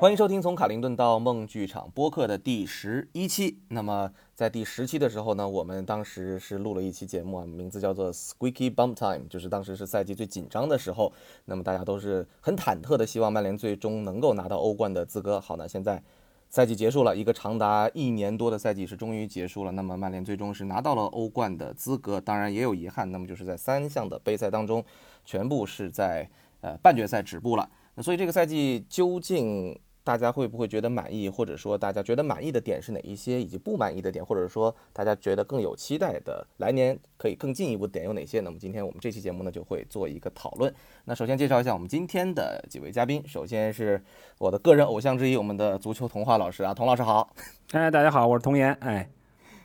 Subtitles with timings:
[0.00, 3.58] 欢迎收听从卡林顿到梦剧场播客的第十一期。
[3.66, 11.12] 那么在第十期的时候呢，我们当时是录了一期节目啊，名字叫做 Squeaky Bum Time，就是当时是赛季最紧张的时候，
[11.46, 15.40] 那么大家都是很忐忑的，希望曼联最终能够拿到欧冠的资格。
[15.40, 16.00] 好，那现在
[16.48, 19.72] 赛季结束了，一个长达一年多的赛季是终于结束了。
[19.72, 24.84] 那么曼联最终是拿到了欧冠的资格，当然也有遗憾，那么就是在三项的杯赛当中，
[25.24, 26.30] 全部是在
[26.60, 27.68] 呃半决赛止步了。
[27.96, 29.76] 那所以这个赛季究竟？
[30.08, 38.40] 大家会不会觉得满意，或者说大家觉得满意的点是哪一些，以及不满意的点，或者说大家觉得更有期待的来年可以更进一步点有哪些？
[38.40, 40.74] 那么今天我们这期节目呢就会做一个讨论。
[41.04, 44.02] 那首先介绍一下我们今天的几位嘉宾，首先是
[44.38, 47.28] 我的个人偶像之一，我们的足球童话老师啊，童老师好。
[47.72, 48.72] 哎，大家好，我是童言。
[48.80, 49.10] 哎，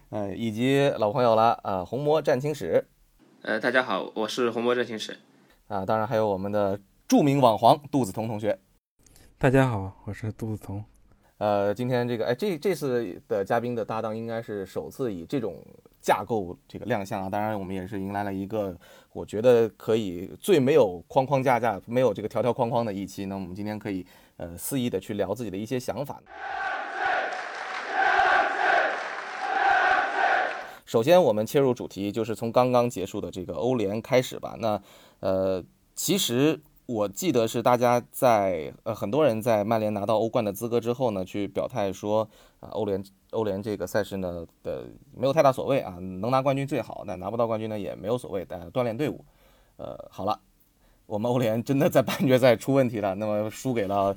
[0.10, 2.86] 呃，以及老朋友了，呃，红魔战青史。
[3.44, 5.16] 呃，大家好，我是红魔战青史。
[5.70, 8.60] 啊，当然还有我们的著名网黄杜子彤同学。
[9.44, 10.82] 大家好，我是杜子彤。
[11.38, 15.62] 呃，今天这个，哎，这这次的嘉宾的搭档应该是首次以这种
[16.00, 17.30] 架构这个亮相啊。
[17.30, 18.74] 当然，我们也是迎来了一个
[19.12, 23.26] 我觉得可以最没有框框架架、没有这个条条框框的一期。
[23.26, 24.06] 那我们今天可以
[24.38, 26.24] 呃肆意的去聊自己的一些想法。
[30.86, 34.56] 首先，我们切入主题，就是从刚刚结束的这个欧联开始吧。
[34.58, 34.82] 那
[35.20, 35.62] 呃，
[35.96, 36.62] 其实。
[36.86, 42.28] 我记得是大家在呃很多人在曼联拿到欧冠的资格之后呢，去表态说
[42.60, 49.24] 啊欧联欧联这个赛事呢的没有太大所谓啊，能拿冠军最好，但拿不到冠军呢也没有所谓，但锻炼队伍。
[49.78, 50.40] 呃，好了，
[51.06, 54.16] 我们欧联真的在半决赛出问题了，那么输给了，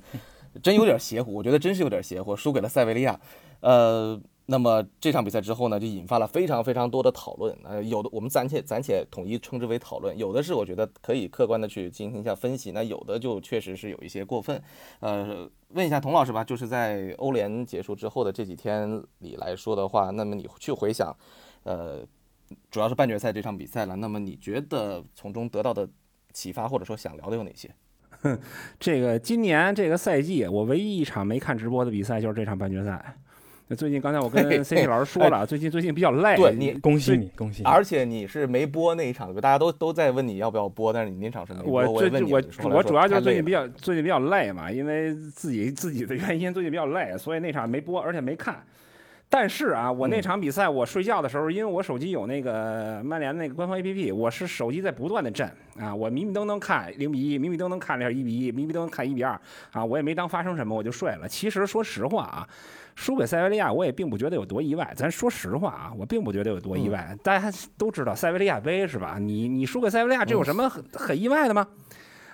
[0.63, 3.21] 真有点邪乎，我觉得真是有点邪乎，输给了塞维利亚。
[3.61, 4.21] 呃。
[4.49, 7.57] 那么这场比赛之后呢，就引发了非常非常多的讨论。
[7.65, 12.71] 呃，有的我们暂且暂且统一称之为讨论，有的是我觉得可以客观的去进行一下分析。
[12.71, 14.63] 那有的就确实是有一些过分。
[15.01, 21.13] 呃，问一下童老师吧，就是在欧联结束之后的这几天里来说的话，那么你去回想，
[21.65, 22.07] 呃，
[22.71, 23.97] 主要是半决赛这场比赛了。
[23.97, 25.89] 那么你觉得从中得到的
[26.33, 27.69] 启发或者说想聊的有哪些？
[28.21, 28.39] 哼
[28.79, 33.19] 这个今年这个赛季，我唯一一场没看直播的比赛就是这场半决赛。
[33.69, 36.37] 那最近刚才我跟 C C 老师说了，最近最近比较累。
[36.37, 37.65] 对你，恭喜你，恭喜！
[37.65, 41.91] 而且你是没播那一场，大家都都在问你要不要播，但是你那场是没播。
[41.91, 42.41] 我最我
[42.71, 48.63] 我主要就是最近比较最近比较累嘛，因为自己自己的原因，最近比较累，所以那场没播，而且没看。
[49.29, 55.47] 但是啊，我那场比赛我睡觉的时候，因为我手机有那个曼联那个官方 A P P，我是手机在不断的震
[55.79, 59.39] 啊，我迷迷瞪瞪看零比一，迷迷瞪瞪看了一下一比一，迷迷瞪瞪看一比二
[59.73, 61.29] 啊，我也没当发生什么，我就睡了。
[61.29, 62.49] 其实说实话啊。
[62.99, 64.91] 输给塞维利亚，我也并不觉得有多意外。
[64.97, 67.15] 咱说实话啊，我并不觉得有多意外。
[67.23, 69.19] 大家都知道塞维利亚杯是吧？
[69.21, 71.69] 你你输给塞维利亚，这有什么很很意外的吗？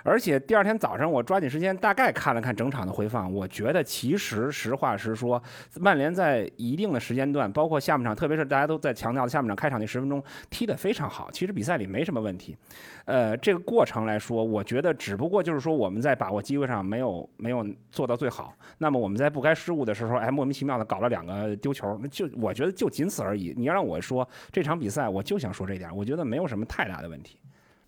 [0.02, 5.42] 而且第二天早上，我抓紧时间大概看了看整场的回放，我觉得其实实话实说，
[5.80, 11.30] 曼联在一定的时间段，包括下半场，特别是大家都在强调的下半场开场那十分钟踢得非常好。
[11.30, 12.56] 其实比赛里没什么问题。
[13.04, 18.54] 呃，这个过程来说，我觉得只不过就是说我们在把握机会上没有没有做到最好。
[18.78, 23.52] 那么我们在不该失误的时候，哎，莫名其妙的搞了两个丢球，那就我觉得就仅此而已。
[23.56, 27.38] 你要让我说这场比赛，我就想说这点，我觉得没有什么太大的问题。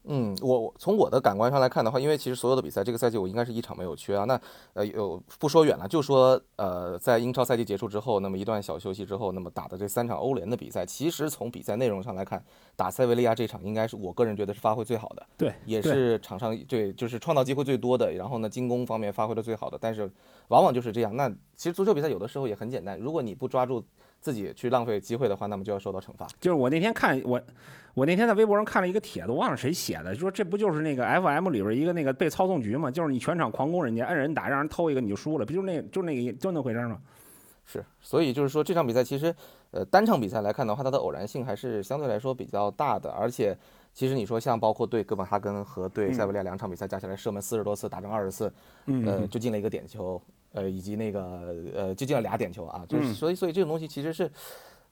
[0.06, 4.24] 嗯，我从我的感官上来看的话，因为其实所有的比赛这个赛季我应该是一场没有缺啊。
[4.24, 4.38] 那
[4.74, 12.44] 呃有不说远了，就说呃在英超赛季结束之后，那么一段小休息之后，那么打的这三场欧联的比赛，其实从比赛内容上来看，
[12.76, 19.78] 打塞维利亚这场应该是我个人觉得是发挥最好的，对，也是场上对就是创造机会最多的，然后呢进攻方面发挥的最好的。
[19.80, 20.10] 但是
[20.48, 21.16] 往往就是这样。
[21.16, 23.84] 那其实足球比赛有的时候也很简单，如果你不抓住。
[24.20, 26.26] 自己去浪费机会的话，那么就要受到惩罚。
[26.40, 27.38] 就是我那天看我，
[27.94, 32.90] 我那天在微博上看了一个帖子，忘了谁写的，说这不就是那个 FM 里边一个那个被操纵局嘛？
[32.90, 36.98] 就是你全场狂攻人家，摁人打，让人偷一个你就输了，不就是那，就那个就那回事吗？
[37.64, 39.34] 是，所以就是说这场比赛其实，
[39.70, 43.10] 呃，单场比赛来看的话，它的偶然性还是相对来说比较大的。
[43.10, 43.56] 而且，
[43.92, 48.52] 其实你说像包括对哥本哈根和对塞维利亚两场比赛加起来射门四十多次，打中二十次，
[49.06, 50.20] 呃，就进了一个点球。
[50.52, 54.30] 呃，以及那个呃，就进了俩点球啊，就是所以所以这种东西其实是，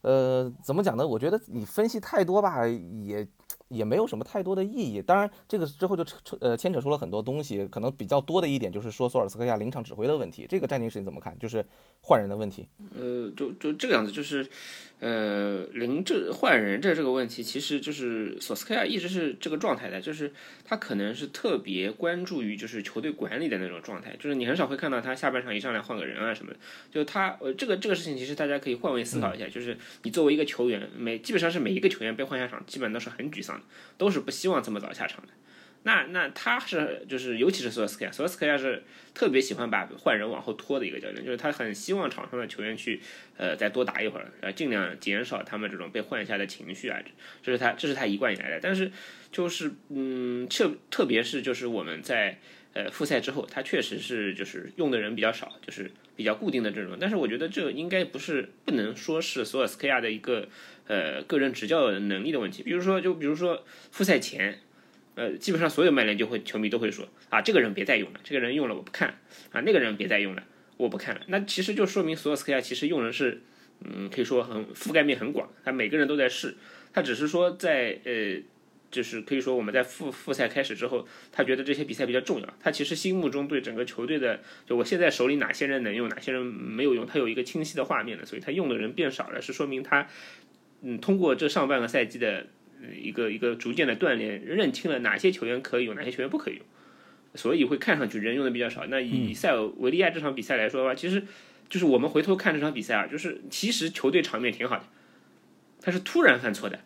[0.03, 1.07] 呃，怎么讲呢？
[1.07, 3.27] 我觉得你分析太多吧，也。
[3.69, 5.01] 也没有什么太多的意义。
[5.01, 7.67] 当然，这个之后就扯扯呃牵扯出了很多东西。
[7.69, 10.47] 可能比较多的一点就是说索尔斯克亚临场指挥的问题。
[10.47, 11.35] 这个战情是你怎么看？
[11.39, 11.65] 就是
[12.03, 12.69] 换人的问题。
[12.95, 14.47] 呃，就就这个样子，就是
[15.03, 20.33] 呃临这换人这这个问题，其实就是索斯克亚一直是这个状态的，就是
[20.65, 26.59] 他可能是特别关注于就是球队管理的那种状态，就是你很少会看到他下半场一上来换个人啊什么的。
[26.93, 33.65] 就他呃这个这个事情，其实大家可以换位思考一下，就是你作为一个球员，每基本上是每一个球员被换下场，基本都是很沮丧的。
[33.99, 35.33] 都是不希望这么早下场的，
[35.85, 38.85] 那那他是就是尤其是索尔斯克亚，索尔斯克亚是
[39.15, 43.01] 特别喜欢把换人往后拖的一个教练，就是他很希望场上的球员去
[43.37, 47.01] 呃再多打一会儿，呃尽量减少他们这种被换下的情绪啊，
[47.43, 48.61] 这是他这是他一贯以来的。
[48.63, 48.93] 但是
[49.33, 52.39] 就是嗯，特特别是就是我们在
[52.75, 56.97] 呃复赛之后，他确实是就是用的人比较少，就是比较固定的阵容。
[57.01, 60.49] 但是我觉得这应该不是不能说是索尔斯克亚的一个
[60.87, 62.63] 呃个人执教能力的问题。
[62.63, 64.61] 比如说就比如说复赛前。
[65.15, 69.19] 呃，基本上所有曼联就会球迷都会说啊，这个人别再用了，这个人用了我不看
[69.51, 70.43] 啊，那个人别再用了，
[70.79, 71.21] 我不看了。
[71.27, 73.43] 那其实就说明索尔斯克亚其实用人是，
[73.81, 76.57] 嗯，可以说很覆盖面很广，他每个人都在试，
[76.95, 78.41] 他只是说在呃，
[78.91, 90.09] 就是可以说我们在复复赛开始之后，他觉得这些比赛比较重要，他其实心目中对整个球队的，就我现在手里哪些人能用，哪些人没有用，他有一个清晰的画面的，所以他用的人变少了，是说明他，
[90.81, 92.47] 嗯，通过这上半个赛季的。
[93.01, 96.65] 一个一个逐渐的锻炼，认清了哪些球员可以用，哪些球员不可以用，
[97.35, 98.87] 所以会看上去人用的比较少。
[98.87, 101.23] 那以塞尔维利亚这场比赛来说的话，其实
[101.69, 104.85] 就是我们回头看这场比赛啊，就是其实球队场面挺好的，
[105.81, 106.81] 他是突然犯错的。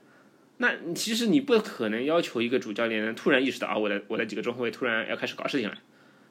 [0.59, 5.77] 那其实你不可能要求一个主教练突然意识到啊，我的我的几个中后卫突然要开始搞事情了，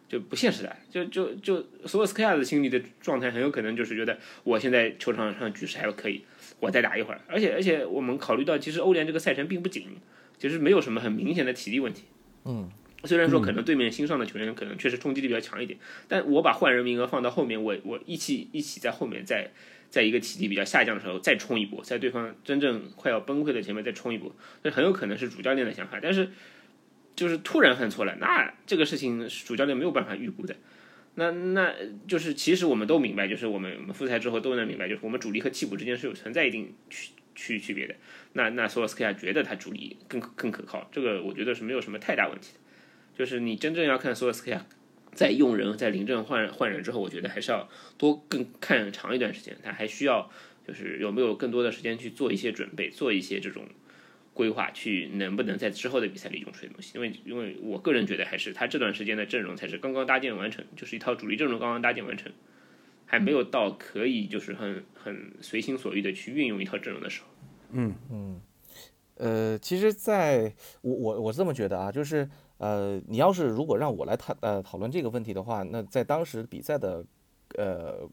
[0.09, 0.75] 就不现实的。
[0.89, 6.23] 就就就索尔斯克亚的心理的状态很有可能就是觉得我现在球场上局势还可以。
[6.59, 9.87] 我再打一会儿，而且而且我们考虑到，其实欧联这个赛程并不紧，
[10.37, 12.03] 其实没有什么很明显的体力问题。
[12.45, 12.69] 嗯，
[13.03, 19.51] 虽然说可能对面新上的球员可能确实冲击力比较强一点，但我把换人名额放到后面，我我一起一起在后面，在
[19.89, 25.99] 在一个体力比较下降的时候再冲一波，在对方真正快要崩溃的前面再冲一波，这很有可能是主教练的想法。
[26.01, 26.29] 但是
[27.15, 30.55] 就是突然犯错了，那这个事情主教练没有办法预估的。
[31.15, 31.73] 那那
[32.07, 37.95] 就是其实我们都明白，就是我们我们复赛之后都能明白，就是我们主力和替补之间是有存在一定区区区别的。
[38.33, 42.59] 那那索尔斯克亚觉得他主力更更可靠，这个我觉得是没有什么太大问题的。
[43.17, 44.65] 就是你真正要看索尔斯克亚
[45.13, 50.29] 在用人在临阵换换人之后，我觉得还是要多更看长一段时间，他还需要
[50.67, 53.65] 就是有没有更多的时间去做一些准备，做一些这种。
[54.35, 56.91] 规划去能不能在之后的比赛里用出这东西？
[56.93, 62.29] 因为因为我个人觉得还是他这段时间的阵容才是刚刚搭建完成，就是一套主力阵容刚刚搭建完成，
[63.05, 67.27] 还没有到可以就是很很随心所欲的去运用一套阵容的时候。
[67.71, 68.41] 嗯嗯，
[69.15, 77.05] 呃，其实在我我我这么觉得啊，就是呃，你要是如果让我来谈呃讨论这个问题的话，那在当时比赛的
[77.57, 78.05] 呃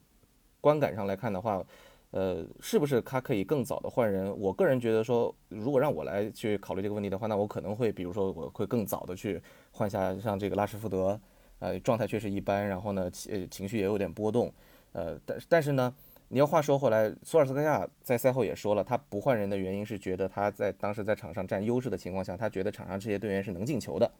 [0.61, 1.65] 观感上来看的话。
[2.12, 4.38] 呃，是不是他可以更早的换人？
[4.38, 11.19] 我个人觉得说，如果让我来去考虑这个问题的话，那我可能会，比如说，我会更早的去换下像这个拉什福德，
[11.59, 14.53] 呃，状态确实一般，然后呢，情情绪也有点波动，
[14.93, 15.94] 呃，但是但是呢，
[16.29, 24.12] 你要话说回来，索尔斯克亚在赛后也说了，他不换人的原因是觉得他在当时在场上占优势的情况下，他觉得场上这些队员是能进球的。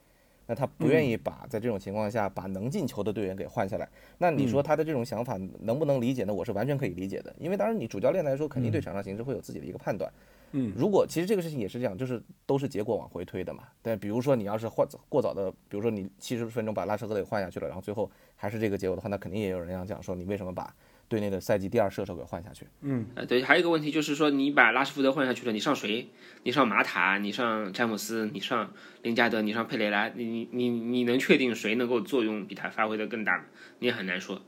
[0.53, 3.89] 那他不愿意把在这种情况下把能进球的队员给换下来。
[4.19, 6.35] 那你说他的这种想法能不能理解呢？
[6.35, 10.13] 我是完全可以理解的，因为当然你主教练来说，肯定对场上形势会有自己的一个判断。
[10.51, 13.63] 嗯，如果其实这个事情也是这样，就是都是结果往回推的嘛。
[13.81, 20.75] 但比如说你要是换过早的，比如说你七十分钟把拉什福德给换下去了，然后最后还是这个结果的话，那肯定也有人要讲说你为什么把。
[21.13, 22.67] 队内的赛季第二射手给换下去。
[22.81, 26.09] 嗯，呃，对，还有一个问题就是说，你把拉什福德换下去了，你上谁？
[26.45, 33.45] 你上马塔，你上詹姆斯，你上林加德，你上佩雷拉，你你你你能确定谁能够作用比他发挥的更大吗？
[33.81, 34.41] 你也很难说。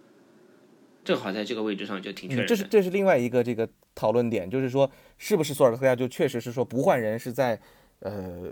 [1.04, 2.46] 正好在这个位置上就挺确认。
[2.46, 7.60] 这是这是另外一个这个讨论点，就是说，是不是索尔斯克亚就确实是说不换人是在
[8.00, 8.50] 呃。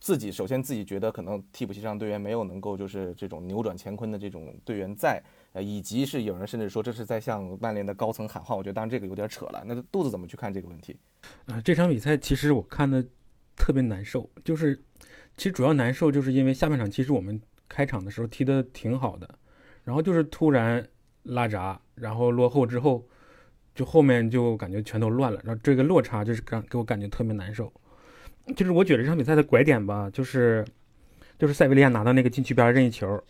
[0.00, 9.62] 自己首先自己觉得可能替补席上队员没有能够就是这种扭转乾坤的这种队员在，呃，以及是有人甚至说这是在向曼联的高层喊话，我觉得当然这个有点扯了。
[9.66, 10.96] 那肚子怎么去看这个问题？
[11.46, 13.04] 啊，这场比赛其实我看的
[13.54, 14.74] 特别难受，就是
[15.36, 17.38] 其实主要难受就是因为下半场其实我们
[17.68, 19.28] 开场的时候踢得挺好的，
[19.84, 20.82] 然后就是突然
[21.24, 23.06] 拉闸，然后落后之后，
[23.74, 27.70] 就后面就感觉全都乱了，然后这个落差就是感给我感觉特别难受。
[28.56, 30.64] 就是我觉得这场比赛的拐点吧，就是
[31.38, 33.22] 就是塞维利亚拿到那个禁区边任意球，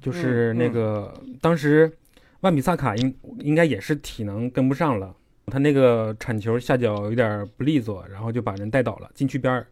[0.00, 1.92] 就是那个当时
[2.40, 5.14] 万比萨卡应应该也是体能跟不上了，
[5.46, 9.66] 他那个铲球下脚有点不利索，然后就把人带倒了禁区边儿。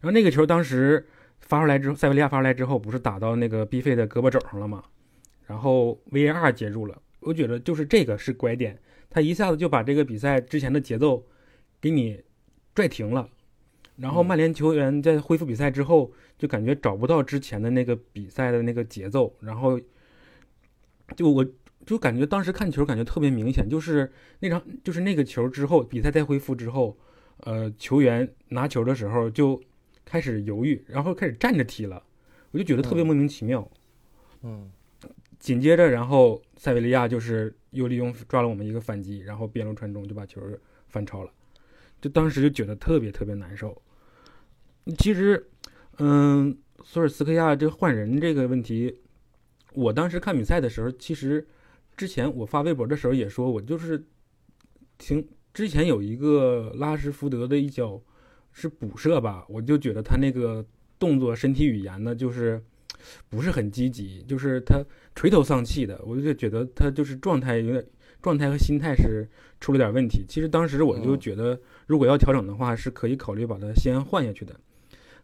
[0.00, 1.06] 然后那个球当时
[1.40, 4.84] 发出来之后，塞维利亚发出来之后，不是打到那个 B 费的胳膊肘上了吗？
[5.46, 8.76] 然后 VAR 接住了，我觉得就是这个是拐点，
[9.08, 11.24] 他一下子就把这个比赛之前的节奏
[11.80, 12.20] 给你
[12.76, 13.28] 拽停了。
[13.96, 19.80] 然后曼联球员在恢复比赛之后，就感觉找不到之前的那个比赛的那个节奏，然后
[21.16, 21.44] 就我
[21.86, 26.96] 就感觉当时看球感觉特别明显，就是那场就是那个球之后，比赛再恢复之后，
[27.38, 29.60] 呃，球员拿球的时候就
[30.04, 32.02] 开始犹豫，然后开始站着踢了，
[32.50, 33.68] 我就觉得特别莫名其妙。
[34.42, 34.70] 嗯。
[35.38, 40.40] 紧接着，然后塞维利亚就是又利用抓了我们一个反击，然后边路传中就把球
[40.88, 41.30] 反超了，
[42.00, 43.80] 就当时就觉得特别特别难受。
[44.98, 45.48] 其实，
[45.98, 48.96] 嗯，索尔斯克亚这换人这个问题，
[49.74, 51.46] 我当时看比赛的时候，其实
[51.96, 54.04] 之前我发微博的时候也说，我就是
[54.98, 58.00] 听之前有一个拉什福德的一脚
[58.52, 60.64] 是补射吧，我就觉得他那个
[60.98, 62.62] 动作身体语言呢，就是
[63.28, 64.80] 不是很积极，就是他
[65.14, 67.84] 垂头丧气的，我就觉得他就是状态有点
[68.26, 69.24] 状态和心态是
[69.60, 70.24] 出了点问题。
[70.28, 71.56] 其实当时我就觉得，
[71.86, 74.52] 如果要调整的话，是可以考虑把它先换下去的。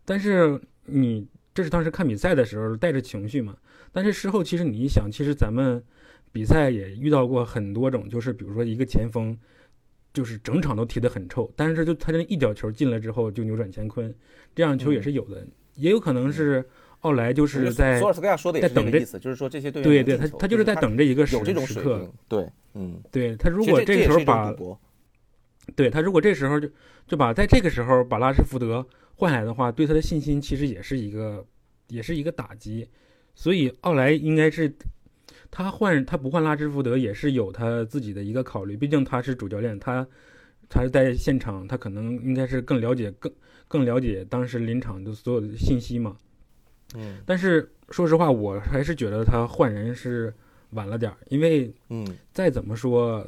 [0.04, 3.56] 但是你这是当时看比赛的时候带着情绪嘛？
[3.90, 5.82] 但是事后其实你一想，其实咱们
[6.30, 9.36] 比赛也遇到过很多种，就是比如说一个前锋，
[10.12, 14.14] 就是整场都踢得很臭，但是就他这一脚球进了之后就扭转乾坤，
[14.54, 15.44] 这样球也是有的，
[15.74, 16.64] 也有可能是
[17.00, 24.54] 奥莱就是在索尔斯克亚说的也是在等着这个意思，就是说这些队员对对，他他就是在等着一个时时刻，，对，嗯，对他如果这时候把
[25.76, 26.68] 对他如果这时候就
[27.06, 31.46] 就把在这个时候把拉什福德换来的话，对他的信心其实也是一个
[31.88, 32.88] 也是一个打击。
[33.34, 34.70] 所以奥莱应该是
[35.50, 40.06] 他换他不换拉什福德也是有他自己的一个考虑，毕竟他是主教练，他
[40.68, 43.32] 他是在现场，他可能应该是更了解更
[43.68, 46.16] 更了解当时临场的所有的信息嘛。
[46.94, 50.34] 嗯但是说实话，我还是觉得他换人是
[50.72, 53.26] 晚了点儿，因为嗯再怎么说，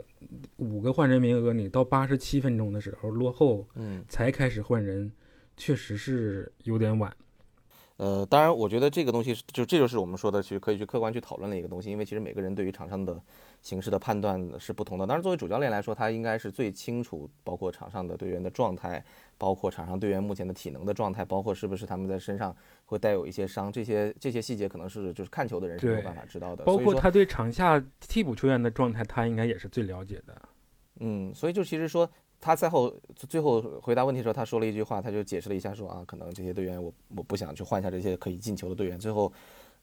[0.56, 4.04] 五个换人名额，你到八十七分钟的时候落后嗯。
[4.08, 5.10] 才开始换人，
[5.56, 7.14] 确实是有点晚。
[7.96, 13.20] 呃，当然，我觉得这个东西是就这就是我们说的去可以去客观去讨论的一个东西，因为其实每个人对于场上的
[13.64, 15.06] 形式的判断是不同的。
[15.06, 19.02] 当然，作为主教练来说，他应该是最清楚，包括场上的队员的状态，
[19.38, 22.54] 包括场上队员目前的体能的状态，包括是不是他们在身上
[22.84, 26.62] 会带有一些伤，这些这些细节可能是就是看球的人是没有办法知道的。
[26.64, 30.40] 包括他对场下替补球员的状态，他应该也是最了解的。
[31.00, 32.08] 嗯，所以就其实说
[32.40, 38.98] 他赛后最后回答问题的时候，他说了一句话，他就解释了一下说啊，可能这些队员我我不想去换下这些可以进球的队员。
[38.98, 39.32] 最后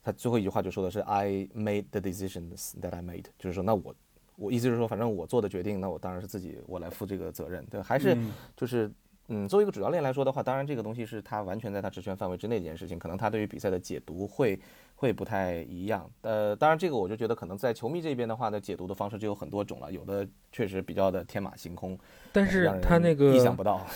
[0.03, 3.95] 他最后一句话就说的是 I made the decisions that I made，就是说那我
[4.35, 7.65] 我意思就是说，反正我做的决定，那我当然是自己我来负这个责任。
[7.65, 8.91] 对，还是嗯就是。
[9.33, 14.59] 嗯，作为一个主教练来说的话，当然这个东西是他完全在他职权范围之内的一件事情，可能他对于比赛的解读会
[14.95, 16.09] 会不太一样。
[16.21, 21.97] 呃，当然这个我就觉得可能在球迷这边的话呢，解读的方式就有很多种了，有的确实比较的天马行空，
[22.33, 23.87] 但是他那个意想不到。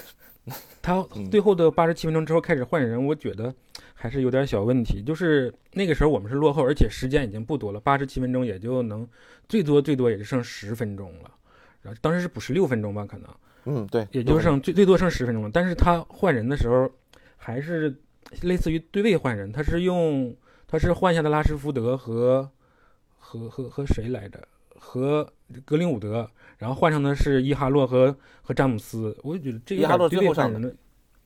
[0.81, 3.53] 他嗯最后的八十七分钟之后开始换人，我觉得
[3.93, 5.01] 还是有点小问题。
[5.01, 9.07] 就是那个时候我们是落后，而且时间已经不多了，八十七分钟也就能
[9.49, 11.31] 最多最多也就剩十分钟了。
[11.81, 13.29] 然后当时是补十六分钟吧，可能。
[13.65, 15.49] 嗯，对，也就剩最最多剩十分钟了。
[15.51, 16.89] 但是他换人的时候，
[17.37, 17.95] 还是
[18.41, 20.35] 类似于对位换人，他是用
[20.67, 22.47] 他是换下的拉什福德和
[23.17, 24.47] 和和和谁来着？
[24.77, 25.27] 和
[25.63, 29.17] 格林伍德，然后换上的是伊哈洛和和詹姆斯。
[29.23, 30.75] 我就觉得这伊哈洛对最后上位换人的，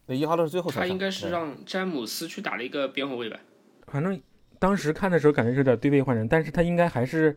[0.07, 3.39] 对，伊哈洛是最后上他应该是让詹姆斯去打了一个边后卫吧？
[3.87, 4.19] 反正
[4.59, 7.35] 当时看的时候感觉是有点对位换人，但是他应该还是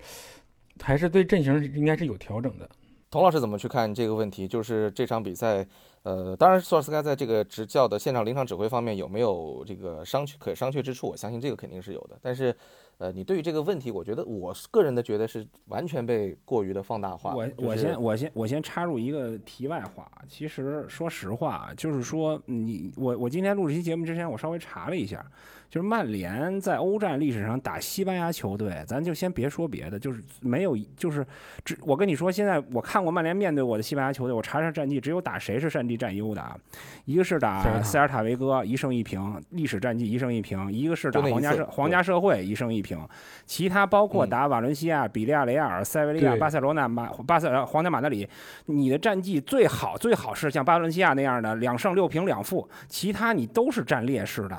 [0.80, 2.68] 还是对阵型应该是有调整的。
[3.10, 4.48] 童老师怎么去看这个问题？
[4.48, 5.66] 就是这场比赛，
[6.02, 11.08] 呃，当然索尔斯克在这个执教的现场临场指挥方面有没有这个商榷可商榷之处？
[11.08, 12.18] 我相信这个肯定是有的。
[12.20, 12.54] 但是，
[12.98, 17.34] 呃，你对于这个问题，我觉得我个人的觉得是完全被过于的放大化。
[17.34, 25.24] 我就是我先我先我先插入一个题外话，其实说实话，就是说你我我今天录这期节目之前，我稍微查了一下，
[25.70, 31.24] 就是曼联在欧战历史上打西班牙球队，咱就先别说别的，就是没有就是
[31.64, 36.56] 只我跟你说，现在我看过曼联面对我的西班牙球队，我查查战绩，只有打谁是战绩占优的啊？
[37.04, 42.98] 一个是打塞尔塔维戈一胜一平，历史战绩一胜一平；一个是打皇家社皇家社会一胜一平，
[43.46, 48.28] 其他包括嗯打瓦伦西亚、比利亚雷亚尔、塞维利亚、巴塞罗那、马巴塞呃皇家马德里，
[48.66, 54.56] 你的战绩最好最好是像巴伦西亚那样的两胜六平两负，其他你都是占劣势的。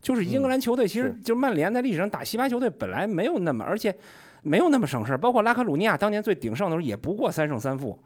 [0.00, 3.96] 就是英格兰球队，其实就曼联在历史上打西班牙球队本来没有那么，而且
[4.42, 5.16] 没有那么省事儿。
[5.16, 7.98] 包括拉科鲁尼亚当年最鼎盛的时候，也不过三胜三负，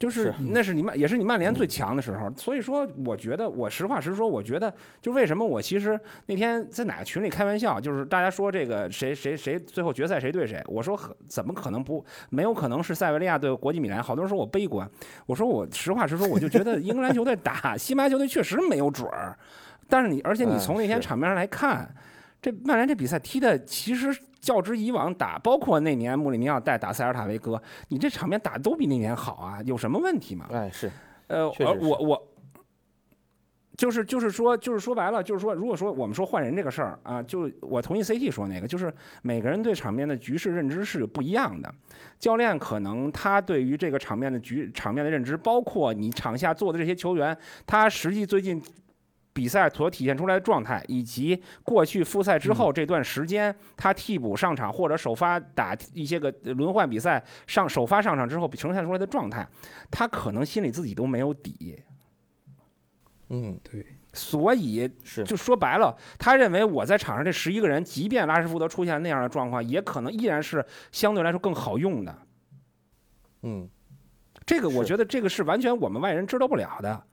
[0.00, 2.32] 就是是那是你曼也是你曼联最强的时候。
[2.34, 14.02] 所以说，我觉得我实话实说，我觉得就为什么我其实那天在哪个群里开玩笑，就是大家说这个谁谁谁最后决赛谁对谁，我说怎么可能不没有可能是塞维利亚对国际米兰？
[14.02, 14.90] 好多人说我悲观，
[15.26, 19.36] 我说我实话实说，我就觉得英格兰球队打 西班牙球队确实没有准儿。
[19.86, 21.92] 但是你，而且你嗯从那天场面上来看，
[22.40, 30.46] 这曼联这比赛踢的其实较之以往打，包括那年穆里尼奥带打塞尔塔维戈，你这场面打得都比那年好啊，有什么问题吗？
[30.50, 30.90] 哎，是
[31.26, 32.28] 呃，我我
[33.76, 38.92] 就是就是说就是说白了，就是说，如果说我们说换人这个事儿啊，就我同意 CT 说那个，就是
[39.22, 41.72] 每个人对场面的局势认知是不一样的。
[42.18, 47.34] 教练可能他对于这个场面的局场面的认知，包括你场下做的这些球员，
[47.66, 48.62] 他实际最近
[49.32, 59.46] 比赛所体现出来的状态，以及过去复赛之后这段时间他替补上场或者首发打一些个轮换比赛上首发上场之后呈现出来的状态，
[59.90, 61.80] 他可能心里自己都没有底。
[63.28, 72.18] 嗯，对，所以是就说白了，他认为我在场上这十一个人，即便拉什福德出现那样的状况，也可能依然是相对来说更好用的。
[73.42, 73.68] 嗯，
[74.44, 77.04] 这个我觉得这个是完全我们外人知道不了的。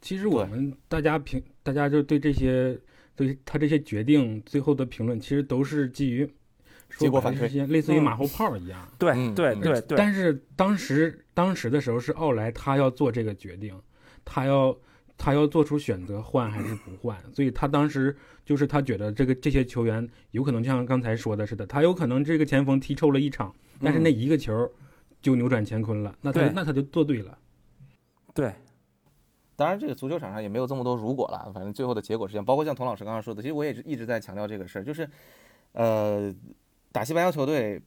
[0.00, 2.78] 其实我们大家评，大家就对这些
[3.14, 6.26] 对他这些决定最后的评论，其实都是基于
[6.88, 8.02] 说结果反馈白了是些类似于嗯。
[8.02, 8.88] 马后炮一样。
[8.98, 13.78] 对对对，但是当时当时的时候是奥莱他要做这个决定，
[14.24, 14.76] 他要
[15.18, 24.72] 他要做出选择换还是不换，所以他当时就是他觉得这个这些球员有可能就像刚才说的似的，他有可能这个前锋踢臭了一场，但是那一个球
[25.20, 27.36] 就扭转乾坤了，那他那他就做对了。
[28.32, 28.54] 对
[29.60, 32.42] 当然，这个足球场上也没有这么多如果了，反正最后的结果是这样。
[32.42, 35.06] 包括像童老师刚刚说的，其实我也是一直在强调这个事儿，就是，
[35.72, 36.34] 呃，
[36.90, 37.78] 打西班牙球队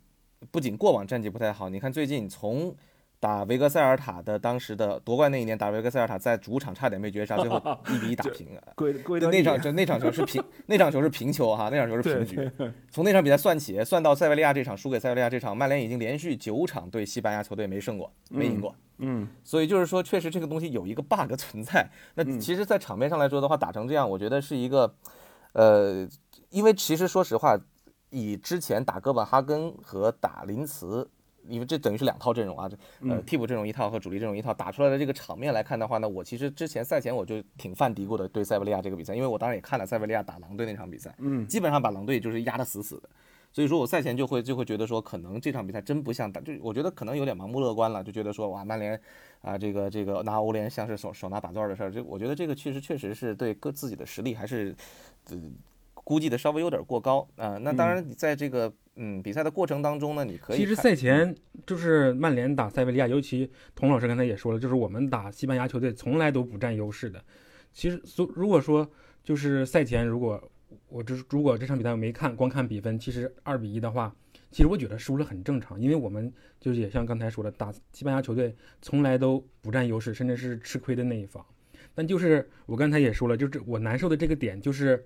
[0.52, 2.76] 不仅过往战绩不太好，你看最近从
[3.24, 7.56] 打维格塞尔塔的当时的夺冠那一年，打维格塞尔塔在主场差点被绝杀，最后
[7.88, 8.46] 一比一打平。
[9.32, 12.52] 那场就那场球是平， 那场球是平球哈，那场球是平局。
[12.92, 18.76] 从那场比赛算起，算到塞维利亚这场输给塞维利亚这场，曼联已经连续九场对西班牙球队没胜过，没赢过。
[18.98, 21.90] 嗯所以就是说，确实这个东西有一个 bug 存在。
[22.16, 24.94] 那嗯其实，在场面上来说的话，打成这样，我觉得是一个，
[25.54, 26.06] 呃，
[26.50, 27.58] 因为其实说实话，
[28.10, 31.10] 以之前打哥本哈根和打林茨，
[31.48, 32.76] 因为这等于是两套阵容啊，这
[33.08, 43.10] 呃嗯替补阵容一套和主力阵容一套，打出来的这个场面来看的话呢，我其实之前赛前我就挺犯嘀咕的，对塞维利亚这个比赛，因为我当然也看了塞维利亚打狼队那场比赛，嗯基本上把狼队就是压得死死的。
[43.56, 49.00] 所以说我赛前就会就会觉得说，可能这场比赛真不像打，就我觉得可能有点盲目乐观了，就觉得说哇，曼联
[49.42, 54.76] 啊，这个这个拿欧联像是手手拿把攥的事儿，这我觉得这个确实确实是对各自己的实力还是，
[55.30, 55.38] 呃，
[56.04, 61.34] 估计的稍微有点过高啊、那当然，你在这个嗯比赛的过程当中呢，你可以其实赛前
[61.66, 67.24] 就是曼联打塞维利亚，尤其童老师刚才也说了，就是我们打西班牙球队从来都不占优势的。
[67.72, 68.90] 其实，所如果说
[69.24, 70.42] 就是赛前，如果
[70.90, 74.14] 我这如果这场比赛我没看，光看比分，其实二比一的话，
[74.52, 81.44] 其实我觉得输了很正常，因为我们就是也像刚才说的，打西班牙球队从来都不占优势，甚至是吃亏的那一方。
[81.96, 85.04] 但就是我刚才也说了，就是我难受的这个点就是，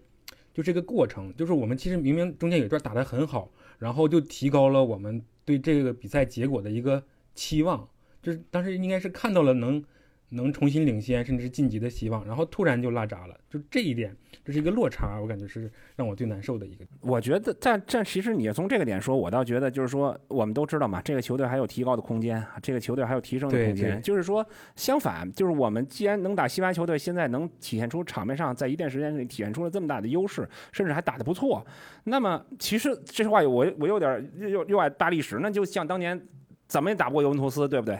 [0.57, 7.03] 就这个过程，就是我们其实明明中间有一段打的很好，然后就提高了我们对这个比赛结果的一个
[7.35, 7.87] 期望，
[8.23, 9.83] 就是当时应该是看到了能
[10.29, 14.13] 能重新领先甚至晋级的希望，然后突然就拉闸了，就这一点，
[14.43, 16.85] 这是一个落差，我感觉是让我最难受的一个。
[16.99, 23.97] 我觉得但这其实你从这个点说，我倒觉得就是说，我们都知道嘛，这个球队还有提高的空间，这个球队还有提升的空间。
[23.97, 31.65] 对就是说，相反，就是我们既然能打西班牙球队，现在能体现出场面上在一段时间里体现出了这么大的优势，甚至还打得不错，
[32.03, 36.21] 那么其实这话我我有点又又爱大历史，那就像当年
[36.67, 37.97] 怎么也打不过尤文图斯，对不对？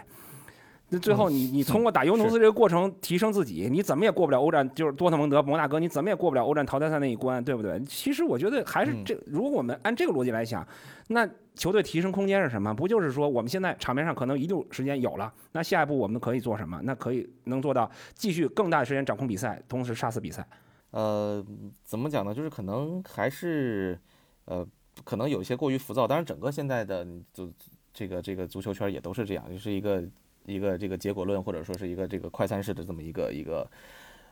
[0.90, 7.80] 那最后你你通过打尤文图斯这个过程提升自己，你怎么也过不了欧战，就是多特蒙德、摩纳哥，你怎么也过不了欧战淘汰赛那一关，对不对？
[7.86, 10.66] 其实我觉得还是这，如果我们按这个逻辑来想，
[11.10, 12.74] 那球队提升空间是什么？
[12.74, 16.80] 不就是说我们现在场面上可能一度时间有了，那下一步我们可以做什么？
[16.84, 20.48] 那可以能做到继续更大的时间掌控比赛，同时杀死比赛。
[20.92, 21.46] 呃，
[21.84, 22.34] 怎么讲呢？
[22.34, 24.00] 就是可能还是，
[24.46, 24.66] 呃，
[25.04, 26.08] 可能有一些过于浮躁。
[26.08, 27.52] 当然，整个现在的就
[27.94, 30.02] 这个这个足球圈也都是这样，就是一个
[30.48, 33.70] 一个这个结果论，或者说是一个这个快餐式的这么一个一个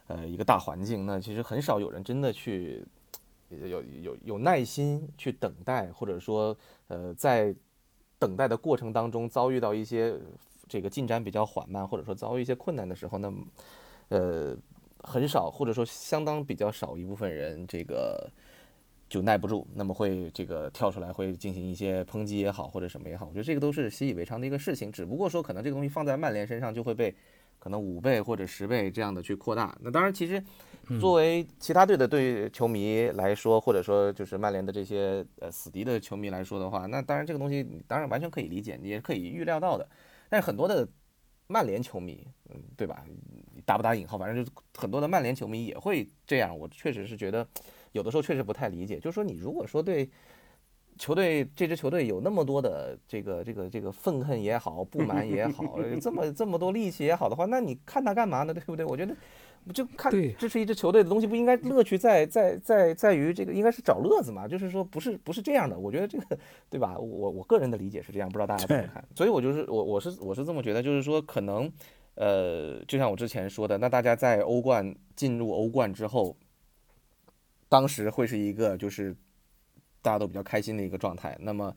[0.07, 1.05] 呃一个大环境。
[1.05, 2.83] 那其实很少有人真的去
[3.49, 7.55] 有有有耐心去等待，或者说呃在
[8.17, 10.17] 等待的过程当中遭遇到一些
[10.67, 13.31] 这个进展比较缓慢，或者说遭遇一些困难的时候，那
[14.09, 14.57] 呃。
[15.07, 18.27] 很少，或者说相当比较少一部分人，这个
[19.07, 24.91] 就耐不住，那么会这个跳出来，会进行一些抨击也好，或者什么也好，我觉得这个都是习以为常的一个事情。
[24.91, 27.15] 只不过说，可能这个东西放在曼联身上，就会被
[27.59, 29.77] 可能五倍或者十倍这样的去扩大。
[29.81, 30.43] 那当然，其实
[30.99, 39.87] 作为其他队的队球迷来说，或者说就是曼联的这些呃死敌的球迷来说的话，那当然这个东西当然完全可以理解，也可以预料到的。
[40.29, 40.87] 但是很多的
[41.47, 43.05] 曼联球迷，嗯，对吧？
[43.65, 46.57] 打不打引号，反正就是很多的曼联球迷也会这样。
[46.57, 47.47] 我确实是觉得，
[47.95, 48.99] 有的时候确实不太理解。
[48.99, 50.09] 就是说，你如果说对
[50.97, 58.53] 球队这支球队有那么多的这个这个这个愤恨也好，不满也好， 这么这么多戾气也好的话，那你看他干嘛呢？
[58.53, 58.85] 对不对？
[58.85, 59.15] 我觉得
[59.73, 64.47] 就看对支持一支球队的东西，不应该乐趣在在在在于这个，应该是找乐子嘛？
[64.47, 66.37] 就是说不是不是这样的，我觉得这个
[66.69, 66.97] 对吧？
[66.97, 69.03] 我我个人的理解是这样，不知道大家怎么看？
[69.15, 71.69] 所以我就是我我是我是这么觉得，就是说可能
[72.13, 76.37] 呃，就像我之前说的，那大家在欧冠进入欧冠之后，
[77.75, 79.13] 当时会是一个就是
[80.01, 81.75] 大家都比较开心的一个状态，那么。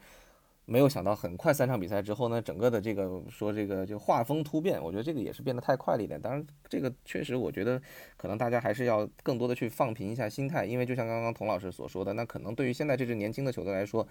[0.70, 6.20] 没有想到，很快三场比赛之后呢，整个的这个说这个就画风突变，我觉得这个也是变得太快了一点。
[6.20, 7.80] 当然，这个确实我觉得
[8.18, 14.06] 可能大家还是要更多的去放平一下心态，因为就像刚刚童老师所说的，那可能对于现在这支年轻的球队来说，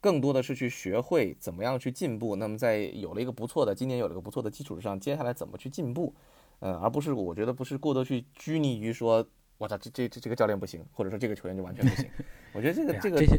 [0.00, 2.36] 更多的是去学会怎么样去进步。
[2.36, 6.14] 那么在有了一个不错的今年有了一个不错的基础之上，接下来怎么去进步，
[6.60, 12.08] 嗯，而不是我觉得不是过多去拘泥于说，我操，这这这这个教练不行，或者说这个球员就完全不行。
[12.54, 13.38] 我觉得这个这个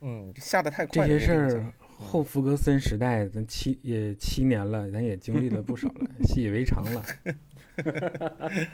[0.00, 1.18] 嗯下的太这快这。
[1.18, 7.04] 些事儿后弗格森时代，咱七也七年了，咱也经历了不少了，习以为常了。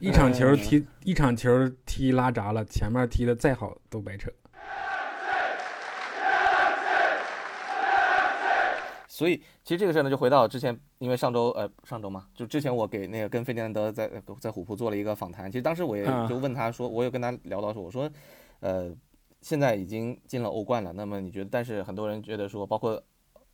[0.00, 4.30] 一场球踢一场球踢拉闸了，前面踢的再好都白扯。
[9.20, 18.10] 所以其实这个事儿呢，就回到之前，因为上周呃上周嘛，就之前我给那个跟费迪南德在在虎扑做了一个访谈，其实当时我也啊就问他说，我有跟他聊到说，我说，
[18.60, 18.90] 呃，
[19.42, 21.50] 现在已经进了欧冠了，那么你觉得？
[21.52, 22.92] 但是很多人觉得说，包括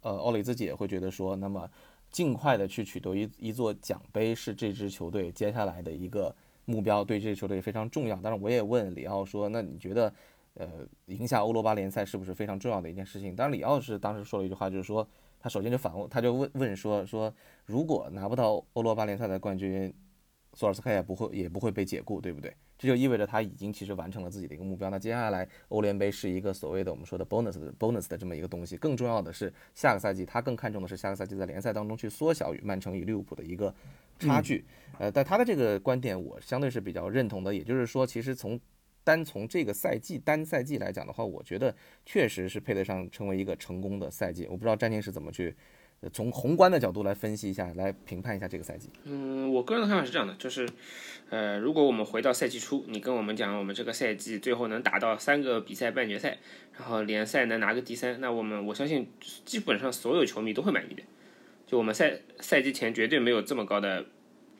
[0.02, 1.68] 呃奥里自己也会觉得说，那么
[2.12, 6.32] 尽快的去取得一一座奖杯是这支球队接下来的一个
[6.64, 8.16] 目标，对这支球队非常重要。
[8.22, 10.12] 但是我也问里奥说，那你觉得？
[10.58, 10.66] 呃，
[11.04, 13.36] 赢下欧罗巴联赛是不是非常重要的一件事情？
[13.36, 15.06] 当然，里奥是当时说了一句话，就是说，
[15.38, 17.32] 他首先就反问，他就问问说说，
[17.64, 19.92] 如果拿不到欧罗巴联赛的冠军，
[20.54, 22.54] 索尔斯克也不会也不会被解雇，对不对？
[22.78, 24.90] 这就意味着他已经其实完成了自己的一个目标。
[24.90, 28.76] 那接下来欧联杯是一个所谓的我们说的 bonus 的 bonus 的这么一个东西。
[28.76, 33.74] 更重要的是，下个赛季他更看重的是下个赛季在联赛当中去缩小与曼城与利物浦的一个
[34.18, 34.62] 差距。
[34.98, 38.60] 呃，但他的这个观点我相对是比较认同的，也就是说，其实从
[39.06, 41.72] 单从这个赛季单赛季来讲的话，我觉得
[42.04, 44.48] 确实是配得上成为一个成功的赛季。
[44.50, 45.54] 我不知道詹宁是怎么去
[46.12, 48.90] 从宏观的角度来分析一下，来评判一下这个赛季。
[49.04, 50.68] 嗯，我个人的看法是这样的，就是，
[51.30, 56.38] 呃，如果我们回到赛季初，你跟我们讲我们这个赛季最后能打到三个比赛半决赛，
[56.76, 59.08] 然后联赛能拿个第三，那我们我相信
[59.44, 61.02] 基本上所有球迷都会满意的。
[61.64, 64.04] 就我们赛赛季前绝对没有这么高的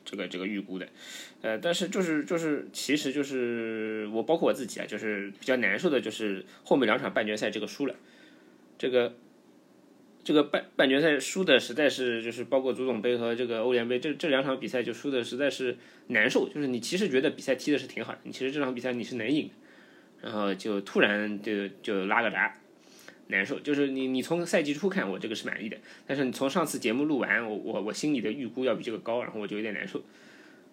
[0.07, 0.87] 这个这个预估的，
[1.41, 7.95] 呃，但是就是就是其实就是我包括我自己啊，就是比较难受的就是后面两场半决赛这个输了，
[8.79, 9.13] 这个。
[10.23, 19.49] 这个半半决赛输的实在是就是包括足总杯和这个欧联杯这这两场比赛就输的实在是难受，就是你其实觉得比赛踢的是挺好的，你其实这场比赛你是能赢，
[20.21, 22.53] 然后就突然就就拉个闸，
[23.27, 23.59] 难受。
[23.59, 30.01] 就是你你从赛季初看我这个是满意的，但是你从上次节目录完，我我我心里的预估要比这个高，然后我就有点难受。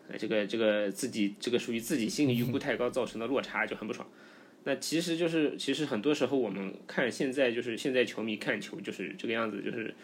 [0.09, 4.07] 呃，这个这个自己这个属于自己心理预估太高造成的落差就很不爽。
[4.65, 9.95] 那其实就是，其实很多时候我们看现在就是现在球迷看球就是这个样子，就是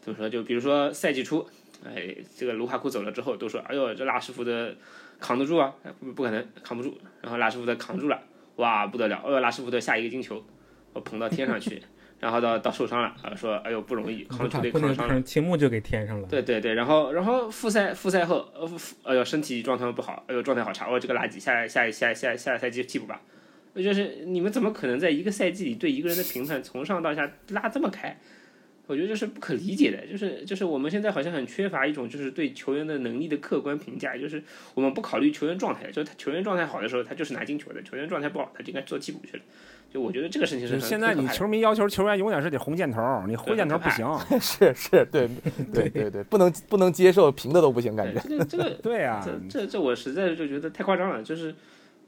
[0.00, 0.28] 怎么说？
[0.28, 1.46] 就比如说赛季初，
[1.84, 4.72] 哎，这个卢卡库走了之后，都说，哎呦，这拉什福德
[5.18, 5.74] 扛得住啊？
[6.00, 6.96] 不不可能扛不住。
[7.22, 8.22] 然后拉什福德扛住了，
[8.56, 9.16] 哇，不得了！
[9.24, 10.44] 哎呦，拉什福德下一个进球，
[10.92, 11.82] 我捧到天上去。
[12.24, 16.26] 然后到到受伤了啊，说，哎呦，不容易，扛球队扛伤青木就给添上了。
[16.26, 23.20] 对对对，然后然后复赛复赛后，呃，复哎呦身体状态不好，哎呦状态好差，哦这个垃圾，下下下下下赛季替补吧。
[23.74, 28.18] 就是你们怎么可能在一个赛季里对一个人的评判从上到下拉这么开？
[28.86, 30.06] 我觉得这是不可理解的。
[30.06, 39.42] 就是就是我们现在好像很缺乏一种就是对球员的能力的客观评价，就是我们不考虑球员状态，就是他球员状态好的时候他就是拿进球的，球员状态不好他就应该做替补去了。
[39.94, 44.04] 就我觉得这个事情是现在你球迷要求球员永远是得红箭头，你灰箭头不行。
[44.40, 45.30] 是是，对
[45.72, 48.20] 对对对，不能不能接受平的都不行，感觉。
[48.28, 51.54] 这个这个对啊、这这这我实在是就觉得太夸张了，就是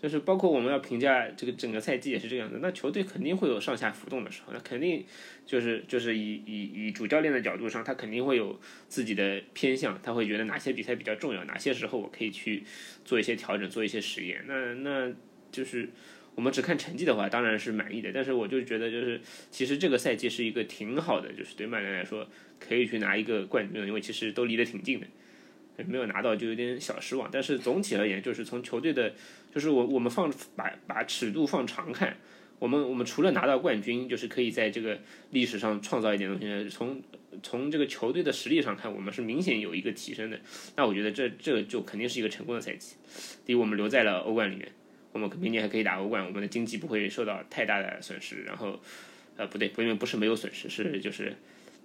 [0.03, 5.07] 就是包括我们要评价这个整个赛季也是这样的，那球队肯定会有上下浮动的时候，那肯定
[5.47, 12.65] 就是就是以以以主教练的角度上，他肯定会有自己的偏向，他会觉得哪些比赛比较重要，哪些时候我可以去
[13.05, 15.13] 做一些调整，做一些实验，那那
[15.53, 15.89] 就是。
[16.37, 18.13] 我们只看成绩的话，当然是满意的。
[18.15, 19.21] 但是我就觉得，就是
[19.51, 22.29] 其实这个赛季是一个挺好的，就是对曼联来说
[22.61, 25.07] 可以去拿一个冠军，因为其实都离得挺近的。
[25.87, 29.13] 没有拿到就有点小失望，但是总体而言，就是从球队的，
[29.55, 32.17] 就是我我们放把把尺度放长看，
[32.59, 34.99] 我们我们除了拿到冠军，就是可以在这个
[35.33, 36.69] 历史上创造一点东西。
[36.71, 37.03] 从
[37.43, 40.41] 从这个球队的实力上看，我们是明显有一个提升的。
[40.77, 42.97] 那我觉得这这就肯定是一个成功的赛季。
[43.45, 44.73] 第一，我们留在了欧冠里面，
[45.17, 48.43] 我们明年还可以打欧冠，我们的经济不会受到太大的损失。
[48.45, 48.81] 然后，
[49.37, 51.35] 呃，不对，不因为不是没有损失，是就是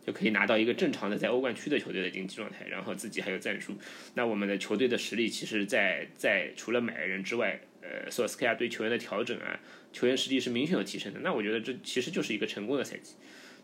[0.05, 3.73] 就可以拿到一个正常的在欧冠区的球队的经济状态，然后自己还有战术。
[4.15, 9.59] 那我们的球队的实力，其实在在除了买人之外，呃，索斯克亚对球员的调整啊，
[9.93, 11.19] 球员实力是明显有提升的。
[11.21, 13.15] 那我觉得这其实就是一个成功的赛季。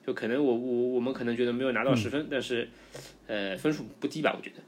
[0.05, 2.69] 就可能我我我们可能觉得没有拿到十分，但是
[3.27, 4.63] 呃分数不低吧，我觉得。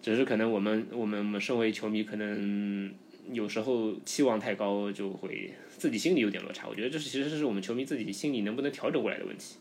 [0.00, 2.94] 只是可能我们我们我们身为球迷，可能
[3.32, 6.66] 有时候期望太高，就会自己心里有点落差。
[6.68, 9.56] 我觉得这是其实是我们球迷自己心里能不能调整过来的问题，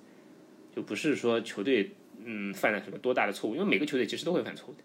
[0.76, 1.92] 就不是说球队
[2.24, 4.80] 嗯犯了什么多大的错误，因为每个球队其实都会犯错误的。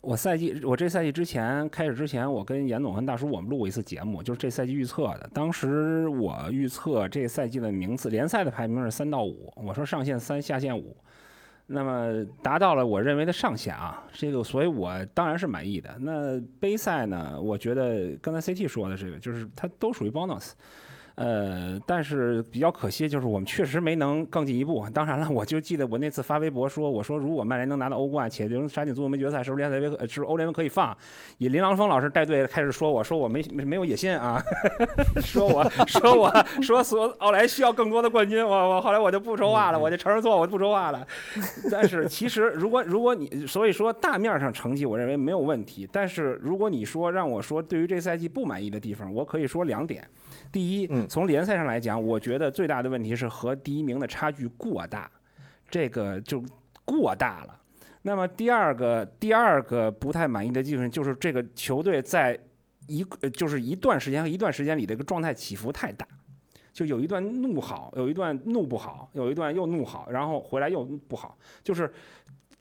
[0.00, 5.28] 我赛季我这赛季之前开始之前，我跟严总跟大叔我们录过一次节目，就是这赛季预测的。
[5.34, 10.96] 当时我预测这赛季的名次联赛的排名是三到五，我说上限三下限五。
[11.66, 15.96] 那么达到了我认为的上限啊，这个，所以我当然是满意的。
[16.00, 17.40] 那杯赛呢？
[17.40, 20.52] 我觉得刚才 CT 说的这个，就是它都属于 bonus。
[21.16, 24.86] 呃，但是比较可惜，就是我们确实没能更进一步。
[24.92, 30.94] 当然了，我就记得我那次发微博说，我说如果曼联能拿到欧冠，且能杀进足总杯决赛，是不是联赛杯是是欧联杯可以放？
[31.38, 34.42] 以林郎峰老师带队开始说，我说我没没有野心啊，
[35.24, 41.06] 说我说我说所奥莱需要更多的冠军，我我后来我就不说话了，我就承认错，我就不说话了。
[41.70, 45.88] 但是其实如果如果你所以说大面上成绩，我认为没有问题。
[45.90, 50.06] 但是如果你说让我说对于这赛季不满意的地方，我可以说两点。
[50.52, 55.10] 第一，从联赛上来讲，我觉得最大的问题是和第一名的差距过大，
[55.68, 56.42] 这个就
[56.84, 57.60] 过大了。
[58.02, 62.38] 那么第二个，第二个不太满意的地方就是这个球队在
[62.86, 66.06] 一就是一段时间和一段时间里的一个状态起伏太大，
[66.72, 71.92] 就有一段怒好，有一段怒不好，有一段又怒好，然后回来又不好，就是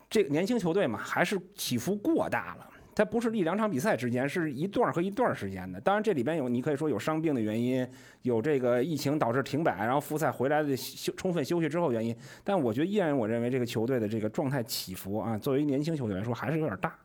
[0.09, 2.69] 这个年轻球队嘛，还是起伏过大了。
[2.95, 5.81] 它不是一两场比赛之间，是一段和一段时间的。
[5.81, 7.85] 当然，这里边有你可以说有伤病的原因，
[8.21, 12.15] 有这个疫情导致停摆，然后复赛回来的休充分休息之后原因。
[12.41, 16.95] 但我觉得依然，我认为这个球队的这个状态起伏啊，作为年轻球队来说还是有点大。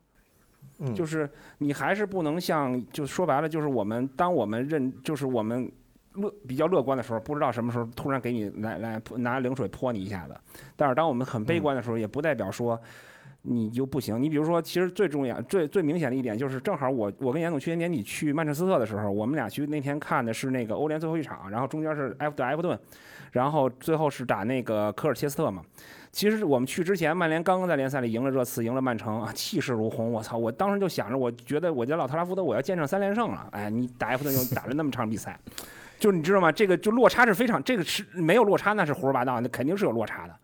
[0.79, 5.69] 嗯，就是你还是不能像，就说白了，就是我们当我们认，就是我们
[6.13, 10.37] 乐比较乐观的时候，不知道什么时候突然给你来来拿冷水泼你一下子。
[10.77, 12.81] 但是当我们很悲观的时候，也不代表说。
[13.43, 14.23] 你就不行。
[14.23, 22.79] 你比如说，其实最重要、最最明显的一点就是，正好我我跟严总去年年底去曼彻斯特的时候，我们俩去那天看的是那个欧联最后一场，然后中间是埃弗对埃弗顿，
[23.33, 25.63] 然后最后是打那个科尔切斯特嘛。
[26.13, 30.11] 其实我们去之前，曼联刚刚在联赛里赢了热刺，赢了曼城啊，气势如虹。
[30.11, 30.37] 我操！
[30.37, 33.47] 我当时就想着，我觉得我家老特拉福德我要见证三连胜了。
[33.53, 35.39] 哎，你打埃弗顿又打了那么长比赛，
[36.01, 36.51] 就是你知道吗？
[36.51, 40.35] 这个就落差是非常，这个是没有落差那是胡说八道，那肯定是有落差的。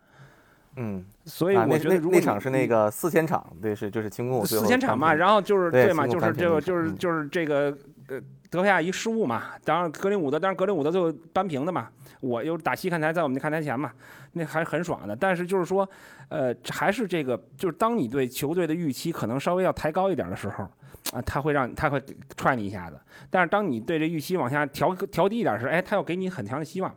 [0.79, 7.75] 嗯，所以我觉得如果那场是那个四千场，对，是就是清宫四千场嘛，然后就是对嘛，就是这个就是就是这个
[8.09, 11.89] 呃德佩亚一失误嘛，当然格林伍德，当然格林伍德最后扳平的嘛，
[12.21, 13.91] 我又打西看台，在我们那看台前嘛，
[14.33, 15.15] 那还是很爽的。
[15.15, 15.89] 但是就是说，
[16.29, 20.63] 呃，还是这个，就是当你对球队的预期可能稍微要抬高一点的时候，
[21.11, 21.99] 啊，他会让他会
[22.35, 22.99] 踹你一下子。
[23.31, 26.95] 但是当你对这预期往下调调低一点时，哎，他要给你很强的希望。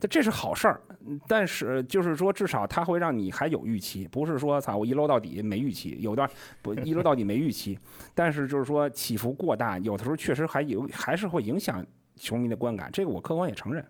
[0.00, 0.80] 这这是好事儿，
[1.28, 6.28] 但是就是说，至少它会让你还有预期，不是说操我一搂到底没预期，有段
[6.62, 7.78] 不一搂到底没预期，
[8.14, 11.86] 但是就是说起伏过大，有的时候确实还有还是会影响
[12.16, 13.84] 球迷的观感，这个我客观也承认。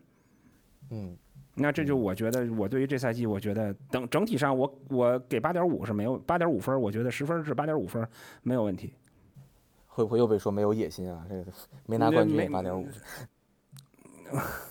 [0.91, 1.17] 嗯，
[1.55, 8.05] 那这就我觉得我对于这赛季，我觉得等整体上我我给八点五是没有八点五分，我觉得十分至八点五分
[8.43, 8.95] 没有问题。
[9.87, 11.25] 会不会又被说没有野心啊？
[11.29, 11.53] 这个
[11.87, 12.89] 没拿冠军八点五。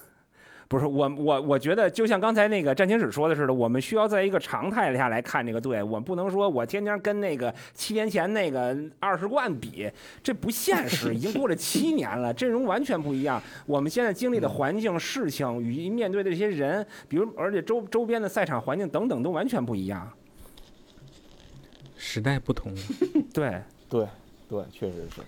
[0.70, 11.12] 不是我我我觉得就像刚才那个战情史说的似的，我们需要在一个常态下来看这个队，我们不能说我天天跟那个七年前那个二十冠比，这不现实。
[11.16, 13.42] 已经过了七年了，阵容完全不一样。
[13.66, 20.08] 我们现在经历的环境、事情与面对的这些人，比如而且周周边的赛场环境等等都完全不一样。
[21.98, 22.72] 时代不同，
[23.34, 24.08] 对 对
[24.48, 25.22] 对，确实是。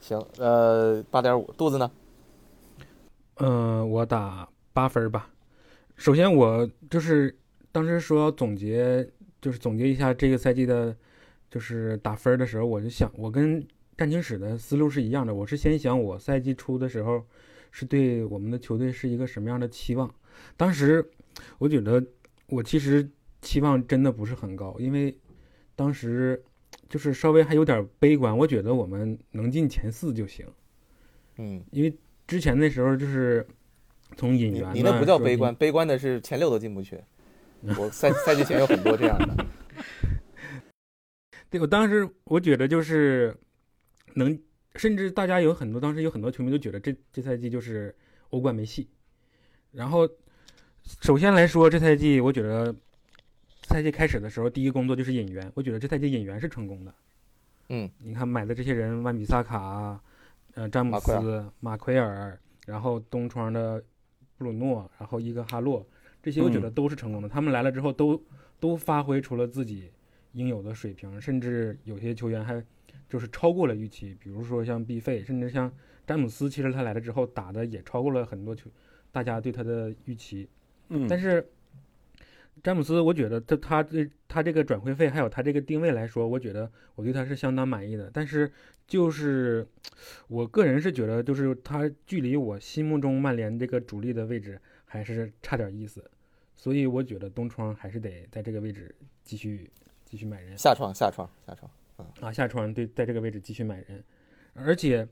[0.00, 1.90] 行，呃，八点五，肚子呢？
[3.38, 4.48] 嗯，我打。
[4.76, 5.32] 八分吧。
[5.96, 7.34] 首先，我就是
[7.72, 9.10] 当时说要总结，
[9.40, 10.94] 就是总结一下这个赛季的，
[11.48, 15.34] 就是打分的时候，我就想，我跟战情史的思路是一样的。
[15.34, 17.24] 我是先想我赛季初的时候
[17.70, 20.14] 是对我们的球队是一个什么样的期望。
[20.58, 21.02] 当时
[21.56, 22.04] 我觉得
[22.48, 23.08] 我其实
[23.40, 25.16] 期望真的不是很高，因为
[25.74, 26.44] 当时
[26.86, 28.36] 就是稍微还有点悲观。
[28.36, 30.44] 我觉得我们能进前四就行。
[31.38, 33.46] 嗯，因为之前那时候就是。
[34.16, 36.98] 从引援，你那不叫悲观，悲观的是前六都进不去。
[37.78, 39.46] 我赛赛季前有很多这样的。
[41.50, 43.36] 对，我当时我觉得就是
[44.14, 44.38] 能，
[44.74, 47.94] 甚至大家有很多，当时有很多球迷都觉得这这赛季就是
[48.30, 48.88] 欧冠没戏。
[49.70, 50.08] 然后
[51.02, 52.74] 首先来说，这赛季我觉得
[53.62, 56.94] 赛季开始的时候，第一工作就是引援，我觉得这赛季引援是成功的。
[57.68, 60.00] 嗯，你看买的这些人，万比萨卡，
[60.54, 63.82] 呃，詹姆斯、马奎尔，然后东窗的
[64.36, 65.86] 布鲁诺，然后伊戈哈洛，
[66.22, 67.28] 这些我觉得嗯都是成功的。
[67.28, 68.22] 他们来了之后都
[68.60, 69.90] 都发挥出了自己
[70.32, 72.62] 应有的水平，甚至有些球员还
[73.08, 74.16] 就是超过了预期。
[74.20, 75.72] 比如说像毕费，甚至像
[76.06, 78.70] 詹姆斯，其实他来了之后打的也超过了很多球
[79.10, 80.48] 大家对他的预期。
[80.88, 81.44] 嗯，但是
[82.62, 88.10] 詹姆斯，我觉得他他对他这个转会费还有他这个定位来说，我觉得我对他是相当满意的。
[88.12, 88.50] 但是
[88.86, 89.66] 就是
[90.28, 96.08] 我个人是觉得，就是他距离我心目中曼联这个主力的位置还是差点意思，
[96.54, 98.94] 所以我觉得东窗还是得在这个位置
[99.24, 99.68] 继续
[100.04, 100.56] 继续买人。
[100.56, 101.70] 下窗下窗下窗，
[102.20, 104.04] 啊，下窗对，在这个位置继续买人，
[104.54, 105.08] 而且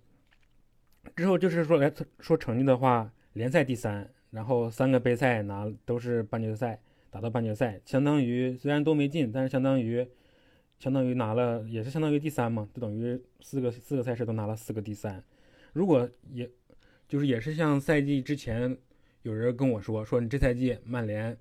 [1.16, 10.06] 之后就是说来说成绩的话，联赛第三，然后三个杯赛拿都是半决赛，打到半决赛，相当于虽然都没进，但是相当于
[10.78, 15.22] 相当于拿了，也是相当于第三嘛，就等于四个四个赛事都拿了四个第三。
[15.72, 16.50] 如果也
[17.08, 18.76] 就是也是像赛季之前
[19.22, 21.36] 有人跟我说，说你这赛季曼联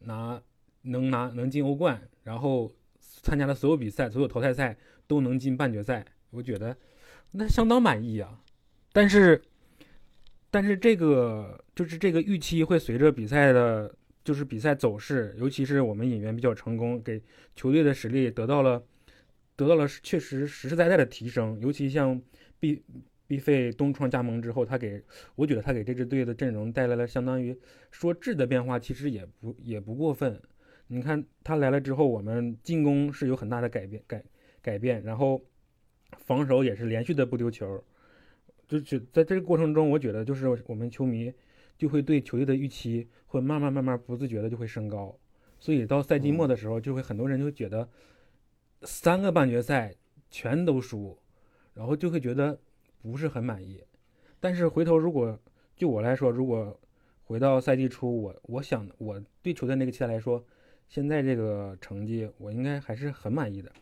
[0.00, 0.40] 拿
[0.82, 6.76] 能拿能进欧冠，然后参加的所有比赛、所有淘汰赛都能进半决赛，我觉得
[7.32, 8.40] 那相当满意啊。
[8.92, 9.42] 但是，
[10.50, 13.92] 但是这个就是这个预期会随着比赛的，
[14.24, 17.20] 就是比赛走势，尤其是我们引援比较成功，给
[17.54, 18.82] 球队的实力得到了
[19.54, 21.58] 得到了确实实实在在的提升。
[21.60, 22.20] 尤其像
[22.58, 22.82] 毕
[23.26, 25.02] 毕费东窗加盟之后，他给
[25.34, 27.54] 我觉得他给这支队的阵容带来了相当于
[27.90, 30.40] 说质的变化，其实也不也不过分。
[30.86, 34.24] 你看他来了之后，我们进攻是有很大的改变改
[34.60, 35.42] 改变，然后
[36.16, 37.82] 防守也是连续的不丢球。
[38.66, 41.32] 就就在这个过程中，我觉得就是我们球迷
[41.76, 45.18] 就会对球队的预期会慢慢慢慢不自觉的就会升高，
[45.58, 47.88] 所以到赛季末的时候，就会很多人就会觉得
[48.82, 49.94] 三个半决赛
[50.30, 51.18] 全都输，
[51.72, 52.58] 然后就会觉得
[53.02, 53.82] 不是很满意。
[54.40, 55.38] 但是回头如果
[55.76, 56.78] 就我来说，如果
[57.24, 60.44] 回到赛季初，我我想我对球队那个期待来说，
[60.88, 63.72] 现在这个成绩我应该还是很满意的。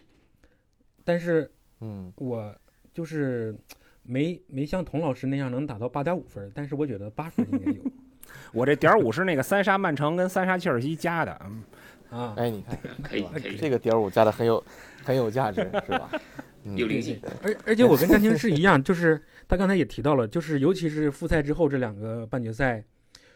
[1.05, 1.51] 但是
[1.81, 2.57] 嗯我
[2.95, 3.55] 就是
[4.03, 7.81] 没没像童老师那样能打到八点五分，但是我觉得八分应该有
[8.53, 11.63] 我这点五是那个三杀曼城跟三杀切尔西加的，嗯
[12.11, 12.35] 啊。
[12.37, 14.63] 哎，你看可以可以，这个点五加的很有
[15.03, 16.11] 很有价值，是吧？
[16.65, 17.21] 嗯有灵性。
[17.43, 22.85] 而而且我跟詹青是一样， 就是他刚才也提到了，就是尤其是复赛之后这两个半决赛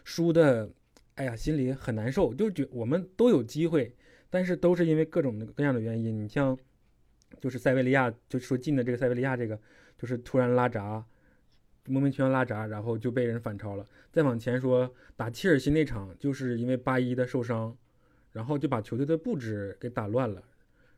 [0.05, 0.71] 输的，
[1.17, 3.93] 哎呀，心里很难受，就觉我们都有机会，
[4.31, 6.17] 但是都是因为各种各样的原因。
[6.17, 6.57] 你像
[7.41, 9.59] 就是塞维利亚，就说进的这个塞维利亚这个，
[9.99, 11.05] 就是突然拉闸，
[11.87, 13.87] 莫名其妙拉闸，然后就被人反超了。
[14.11, 17.77] 再往前说打切尔西那场，就是因为八一的受伤，
[18.33, 20.43] 然后就把球队的布置给打乱了。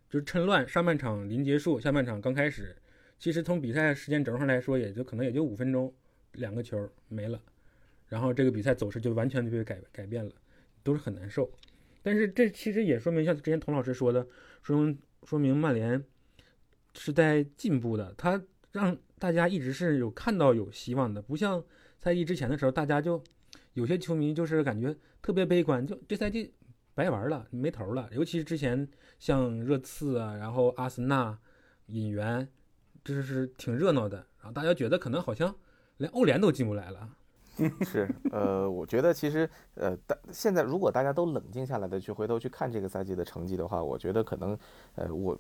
[0.09, 2.75] 就趁乱，上半场临结束，下半场刚开始，
[3.19, 5.93] 其实从比赛时间轴上来说，也就可能也就五分钟，
[6.33, 7.39] 两个球没了，
[8.07, 10.33] 然后这个比赛走势就完全就被改改变了，
[10.83, 11.51] 都是很难受。
[12.03, 14.27] 但是这其实也说明，像之前童老师说的，
[14.63, 16.03] 说明说明曼联
[16.99, 21.63] 是在进步的，他让大家一直是有看到有希望的，不像
[22.01, 23.23] 赛季之前的时候，大家就
[23.75, 26.53] 有些球迷就是感觉特别悲观，就这赛季
[26.95, 28.09] 白玩了，没头了。
[28.13, 28.87] 尤其是之前
[29.19, 31.39] 像热刺啊，然后阿森纳
[31.87, 32.47] 引援，
[33.05, 34.19] 这是挺热闹的。
[34.39, 35.55] 然后大家觉得可能好像
[35.99, 37.09] 连欧联都进不来了。
[37.83, 44.57] 是，呃，我觉得其实，呃，大现在如果大家都冷静下来的去回头去看这个赛季的成绩的话，我觉得可能，
[44.95, 45.37] 呃，我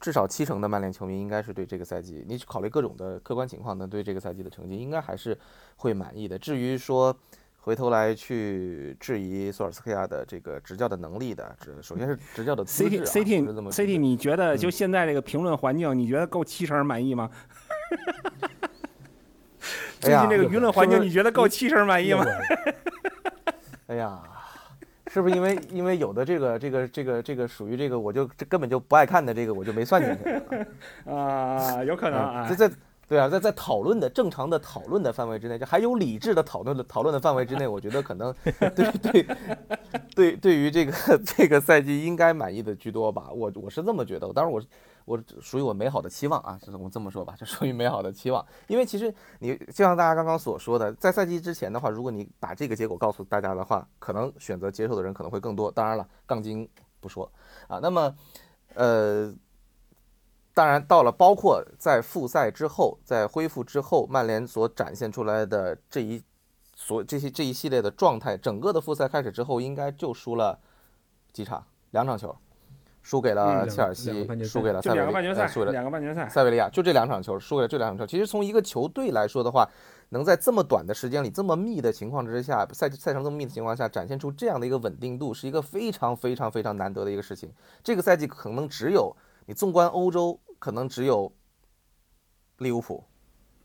[0.00, 5.36] 至少七成的曼联球迷应该是对这个赛季，你去考虑各种的客观情况呢，对这个赛季的成绩应该还是
[5.76, 6.38] 会满意的。
[6.38, 7.16] 至于说
[7.58, 17.30] 回头来去质疑索尔斯克亚的这个执教的能力的，这首先是执教的资质、CT 啊，我是这 CT 么 CT，觉得你觉得嗯就现在这个评论环境，你觉得够七成满意吗？
[19.98, 22.24] 最近这个舆论环境，你觉得够七成满意吗？
[23.88, 24.22] 哎呀，
[25.16, 30.30] 是不是因为因为有的这个这个这个这个属于这个我就这根本就不爱看的这个我就没算进去
[31.10, 31.16] 啊？
[31.76, 32.68] 啊，有可能啊在。
[32.68, 32.74] 在
[33.08, 39.26] 对啊，在在讨论的正常的讨论的范围之内，就还有理智的讨论的讨论的范围之内，我觉得可能对对
[40.12, 40.92] 对对于这个
[41.24, 43.28] 这个赛季应该满意的居多吧。
[43.32, 44.60] 我我是这么觉得，当然我
[45.06, 48.44] 我属于我美好的期望啊，我这么说吧，这属于美好的期望。
[48.66, 55.70] 因为其实你就像大家刚刚所说的，在赛季之前的话，如果你把这个结果告诉大家的话，可能选择接受的人可能会更多。
[55.70, 56.68] 当然了，杠精
[57.00, 57.32] 不说
[57.68, 58.14] 啊，那么
[58.74, 59.34] 呃。
[60.56, 66.22] 当然，到了包括在复赛之后，在恢复之后，曼联所展现出来的这一
[66.74, 70.58] 所这些这一系列的状态，整个的复赛开始之后，应该就输了
[71.30, 72.34] 几场，两场球，
[73.06, 76.28] 输给了嗯切尔西两个半决，赛输给了塞维利，两个半决赛呃输给，了两个半决赛。
[76.28, 78.04] 塞维利亚，就这两场球，输给了这两场球。
[78.04, 79.64] 其实从一个球队来说的话，
[80.08, 87.48] 能在这么短的时间里，这么密的情况之下，赛赛程这么密的情况下，展现出这样的一个稳定度，是一个非常非常非常难得的一个事情。
[87.84, 89.14] 这个赛季可能只有
[89.46, 91.30] 你纵观欧洲，可能只有
[92.58, 93.04] 利物浦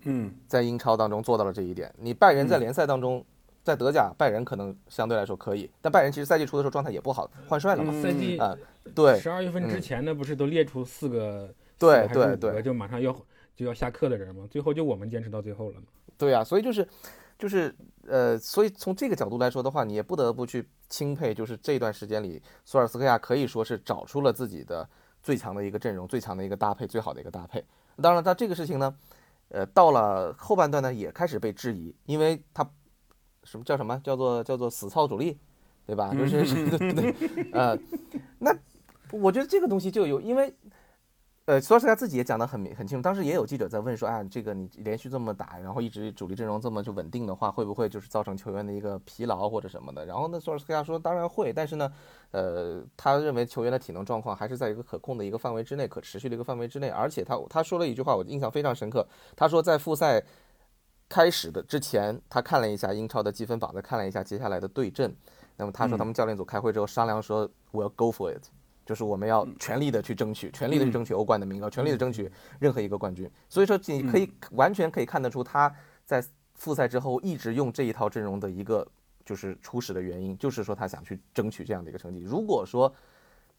[0.03, 1.91] 嗯，在英超当中做到了这一点。
[1.97, 3.25] 你拜仁在嗯联赛当中，
[3.63, 7.93] 在德甲，拜仁可能相对来说可以，但拜仁其实赛季初的时候状态也不好，换帅了嘛。
[7.93, 8.57] 嗯赛季啊
[8.95, 13.15] 对十二月份之嗯前呢，不是都列出四个，对对对就马上要
[13.55, 15.85] 就要下课的人嘛，最后就我们坚持到最后了嘛。
[16.17, 16.87] 对啊，所以就是
[17.37, 17.73] 就是
[18.07, 24.87] 呃，所以从这个角度来说的话，你也不得不去钦佩，就是这段时间里，索尔斯克亚可以说是找出了自己的
[25.21, 27.63] 最强的一个阵容、最强的一个搭配、最好的一个搭配。
[28.01, 28.95] 当然，他这个事情呢，
[29.49, 32.67] 呃，到了后半段呢，也开始被质疑，因为他
[33.43, 35.37] 什么叫什么叫做叫做死操主力，
[35.85, 36.13] 对吧？
[36.13, 37.77] 就是对对对，呃，
[38.39, 38.55] 那
[39.11, 40.53] 我觉得这个东西就有，因为。
[41.45, 50.05] 呃，索尔斯克亚自己也讲得很明很清楚，当时也有记者在问说，啊，这个你连续这么打，然后一直主力阵容这么就稳定的话，会不会就是造成球员的一个疲劳或者什么的？
[50.05, 51.91] 然后呢，索尔斯克亚说，当然会，但是呢，
[52.29, 60.23] 呃，他认为球员的体能状况还是在一个可控的一个范围之内，可持续的一个范围之内，而且他他说了一句话，我印象非常深刻，他说在复赛
[61.11, 65.13] 开始的之前，他看了一下英超的积分榜，再看了一下接下来的对阵，
[65.57, 68.43] 那么他说他们教练组开会之后商量说，We'll go for it。
[68.85, 73.29] 就是我们要全力的去争取，全力的去争取欧冠的名额，全力的争取任何一个冠军。
[73.49, 75.73] 所以说，你可以完全可以看得出他
[76.05, 76.23] 在
[76.55, 78.87] 复赛之后一直用这一套阵容的一个
[79.25, 82.21] 就是初始的原因，就是说他想去争取这样的一个成绩。
[82.21, 82.93] 如果说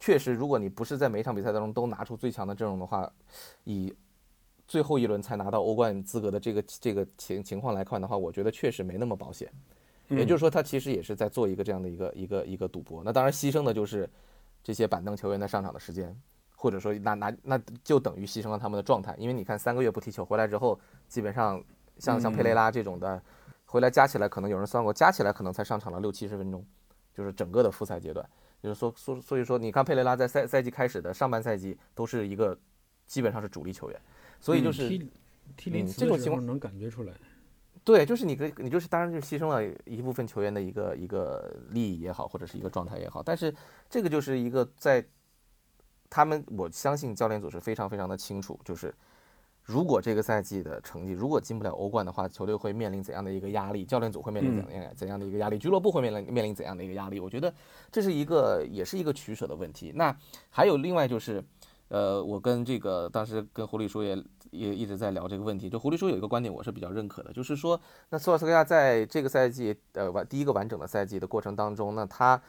[0.01, 3.11] 确实，如果你不是在每一场比赛当中都拿出最强的阵容的话，
[3.65, 3.95] 以
[4.73, 9.53] 最后一轮才拿到欧冠资格的这个这个情情况来看的话，我觉得确实没那么保险。
[10.09, 13.03] 也就是说，他其实也是在做一个这样的一个一个一个赌博。
[13.05, 14.09] 那当然，牺牲的就是。
[14.65, 16.17] 这些板凳球员的上场的时间，
[16.55, 21.61] 或者说那那那就等于牺牲了他们的状态，因为你看三个月不踢球回来之后，基本上
[21.99, 23.21] 像像佩雷拉这种的，
[23.65, 26.65] 回来加起来可能有人算过，加起来可能才上场了六七十分钟，
[27.13, 28.25] 就是整个的复赛阶段，
[28.63, 32.57] 就是说所所以说你看佩雷拉在赛赛季开始的上半赛季都是一个
[33.05, 34.01] 基本上是主力球员，
[34.43, 35.09] 所以就是、嗯
[35.97, 37.13] 这种情况能感觉出来。
[37.85, 43.55] 对，就是你可以，你就是当然就牺牲了一部分球员的一个一个利益也好，或者是一个状态也好，但是
[43.91, 45.05] 这个就是一个在
[46.09, 48.95] 他们，我相信教练组是非常非常的清楚，就是
[49.63, 57.21] 如果这个赛季的成绩如果进不了欧冠的话，球队会面临怎样的一个压力，教练组会面临怎样怎样的一个压力，俱乐部会面临面临怎样的一个压力？
[57.21, 57.53] 我觉得
[57.91, 59.93] 这是一个也是一个取舍的问题。
[59.95, 60.17] 那
[60.49, 61.45] 还有另外就是。
[61.93, 64.17] 呃，我跟这个当时跟狐狸叔也
[64.51, 65.69] 也一直在聊这个问题。
[65.69, 67.79] 就狐狸叔有一个观点，我是比较认可的，就是说，
[68.09, 72.41] 那索尔斯克亚在这个赛季，呃，完第一个完整的赛季的过程当中，那他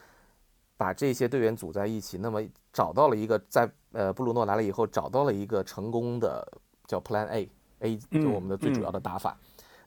[0.78, 2.42] 把这些队员组在一起，那么
[2.72, 6.48] 找到了一个在呃布鲁诺来了以后，找到了一个成功的
[6.88, 9.38] 叫 Plan A，A 就我们的最主要的打法。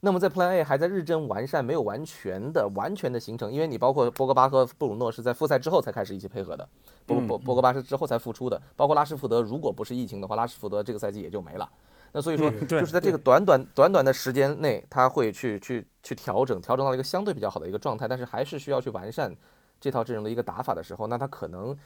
[0.00, 6.68] 那么在 Plan A 还在日臻完善，没有完全的完全的形成，因为你包括博格巴和布鲁诺是在复赛之后才开始一起配合的，
[7.06, 11.68] 博博博格巴是之后才复出的，包括拉什福德，如果不是疫情的话，拉什福德这个赛季也就没了。
[12.12, 19.34] 那所以说，就是在这个短短短短的时间内，他会去去去调整，调整到一个相对比较好的一个状态，但是还是需要去完善
[19.80, 21.76] 这套阵容的一个打法的时候，那他可能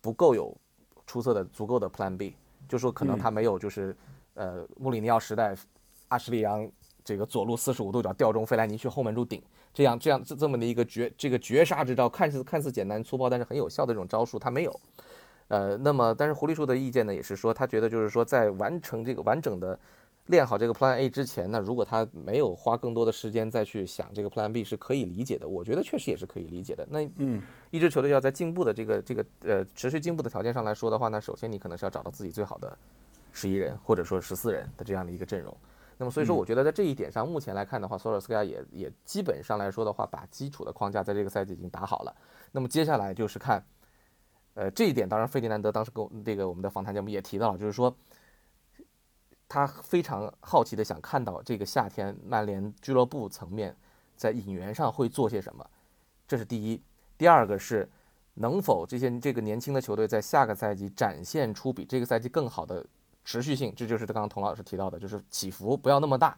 [0.00, 0.54] 不够有
[1.06, 2.34] 出色的足够的 Plan B，
[2.68, 3.96] 就说可能他没有就是
[4.34, 5.56] 呃穆里尼奥时代
[6.08, 6.68] 阿什利杨。
[7.06, 9.40] 这个左路四十五度角吊中费莱尼去后门柱顶，
[9.72, 14.80] 这样这样这这么的一个绝这个绝杀之招，看似看似简单粗暴，但是很有效的这种招数，他没有。
[15.46, 19.78] 呃，那么但是狐狸叔的意见呢，也是说他觉得就是说在完成这个完整的
[20.26, 26.84] 练好这个 Plan A 之前呢，如果他没有花更多的时间再去想这个 Plan B 是可以理解的，我觉得确实也是可以理解的。
[26.90, 27.40] 那嗯，
[27.70, 32.76] 一支球队要在进步的这个这个呃持续进步的条件上来说的话呢，首先你可能是要找到自己最好的
[33.32, 35.56] 十一人或者说十四人的这样的一个阵容。
[35.98, 42.14] 那么所以说，我觉得在这一点上，目前来看的话，索尔斯克亚也也基本上来说的话，把基础的框架在这个赛季已经打好了。
[42.52, 43.64] 那么接下来就是看，
[44.52, 47.96] 呃，这一点当然费迪南德当时跟我这个我们的访谈节目也提到了，就是说
[49.48, 53.74] 他非常好奇的想看到这个夏天曼联俱乐部层面
[54.16, 55.66] 在引援上会做些什么，
[56.28, 56.82] 这是第一。
[57.16, 57.90] 第二个是
[58.34, 62.84] 能否这些这个年轻的球队在下个赛季展现出比这个赛季更好的。
[63.26, 66.28] 持续性，这就是刚刚童老师提到的，就是起伏不要那么大，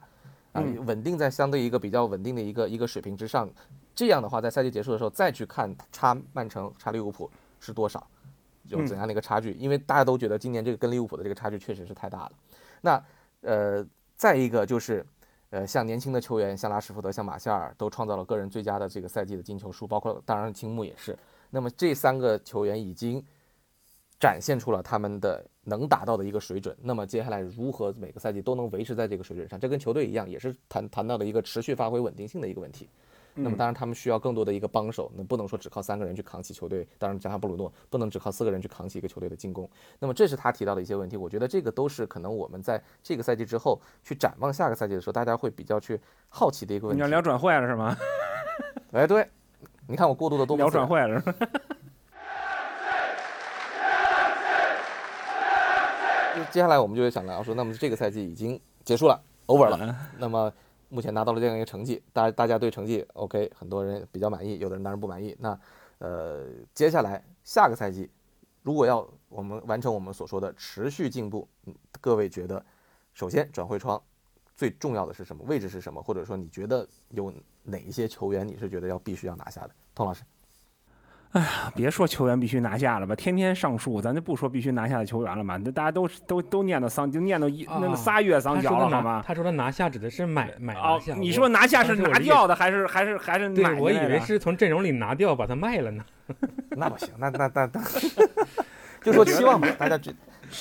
[0.53, 3.47] 啊，稳定在相对一个比较稳定的一个一个水平之上。
[3.93, 7.29] 这样的话，在赛季结束的时候再去看差曼城、差利物浦
[7.59, 8.05] 是多少，
[8.63, 9.51] 有怎样的一个差距？
[9.51, 12.31] 因为大家都觉得今年这个跟利物浦的这个差距确实是太大了。
[12.81, 13.03] 那
[13.41, 13.85] 呃，
[14.15, 15.05] 再一个就是，
[15.51, 21.15] 呃，像年轻的球员，像拉什福德、像马夏尔，都创造了个人最佳的这个赛季的进球数，包括当然青木也是。
[21.51, 23.23] 那么这三个球员已经
[24.19, 26.75] 展现出了他们的能达到的一个水准。
[26.81, 32.89] 那么接下来如何每个赛季都能维持在这个水准上，这跟球队一样，也是谈谈到了一个持续发挥稳定性的一个问题。
[33.35, 36.85] 那么当然，他们需要更多的一个帮手，那不能说只靠三个人去扛起球队。
[36.97, 39.69] 当然，加上布鲁诺，不能只靠四个人去扛起一个球队的进攻。
[39.99, 45.97] 那么这是他提到的一些问题，我觉得这个都是可能我们在这个赛季之后去展望下个赛季的时候，大家会比较去
[46.27, 46.97] 好奇的一个问题。
[46.97, 47.95] 你要聊转会了是吗？
[48.91, 49.25] 哎，对，
[49.87, 51.23] 你看我过度的多聊转会了。
[56.45, 59.95] 接下来我们就会想聊说，那么这个赛季已经结束了，over 了。
[60.17, 60.51] 那么。
[60.91, 65.37] 目前拿到了这样一个成绩，大大家对成绩 OK，很多人比较满意，有的人当然不满意。
[65.39, 65.55] 那
[65.99, 68.09] 呃，接下来下个赛季，
[68.63, 72.65] 如果要我们完成我们所说的持续进步，嗯，各位觉得，
[73.13, 74.01] 首先转会窗
[74.55, 76.01] 最重要的是什么位置是什么？
[76.01, 77.31] 或者说你觉得有
[77.61, 79.71] 哪一些球员你是觉得要必须要拿下的？
[79.93, 80.23] 童老师。
[81.33, 85.57] 哎呀，别说球员必须拿下了吧，天天上树，咱就不说必须拿下的球员了嘛。
[85.63, 89.23] 那大家都都都念叨桑，就念叨一那个仨月桑乔了，好吗？
[89.23, 91.13] 他说他拿下指的是买买拿，下。
[91.13, 93.75] 你说拿下是拿掉的，还是还是还是买？
[93.75, 96.03] 对，我以为是从阵容里拿掉把它卖了呢。
[96.71, 97.81] 那不行，那那那那，
[99.03, 99.99] 就说期望吧，大家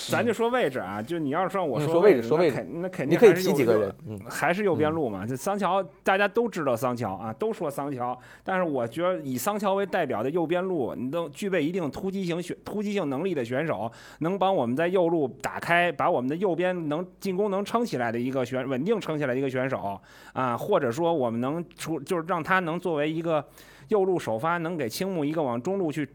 [0.08, 5.26] 咱就说位置啊，就你要是说我说位置，说位置，那肯定你可以提几个人，还是右边路嘛。
[5.26, 20.00] 这桑乔大家都知道桑乔啊，都说桑乔，但是我觉得以桑乔为代表的右边路，你都具备一定突击型选突击性能力的选手，能帮我们在右路打开，把我们的右边能进攻能撑起来的一个选稳定撑起来的一个选手
[20.32, 23.44] 啊，或者说我们能出就是让他能作为一个
[23.88, 26.08] 右路首发，能给青木一个往中路去。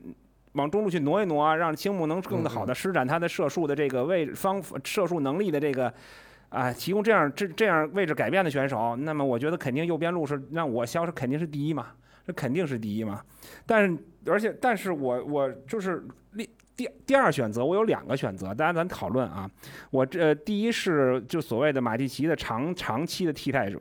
[0.54, 5.93] 往中路去挪一挪啊，让青木能更好的施展他的射术的这个位方射术能力的这个
[6.49, 11.88] 啊，提供这样这这样位置改变的选手，那么我觉得肯定右边路是让我消是肯定是第一嘛，
[12.26, 13.22] 这肯定是第一嘛。
[13.66, 13.97] 但是
[14.28, 16.06] 而且但是我我就是
[16.38, 19.49] 第第第二选择，我有两个选择，大家咱讨论啊。
[19.89, 23.80] 我这第一是就所谓的马蒂奇的长长期的替代者。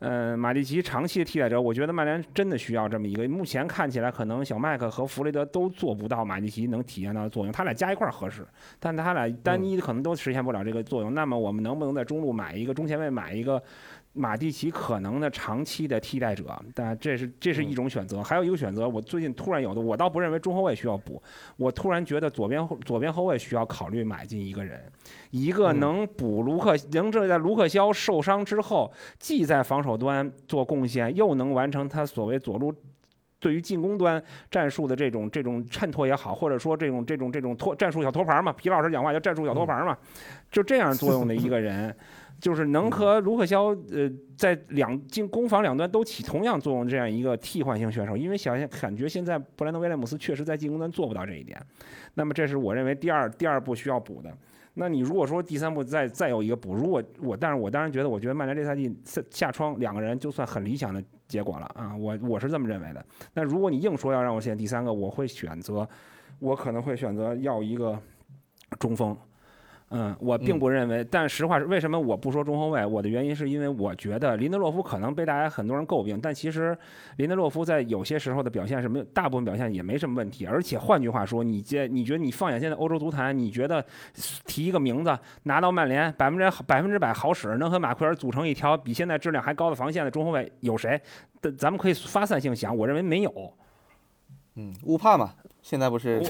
[0.00, 3.28] 呃，马蒂奇长期的替代者，我觉得曼联真的需要这么一个。
[3.28, 8.46] 目前看起来，可能小麦克和弗雷德都做不到马蒂奇能体验到的作用，他俩加一块儿合适，
[8.78, 11.12] 但他俩单一可能都实现不了这个作用。
[11.12, 13.62] 那么，我们能不能在中路买一个中前卫，买一个？
[14.12, 16.44] 马蒂奇可能的长期的替代者，
[16.74, 18.20] 但这是这是一种选择。
[18.20, 21.22] 还有一个选择，我最近突然有的，我倒不认为中后卫需要补，
[21.56, 24.82] 我突然觉得左边左边后卫需要考虑买进一个人，
[25.30, 32.74] 一个能补卢克，能这在卢克肖受伤之后，既在防守端做贡献，又能完成他所谓左路
[33.38, 39.96] 对于进攻端战术的这种这种衬托也好，或者说这种这种这种托战术小托盘嘛，皮老师讲话叫战术小托盘嘛，
[40.50, 41.96] 就这样作用的一个人。
[42.40, 51.60] 就是能和卢克肖呃在两进攻防两端都起同样作用这样一个替换性选手，因为想感觉现在布兰登威廉姆斯确实在进攻端做不到这一点，
[52.14, 54.32] 那么这是我认为第二第二步需要补的。
[54.74, 63.04] 那你如果说第三步再再有一个补，如果我但是我当然觉得，我觉得曼联这赛季下下窗两个人就算很理想的结果了啊，我我是这么认为的。
[63.34, 65.86] 那如果你硬说要让我选第三个，我会选择
[66.38, 68.00] 我可能会选择要一个
[68.78, 69.14] 中锋。
[69.92, 72.86] 嗯，我并不认为，但实话是，为什么我不说中后卫？
[72.86, 76.78] 我的原因是因为我觉得林德洛夫可能被大家很多人诟病，但其实
[77.16, 80.46] 林德洛夫在有些时候的表现是没有，大部分表现也没什么问题。
[80.46, 83.84] 而且换句话说，你接你觉得你放眼现在欧洲足坛，你觉得
[84.44, 91.00] 提一个名字拿到曼联百分之百分之百好使，能和马奎尔组成一条比现在质量还高的防线的中后卫有谁？
[91.58, 93.52] 咱们可以发散性想，我认为没有。
[94.54, 96.22] 嗯，乌帕嘛，现在不是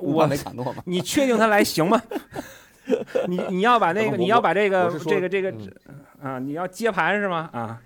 [0.00, 0.82] 我没卡诺吗？
[0.84, 2.02] 你确定他来行吗？
[3.28, 5.52] 你你要把那个，你要把这个这个这个
[6.22, 7.48] 啊，你要接盘是吗？
[7.52, 7.80] 啊，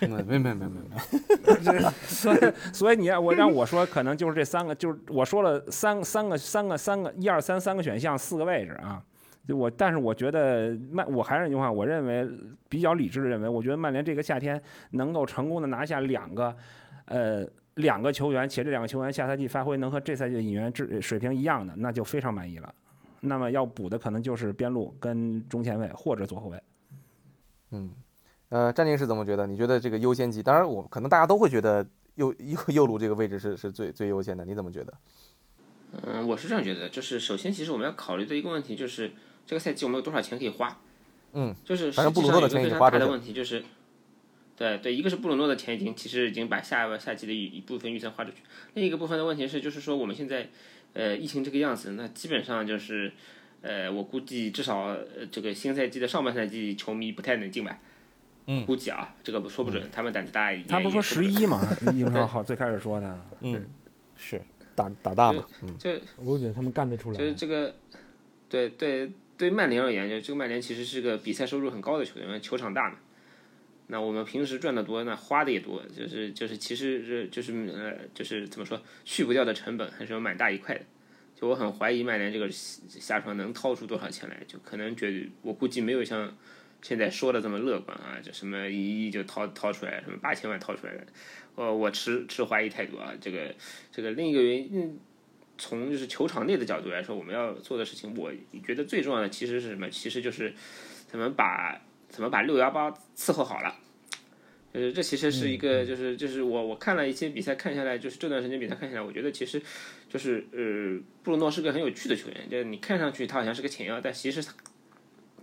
[0.00, 2.38] 没没没没没， 所以
[2.72, 9.02] 所以你要我让我说，可能就是这三个，就是我说了三三个三个三个一二三三个选项四个位置啊。
[9.46, 12.28] 就我但是我觉得曼，我还是那句话，我认为
[12.68, 14.60] 比较理智的认为，我觉得曼联这个夏天
[14.92, 16.56] 能够成功的拿下两个
[17.06, 22.72] 呃两个球员，且这两个球员下赛季发挥能和这赛季的引援质水平一样的，那就非常满意了。
[23.24, 26.60] 那么要补的可能就是边路跟中前卫或者左后卫。
[27.70, 27.90] 嗯，
[28.48, 29.46] 呃，詹宁是怎么觉得？
[29.46, 30.42] 你觉得这个优先级？
[30.42, 34.44] 当然，我可能大家都会觉得右右右路这个位置是 是最最优先的。
[34.44, 34.92] 你怎么觉得？
[36.02, 39.12] 嗯，我是这样觉得，就是首先，其实我们要考虑的一个问题就是
[39.46, 40.80] 这个赛季我们有多少钱可以花。
[41.34, 43.64] 嗯，就是反正布鲁诺的钱已经花大的问题就是，
[44.56, 48.38] 对对，一个是布鲁诺的钱已经其实已经把下个赛季的一一部分预算花出去，
[48.74, 50.50] 另一个部分的问题是，就是说我们现在。
[50.94, 53.12] 呃，疫情这个样子，那基本上就是，
[53.62, 54.96] 呃，我估计至少
[55.30, 57.78] 这个新赛季的上半赛季，球迷不太能进吧。
[58.46, 60.68] 嗯估计啊，这个说不准，他们胆子大一点。
[60.68, 61.60] 他不说十一嘛？
[61.94, 63.64] 英超好最开始说的，嗯，
[64.16, 64.42] 是
[64.74, 67.72] 打打大嘛，嗯就我觉得他们干得出来就是这个，
[68.48, 72.96] 对对对，曼联而言，就这个曼联其实是个比赛收入很高的球队，因为球场大嘛。
[73.88, 80.84] 那我们平时赚的多，那花的也多，就是就是其实是就是呃就是怎么说，去不掉的成本还是有蛮大一块的。
[81.34, 86.32] 就我很怀疑曼联这个下窗能掏出多少钱来，就可能觉得我估计没有像
[86.80, 91.06] 现在说的这么乐观啊，就什么一亿就掏掏出来，什么八千万掏出来的，
[91.56, 93.12] 呃，我持持怀疑态度啊。
[93.20, 93.54] 这个
[93.90, 94.98] 这个另一个原因，
[95.58, 98.32] 从就是球场内的角度来说，我们要做的事情，我
[98.64, 99.90] 觉得最重要的其实是什么？
[99.90, 100.54] 其实就是
[101.08, 101.80] 怎么把
[102.12, 103.74] 怎么把六幺八伺候好了。
[104.72, 109.60] 就是这其实是一个，就是就是我我看了一些比赛，看下来，就是这段时间比赛看下来，我觉得其实
[110.08, 114.54] 就是呃，布鲁诺是个很有趣的球员，就是你看上去他好像是个前腰，但其实他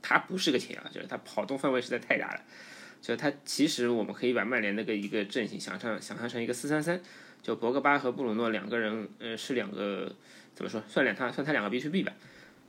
[0.01, 2.41] 他不是个前腰，就是他跑动范围实在太大了。
[3.01, 6.99] 就他其实我们可以把曼联那个一个阵型想象想象成一个四三三，
[7.43, 10.11] 就博格巴和布鲁诺两个人，呃，是两个
[10.55, 10.81] 怎么说？
[10.87, 12.11] 算两他算他两个 B to B 吧。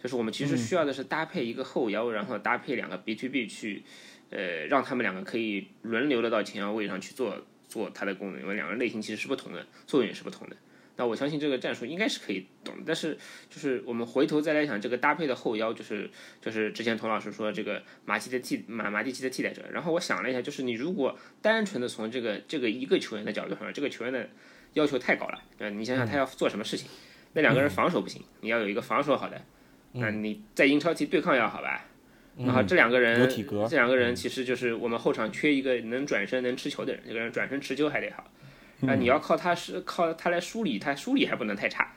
[0.03, 3.83] 就是我们其实需要的是搭配一个后腰，然后搭配两个 B to B 去，
[4.31, 7.37] 呃，让他们两个可以轮流的到前腰位上去做
[7.69, 10.57] 做它的功能，因为两个类型其实是不同的，作用也是不同的。
[10.97, 13.17] 那我相信这个战术应该是可以懂，但是
[13.49, 16.11] 就是我们回头再来想这个搭配的后腰，就是
[16.43, 24.29] 就是之前童老师说这个马基的替马马蒂奇的替代者，然后我想了一下，就是你如果单纯的从这个这个一个球员的角度上，这个球员的
[24.75, 25.75] 要求太高了，对吧？
[25.75, 26.87] 你想想他要做什么事情，
[27.33, 29.43] 那两个人防守不行，你要有一个防守好的。
[29.93, 31.87] 那你在英超踢对抗要好吧？
[32.39, 38.31] 然后这两个人，体格这两个人其实就是我们后场缺一个能转身能持球的人，这个人转身持球还得好。
[38.81, 41.93] 那你要靠他是靠他来梳理，他梳理还不能太差。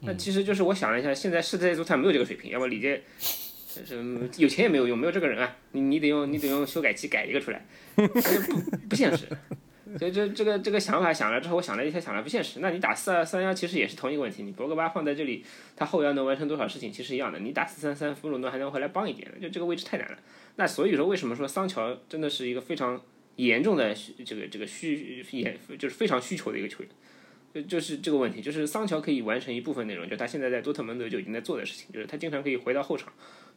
[0.00, 3.96] 那其实就是我想了一下，现在世界足坛没有这个水平，要么李杰，是
[4.36, 7.64] 有钱也没有用，没有这个人啊，你你得用你得用修改器改一个出来，
[7.96, 8.06] 不
[8.88, 9.26] 不现实。
[9.98, 12.60] 所以这这个这个想法想了之后，我想了一下，想了不现实。
[12.60, 15.44] 那你打四二三幺其实也是同一个问题，你博格巴放在这里，
[15.76, 17.38] 他后腰能完成多少事情其实一样的。
[17.38, 20.18] 你打四三三，弗鲁诺还能回来帮一点，就这个位置太难了。
[20.56, 23.00] 那所以说，为什么说桑乔真的是一个非常
[23.36, 26.88] 严重的这个这个需严就是非常需求的一个球员？
[27.54, 33.12] 就就是这个问题，就是桑乔可以完成一部分内容，就他现在在多特蒙德就已经在做的事情，就是他经常可以回到后场。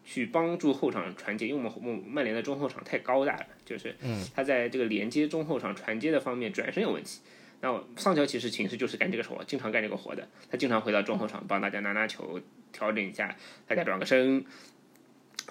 [0.05, 3.95] 去帮助后场传接，因为我们曼联的中后场太高大了，就是
[4.33, 7.19] 他在这个连接中后场传接的方面转身有问题。
[7.61, 10.27] 那上乔其实其实就是干这个活，经常干这个活的。
[10.51, 12.39] 他经常回到中后场帮大家拿拿球，
[12.71, 13.35] 调整一下，
[13.65, 14.45] 大家转个身，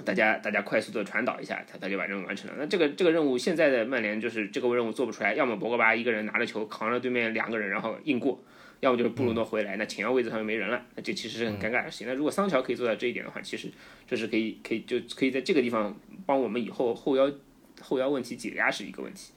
[0.05, 2.57] 大家大家快速的传导一下，他他就把任务完成了。
[2.59, 8.41] 那这个这个任务现在的曼联就是这个任务做不出来，要么博格巴一个人拿着球扛着对面两个人然后硬过。
[8.85, 12.07] 要么就是布鲁诺回来，那前腰位置上又没人了，那这其实是很尴尬的事情。
[12.07, 13.71] 那如果桑乔可以做到这一点的话，其实
[14.07, 17.33] 这是可以可以就可以在这个地方帮我们以后后腰
[17.81, 19.33] 后腰问题解压是一个问题。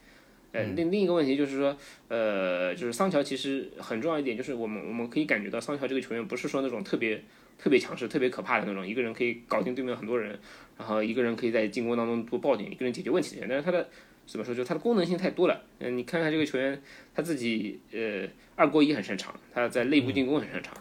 [0.52, 1.74] 呃，另另一个问题就是说，
[2.08, 7.22] 呃，就是桑乔其实很重要一点，就是我们我们可以感觉到桑乔这个球员不是说那种特别
[7.58, 10.38] 特别强势、特别可怕的那种，一个人可以搞定对面很多人，
[10.78, 13.48] 然后一个人可以在进攻当中做爆点，一个人解决问题的人。
[13.48, 13.88] 但是他的
[14.28, 15.62] 怎么说，就他的功能性太多了。
[15.78, 16.80] 嗯，你看看这个球员，
[17.14, 20.76] 他自己呃二过一很擅长，他在内部进攻很擅长，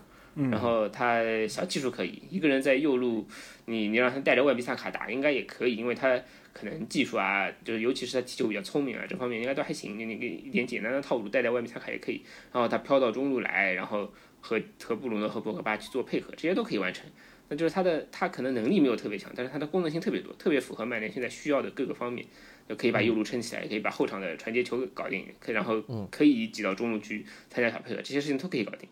[0.51, 3.25] 然后他小技术可以，一个人在右路，
[3.65, 6.19] 你你让他带着外比萨卡打应该也可以，因为他
[6.51, 9.97] 可能技术啊，就是尤其是他踢球比较聪明啊，这方面应该都还行。
[9.97, 12.21] 你你给一点简单的套路带带外比萨卡也可以，
[12.51, 17.05] 然后他飘到中路来，然后和和布鲁诺和博格巴去做配合，这些都可以完成。
[17.49, 22.27] 那就是他的他可能能力没有特别强，但是他的功能性特别多，特别符合曼联现在需要的各个方面。
[22.67, 28.87] 就可以把右路撑起来，也可以把后场的传接球搞定，可以然后可以挤到中路去参加小配合，这些事情都可以搞定。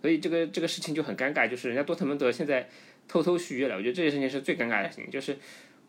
[0.00, 2.68] 所以这个这个事情就很尴尬，就是人家多特蒙德现在
[3.08, 5.36] 偷偷续约了，我觉得这件事情是最尴尬的事情，就是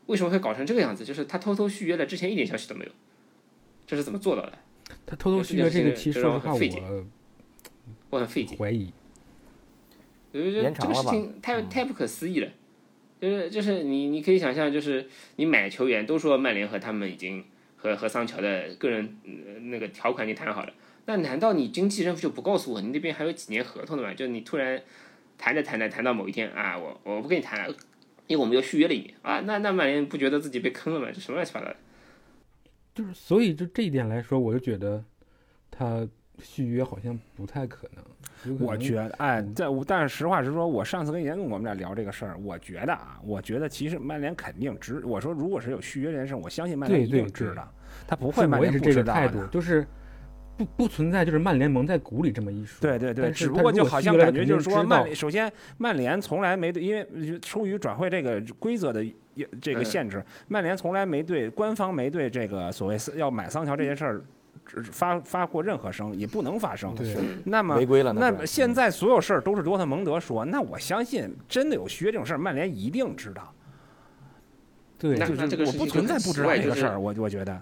[0.07, 1.05] 为什么会搞成这个样子？
[1.05, 2.91] 就是他偷偷续约了，之前一点消息都没有，
[3.85, 4.57] 这是怎么做到的？
[5.05, 6.59] 他偷偷续约这个，其实说实话我
[8.09, 8.91] 我很费解，怀疑。
[10.31, 12.49] 我觉得这个事情太太不可思议了。
[13.19, 15.07] 就是就是你你可以想象，就是
[15.37, 17.43] 你买球员都说曼联和他们已经
[17.75, 19.17] 和和桑乔的个人
[19.71, 20.73] 那个条款已经谈好了，
[21.05, 24.13] 那难道你经纪人就不告诉我你那边还有几年合同的吗？
[24.13, 24.81] 就你突然
[25.37, 27.75] 谈着谈着谈到某一天啊，我我不跟你谈了，
[28.27, 31.07] 因为我们又续约了一年啊，那那曼联不觉得自己被坑了吗？
[31.13, 31.75] 这什么乱七八糟的？
[32.93, 35.03] 就是所以就这一点来说，我就觉得
[35.69, 36.07] 他
[36.41, 38.03] 续约好像不太可能。
[38.59, 45.03] 我觉得，哎，在但是实话实说，我上次跟严总我们俩聊这个事儿，我觉得啊，我觉得其实曼联肯定知。
[45.05, 47.67] 我说，如果是有续约这件事，我相信曼联一定知道，
[48.07, 49.47] 他不会曼联不知道的。
[49.47, 49.85] 就是
[50.55, 52.79] 不不存在，就是曼联蒙在鼓里这么一说。
[52.79, 59.03] 对对对，只不过就好像感觉就是说，曼联首先曼联从来没对因为出于转会这个规则的
[59.59, 64.23] 这个嗯限制，曼联从来没对官方没对这个所谓要买桑乔这件事儿只
[64.91, 66.93] 发发过任何声，也不能发声。
[66.95, 67.15] 对
[67.45, 73.53] 那么违规了，那现在所有事儿都是多特蒙德说，那我相信真的有续约这种事儿，曼联一定知道。
[74.99, 77.61] 对那就是我不这个事情存在不知道这个事儿，我我觉得。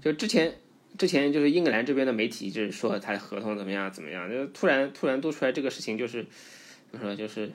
[0.00, 0.54] 就之前
[0.98, 6.26] 之前就是英格兰这边的媒体就是说他的合同怎么样怎么样，就突然突然多出来这个事情，就是
[6.90, 7.52] 怎么说就是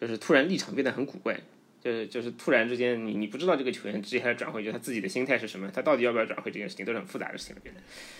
[0.00, 1.40] 就是突然立场变得很古怪。
[1.84, 7.72] 就是就是突然之间，你你不知道这个球员接下来转会，就他自己的心态是什么，他到底要不要转会这件事情，都是很复杂的事情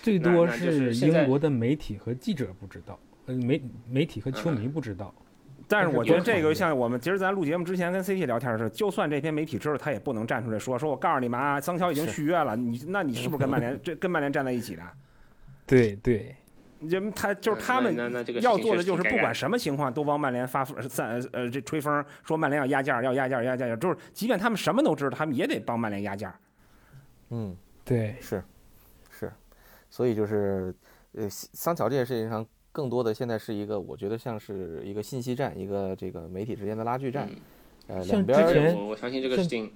[0.02, 3.58] 最多是英国的媒体和记者不知道，呃，媒
[3.90, 5.14] 媒体和球迷不知道。
[5.66, 14.82] 但是我觉得这个像我们其实咱录节目之前跟 CT 聊天的时候，就算这篇媒体知道，他也不能站出来说，说我告诉你们啊，桑乔已经续约了，你那你是不是跟曼联 这跟曼联站在一起的？
[15.66, 16.36] 对对，
[16.88, 26.34] 就他就是他们那那那这个要做的就是不管什么情况都帮曼联发散呃这吹风，说曼联要压价，要压价，压价，就是即便他们什么都知道，他们也得帮曼联压价。
[27.30, 27.56] 嗯。
[27.86, 28.42] 对，是，
[29.10, 29.30] 是，
[29.90, 30.74] 所以就是，
[31.12, 37.28] 呃，桑乔这件事情上，更多的现在是一个，我觉得像是一个信息战，一个这个媒体之间的拉锯战，
[37.88, 39.70] 呃，像两边儿之前我我相信这个事情，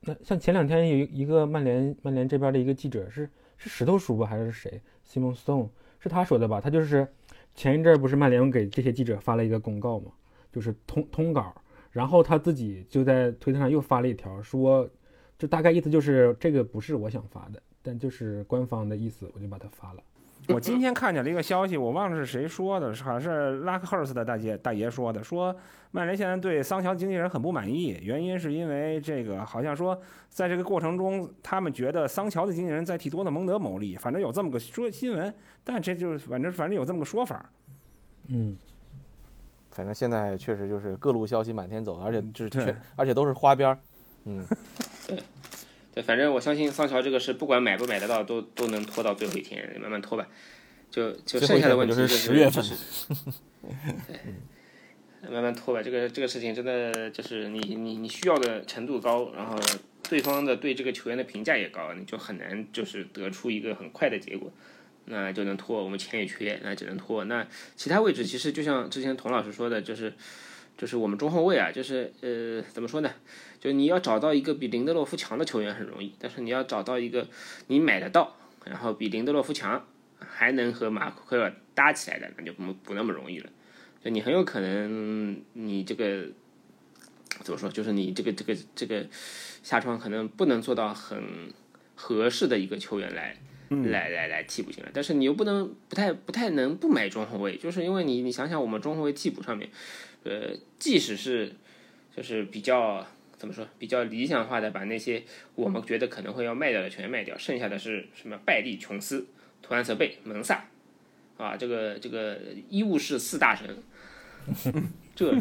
[0.00, 5.68] 那像前两天有一一个曼联曼联这边的一个记者是是石头叔吧还是谁？Simon Stone
[6.00, 6.60] 是他说的吧？
[6.60, 7.06] 他就是
[7.54, 10.10] 前一阵不是曼联给这些记者发了一个公告嘛，
[10.50, 11.54] 就是通通稿，
[11.92, 14.88] 然后他自己就在推特上又发了一条说，
[15.38, 20.02] 就大概意思就是这个不是我想发的，但就是官方的意思，我就把它发了。
[20.52, 25.54] 我今天看见了一个消息，我忘了是谁说的，好像是拉克赫尔斯的大姐大爷说的，说
[25.90, 35.34] 曼联现在对桑乔经纪人很不满意，原因是因为这个好像说在这个过程中，他们觉得桑乔的经纪人在替多特蒙德谋利，反正有这么个说新闻，
[35.64, 37.44] 但这就是反正反正有这么个说法。
[38.28, 38.56] 嗯，
[39.70, 43.78] 反正现在确实就是各路消息满天走，而且就是而且都是花边儿，
[44.24, 44.44] 嗯，
[45.94, 50.26] 对，反正我相信桑乔这个是，不管买不买得到，都都能拖到最后一天，慢慢拖吧。
[50.90, 52.64] 就就剩下的问题就是十月份
[55.22, 55.82] 对，慢慢拖吧。
[55.82, 59.56] 这个这个事情真的就是你你你需要的程度高，然后
[60.08, 64.52] 对方的对这个球员的评价也高，你就很难就是得出一个很快的结果。
[65.06, 67.24] 那就能拖，我们钱也缺，那只能拖。
[67.24, 70.12] 那其他位置其实就像之前童老师说的，就是
[70.80, 73.12] 就是我们中后卫啊，就是呃怎么说呢？
[73.60, 77.28] 就你要找到一个比林德洛夫强的球员很容易，但是你要找到一个
[77.66, 79.86] 你买得到，然后比林德洛夫强，
[80.18, 83.50] 还能和马库克尔搭起来的，那就不不那么容易了。
[84.02, 86.24] 就你很有可能你这个
[87.40, 89.06] 怎么说，就是你这个这个这个
[89.62, 91.52] 下窗可能不能做到很
[91.94, 93.36] 合适的一个球员来。
[93.84, 99.70] 来来来替补进来，但是你又不能不太不太能不买中后卫，就是因为你你想想我们中后卫替补上面，
[100.24, 101.52] 呃，即使是
[102.14, 103.06] 就是比较
[103.36, 105.22] 怎么说比较理想化的把那些
[105.54, 109.26] 我们觉得可能会要卖掉的全卖掉，剩下的是什么拜利、琼斯、
[109.62, 110.64] 图安泽贝、门萨，
[111.38, 113.82] 啊，这个这个医务室四大神，
[115.16, 115.34] 这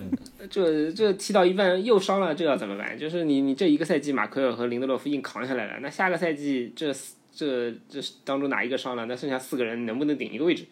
[0.49, 2.97] 这这踢到一半又伤了，这要怎么办？
[2.97, 6.93] 就是你你这一个赛季马奎尔和林德洛夫硬扛下来了，那下个赛季这
[7.31, 9.05] 这这当中哪一个伤了？
[9.07, 10.65] 那剩下四个人能不能顶一个位置？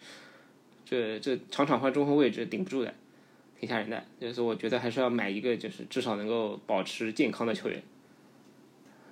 [0.84, 2.94] 这这场场换中后位，这顶不住的，
[3.58, 4.04] 挺吓人的。
[4.20, 7.82] 就是我觉得还是要买一个，就是至少能够保持健康的球员，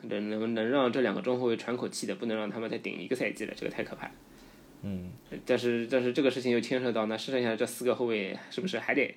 [0.03, 4.11] 能能能让这两个中后卫喘口气的，不能让他们再顶一个赛季了，这个太可怕。
[4.83, 5.11] 嗯，
[5.45, 9.15] 但是但是这个事情又牵涉到，那剩下这四个后卫是不是还得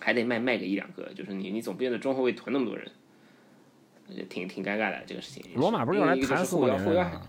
[0.00, 1.12] 还得卖卖给一两个？
[1.14, 2.90] 就是你你总不见得中后卫囤那么多人，
[4.28, 5.44] 挺挺尴尬的这个事情。
[5.54, 7.22] 罗马不是用来谈后腰后腰吗？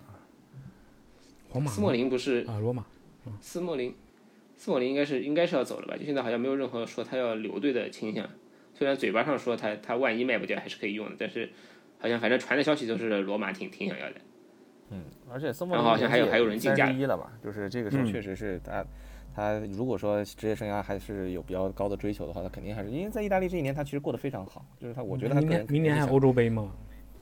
[1.50, 2.86] 皇马斯莫林不是啊，罗马
[3.42, 3.94] 斯莫林，
[4.62, 5.98] 斯莫林应该是应该是要走了吧？
[5.98, 8.30] 就现在好像没有任何说他要留队的倾向。
[8.76, 11.50] 虽然嘴巴上说他他万一卖不掉还是可以用的，但是
[11.98, 14.16] 好像反正传的消息都是罗马挺挺想要的。
[14.92, 18.86] 嗯而且斯莫然后好像还有还有人竞价三十一了嘛，就是这个时候嗯确实是他。
[19.34, 26.70] 他如果说职业生涯还是有比较高的追求的话，他肯定还是因为在意大利这一年他其实过得非常好，就是他我觉得他明年明年还有欧洲杯吗？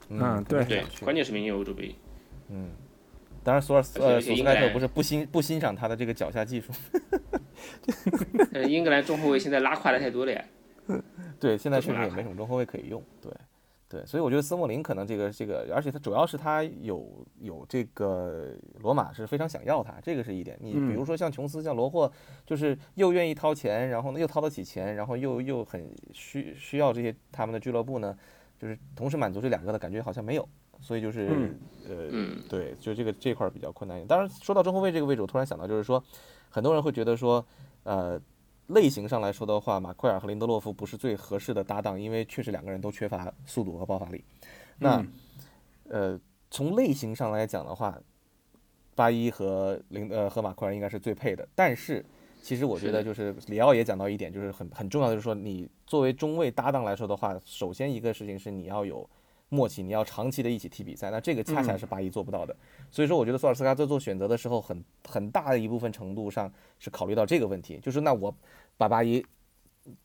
[0.10, 1.94] 嗯嗯对对，关键是明年欧洲杯。
[2.50, 2.72] 嗯，
[3.50, 6.72] 当然索尔斯呃索斯盖特不是不欣不欣赏他的这个脚下技术，
[8.54, 10.46] 但 是英格兰中后卫现在拉胯的太多了呀。
[11.40, 13.32] 对，现在确实也没什么中后卫可以用，对，
[13.90, 18.50] 对，所以我觉得斯莫林可能这个这个，而且他主要是他有有这个
[18.82, 20.56] 罗马是非常想要他，这个是一点。
[20.62, 22.12] 你比如说像琼斯、像罗霍，
[22.46, 28.16] 就是又愿意掏钱，然后呢又掏得起钱，然后又又很需需要这些他们的俱乐部呢，
[28.60, 30.48] 就是同时满足这两个的感觉好像没有，
[30.80, 34.08] 所以就是、嗯呃嗯对，就这个这块儿比较困难一点。
[34.08, 36.04] 当然说到中后卫这个位置，我突然想到就是说，
[36.50, 37.46] 很多人会觉得说，
[37.84, 38.20] 呃。
[38.70, 44.24] 类型上来说的话，马奎尔和林德洛夫不是最合适的搭档，因为确实两个人都缺乏速度和爆发力。
[44.78, 45.12] 那嗯
[45.90, 46.20] 呃，
[46.52, 48.00] 从类型上来讲的话，
[48.94, 51.48] 巴伊和林呃和马奎尔应该是最配的。
[51.56, 52.06] 但是
[52.44, 59.10] 其实我觉得就是里奥也讲到一点，就是很很重要的，就是说你作为中卫搭档来说的话，首先一个事情是你要有
[59.50, 61.12] 默契，你要长期的一起踢比赛。
[61.12, 62.56] 那这个恰恰是巴伊做不到的。
[62.90, 68.34] 所以说，我觉得索尔斯克亚在做选择的时候很，很大的一部分程度上是考虑到这个问题，就是那我
[68.78, 69.26] 把巴伊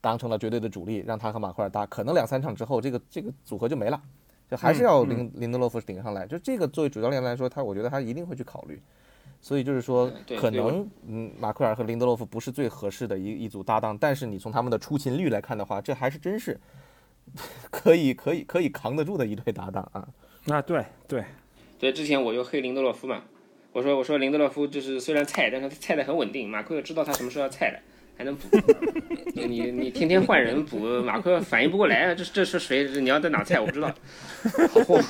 [0.01, 4.03] 当成了绝对的主力，让他和马奎尔搭，可能两三场之后，这个这个组合就没了。
[4.51, 8.81] 就还是要林、林德洛夫顶上来，就这个作为主教练来说，他我觉得他一定会去考虑。
[9.41, 16.59] 所以就是说可能嗯，马奎尔和林德洛夫不是最合适的一一组搭档，但是你从他们的出勤率来看的话，这还是真是
[17.71, 20.07] 可以可以可以扛得住的一对搭档啊。
[20.47, 21.25] 那，对对，
[21.81, 23.23] 所以之前我就黑林德洛夫嘛，
[23.73, 27.81] 我说我说林德洛夫就是虽然菜，但是他菜的很稳定，马奎尔知道他什么时候要菜的，
[28.17, 28.49] 还能补。
[29.35, 32.85] 你你天天换人补，马奎尔反应不过来，这这是谁？
[33.01, 33.89] 你要在哪菜我不知道。
[34.71, 35.01] 好货，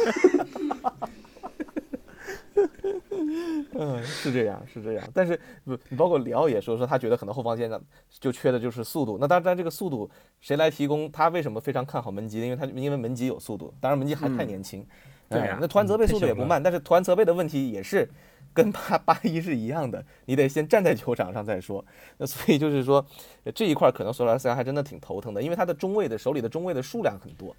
[3.75, 5.05] 嗯，是这样，是这样。
[5.13, 7.81] 但是不，你包括里奥也说说他觉得可能后防线上
[8.21, 9.19] 就缺的就是速度。
[9.21, 10.09] 那当然，这个速度
[10.41, 11.11] 谁来提供？
[11.11, 12.45] 他为什么非常看好门吉呢？
[12.47, 14.81] 因为他因为门吉有速度，当然门吉还太年轻。
[14.81, 14.87] 哎
[15.27, 18.09] 对呀那图安泽贝速度也不慢，但是图安泽贝的问题也是
[18.53, 21.85] 跟巴巴一是一样的，你得先站在球场上再说。
[22.19, 23.05] 那所以就是说
[23.43, 27.57] 呃这一块可能索尔斯还真的挺头疼的，因为他的中卫的手里的中卫的数量很多，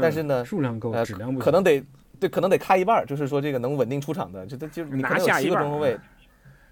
[0.00, 1.84] 但是呢，数量够，呃，质量可能得
[2.22, 5.98] 对，可能得开一半儿，就是说这个能稳定出场的，这这就是你可能有拿下一个中后卫，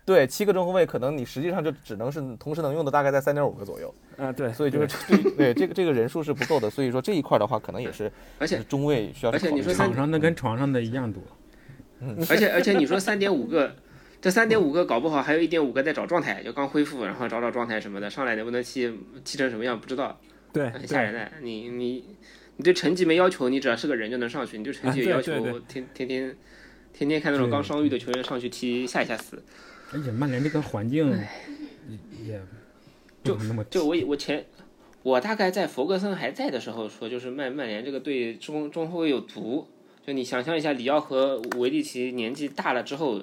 [0.04, 11.20] 对，七个中后卫，可能你实际上就只能是同时能用的大概在三点五个左右，啊对，所以就是对对这个这个人数是不够的，所以说这一块儿的话，可能也是而且中卫需要而且你说三场上的跟床上的一样多。
[11.98, 13.74] 嗯而且而且你说三点五个，
[14.20, 18.88] 这三点五个搞不好还有一点五个在找状态，就刚恢复，然后找找状态什么的，上来能不能踢
[19.24, 20.18] 踢成什么样不知道，
[20.52, 21.30] 对很吓人的。
[21.42, 22.16] 你你
[22.60, 26.36] 你对成绩没要求，你只要是个人就能上去，你对成绩有要求啊对对对，天天天
[26.92, 29.42] 天天看那种刚伤愈的球员上去踢，吓一吓死。
[29.94, 31.08] 而且曼联这个环境
[31.88, 32.40] 也也
[33.22, 34.44] 不能那么就我我前
[35.02, 39.66] 我大概在弗格森还在的时候说，就是曼曼联这个队中中后卫有毒。
[40.06, 43.20] 就你想象一下，里奥和维蒂奇年纪大了之后，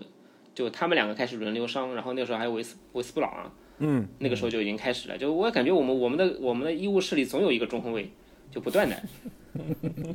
[0.53, 5.17] 就他们两个开始轮流伤，然后那个时候还有维斯维斯布朗啊，嗯，那个时候就已经开始了。
[5.17, 8.11] 就我感觉我们我们的我们的医务室里总有一个中后卫，
[8.57, 8.99] 就不断的，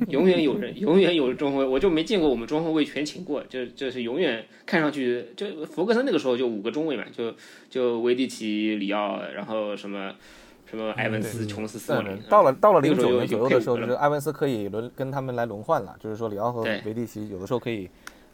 [0.08, 7.32] 永远有人， 永远有中后卫，我就没见过我们中后卫全勤过，就就是永远看上去就福格森那个时候就五个中卫嘛，就
[7.70, 10.12] 就维蒂奇、里奥，然后什么
[10.68, 17.88] 什么埃文斯、琼斯、斯莫林，到了到了那个时候零九年左右的时候，就是埃文斯可以轮跟他们来轮换了，就是说里奥和维蒂奇有的时候可以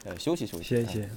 [0.05, 1.09] 呃休息休息，哎歇一歇。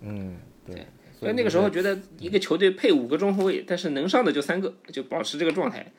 [0.00, 0.86] 嗯，对对。
[1.18, 5.92] 所以那那个时候觉得一个球队配五个中后卫，但是能上的就三个，就保持这个状态，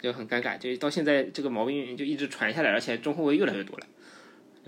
[0.00, 0.56] 就很尴尬。
[0.58, 3.86] 就到现在这个毛病就一直传下来，而且中后卫越来越多了，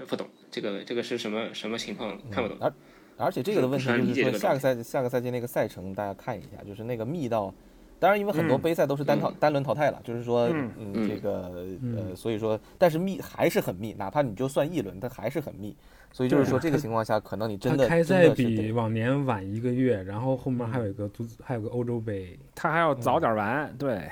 [0.07, 2.59] 不懂这个这个是什么什么情况，看不懂。
[2.61, 2.72] 而
[3.16, 7.53] 而且这个的问题就是说，下个赛季下个赛季那个赛程大家看一下，就是那个密到，
[7.99, 15.76] 当然因为很多嗯杯赛都是单淘、单轮淘汰了，就是说，嗯嗯，嗯这个呃，嗯所以说，但是密还是很密，哪怕你就算一轮，它还是很密，
[16.11, 22.39] 所以就是说这个情况下，可能你真的开赛真的是比往年晚一个月，然后后面还有一个足，还有个欧洲杯。
[22.55, 24.09] 他还要早点完，对，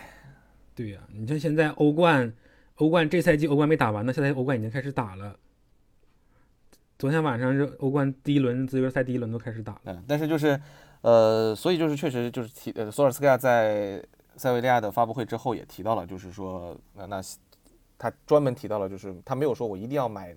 [0.79, 2.33] 对呀、你像现在欧冠，
[2.76, 5.37] 欧冠这赛季欧冠没打完呢，现在欧冠已经开始打了。
[6.97, 9.81] 昨天晚上是欧冠第一轮资格赛第一轮都开始打了。
[9.87, 10.61] 嗯，但是就是，
[11.01, 14.01] 呃，所以就是确实就是提呃，索尔斯克亚在
[14.37, 17.20] 塞维利亚的发布会之后也提到了，就是说，那那
[17.99, 20.33] 他专门提到了，就是他没有说我一定要买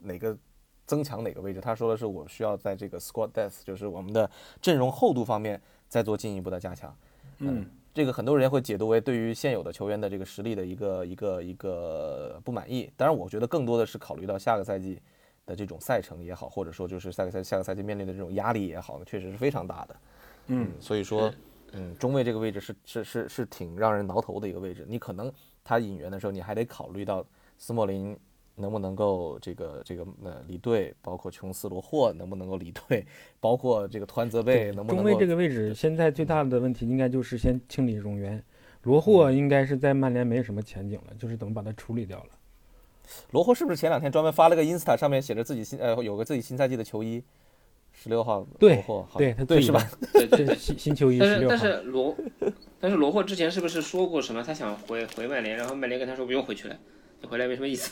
[0.00, 0.36] 哪个
[0.84, 4.30] 增强哪个位置，他说的是我需要在这个 squad depth，就是我们的
[4.60, 5.58] 阵容厚度方面
[5.88, 6.94] 再做进一步的加强。
[7.38, 7.64] 嗯，
[7.94, 12.90] 这个很多人会解读为对于现有的球员的这个实力的一个一个一个不满意。
[12.96, 15.00] 当然，我觉得更多的是考虑到下个赛季
[15.44, 19.96] 的这种赛程也好，或者说就是下个赛下个赛季面临的这种压力也好，确实是非常大的。
[20.46, 21.32] 嗯，所以说，
[21.72, 24.86] 嗯，中卫这个位置是是是是挺让人挠头的一个位置。
[24.88, 25.32] 你可能
[25.64, 27.24] 他引援的时候，你还得考虑到
[27.56, 28.16] 斯莫林
[28.58, 33.06] 能不能够这个这个呃离队，包括琼斯罗霍能不能够离队，
[33.40, 38.42] 包括这个图安泽贝能不能够中卫这个位置现在最大的问题应该就是先清理冗员。
[38.82, 42.30] 罗霍应该是在曼联没什么前景了，就是怎么把它处理掉了。
[43.32, 47.22] 罗霍是不是前两天专门发了个 Insta，上面写着自己新呃有个自己新赛季的球衣，
[47.92, 49.84] 十六号对罗霍，好对他对是吧？
[50.12, 50.54] 对对对。
[50.54, 52.16] 新新球衣十六号但是但，是罗，
[52.80, 54.42] 但是罗霍之前是不是说过什么？
[54.42, 56.76] 他想回回曼联，然后曼联跟他说不用回去了，
[57.20, 57.90] 你回来没什么意思。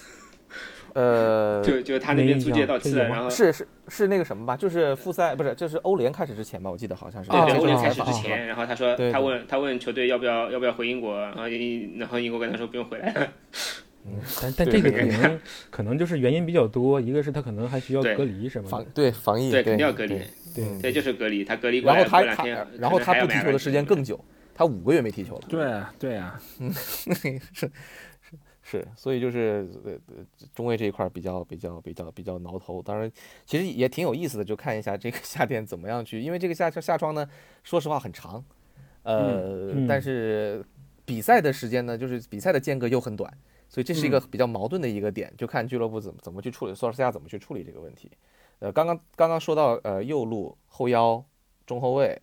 [0.96, 4.56] 呃， 就就他那边租借到期了，然后是是是那个什么吧？
[4.56, 6.70] 就是复赛不是，就是欧联开始之前吧？
[6.70, 13.32] 我记得好像是对对，欧欧联开始之前，然后他说他问他问球队要不要要不要回英国，然后英然后英国跟他说不用回来了，
[14.06, 15.40] 嗯但但这个可能
[15.70, 20.14] 可能就是原因比较多，一个是他可能还需要隔离什么防的，对防疫对，肯定要隔离，
[20.54, 24.18] 对嗯对，就是隔离，他隔离过然后来他他过两天，然后他不踢球的时间更久，
[24.54, 25.42] 他五个月没踢球了。
[25.48, 26.72] 对啊对啊，嗯
[27.52, 27.70] 是
[28.68, 32.82] 是，所以就是呃呃中卫这一块儿比较比较比较比较挠头。
[32.82, 33.08] 当然，
[33.44, 37.24] 其实也挺有意思的，就看一下这个夏天怎么样去，因为这个夏夏窗呢，
[37.62, 38.44] 说实话很长，
[39.04, 40.64] 呃，嗯但是
[41.04, 43.32] 比赛的时间呢，就是比赛的间隔又很短，
[43.68, 48.10] 所以这是一个比较矛盾的一个点，就看俱乐部怎么怎么去处理，索尔斯克亚怎么去处理这个问题。
[48.58, 51.24] 呃，刚刚刚刚说到呃右路、后腰、
[51.64, 52.20] 中后卫，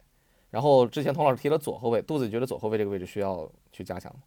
[0.49, 4.19] 然后之前童老师提了左后卫，杜子你觉得左后卫这个位置需要去加强吗？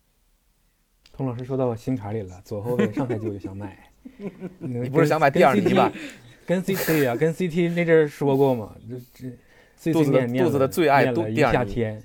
[1.16, 3.78] 童老师说到我心坎里了，左后卫上赛季我就想买。
[4.58, 5.90] 你你不是想买蒂尔尼吧？
[6.44, 8.96] 跟 CT 啊，跟 CT 那阵说过嘛，就
[9.80, 12.00] 这肚子的肚子的最爱一夏天。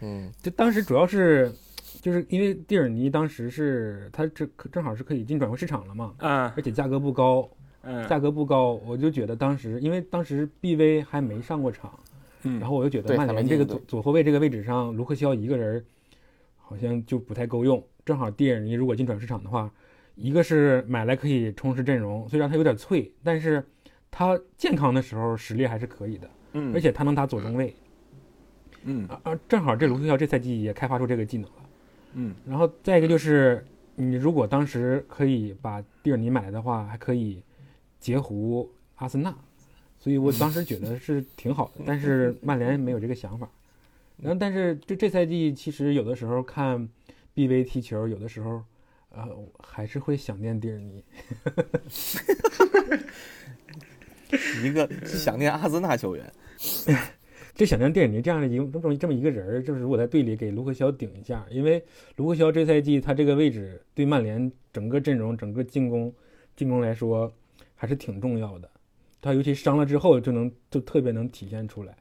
[0.00, 1.52] 嗯就当时主要是，
[2.00, 7.48] 就是因为蒂尔尼当时是他这正好是可以进转会市场了嘛，嗯而且价格不高，
[7.82, 11.92] 嗯价格不高，我就觉得当时因为当时 BV 还没上过场，
[12.44, 15.84] 嗯，然后我就觉得曼联这个左左后卫这个位置上，卢克肖一个人
[16.56, 17.82] 好像就不太够用。
[18.08, 19.70] 正好蒂尔尼如果进转市场的话，
[20.14, 23.62] 一个是买来可以充实阵容，虽然他有点脆，但是
[24.10, 27.76] 他健康的时候实力还是可以的，嗯而且他能打左中卫。
[28.84, 31.56] 嗯啊啊，正好这卢克肖这赛季也开发出这个技能了。
[32.14, 33.62] 嗯然后再一个就是，
[33.94, 37.42] 你如果当时可以把蒂尔尼买来的话，还可以
[38.00, 39.36] 截胡阿森纳，
[39.98, 41.84] 所以我当时觉得是挺好的。
[41.84, 43.46] 但是曼联没有这个想法。
[44.16, 46.88] 然后，但是这这赛季，其实有的时候看
[47.38, 48.64] BV 踢球，有的时候，
[49.10, 49.24] 呃，
[49.60, 51.04] 还是会想念蒂尔尼。
[54.64, 56.32] 一个想念阿森纳球员，
[57.54, 61.80] 就想念蒂尔尼这样的一个这么这么一个人儿，就是如果在队里给卢克肖顶一下，因为
[62.16, 66.12] 卢克肖这赛季他这个位置对曼联整个阵容、整个进攻
[66.56, 67.32] 进攻来说
[67.76, 68.68] 还是挺重要的。
[69.20, 71.96] 他尤其伤了之后，就能就特别能体现出来。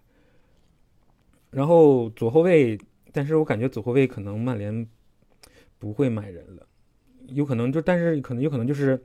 [1.51, 2.75] 然后左后卫，
[3.11, 4.87] 但是我感觉左后卫可能曼联
[5.79, 6.65] 不会买人了，
[7.27, 8.99] 有可能就但是可能有可能就是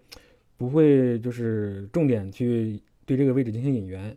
[0.57, 4.16] 不会就是重点去对这个位置进行引援。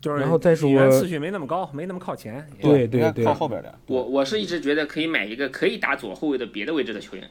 [0.00, 2.46] 就是然后再说次序没那么高，没那么靠前。
[2.60, 3.74] 对对对靠后边的。
[3.86, 7.26] 我我是一直觉得可以买一个可以打左后卫的别的位置的球员，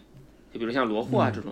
[0.51, 1.51] 就比如像罗霍啊嗯这种，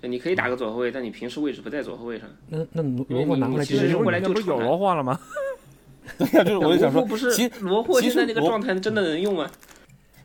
[0.00, 2.28] 就你可以打个左后卫，但你平时位置不在左后卫上。
[2.48, 5.18] 那那罗罗霍拿过来其实其实后来这不是有罗霍了吗？
[6.16, 9.50] 对呀，就是我就想说，罗霍不是罗霍现在那个状态真的能用吗？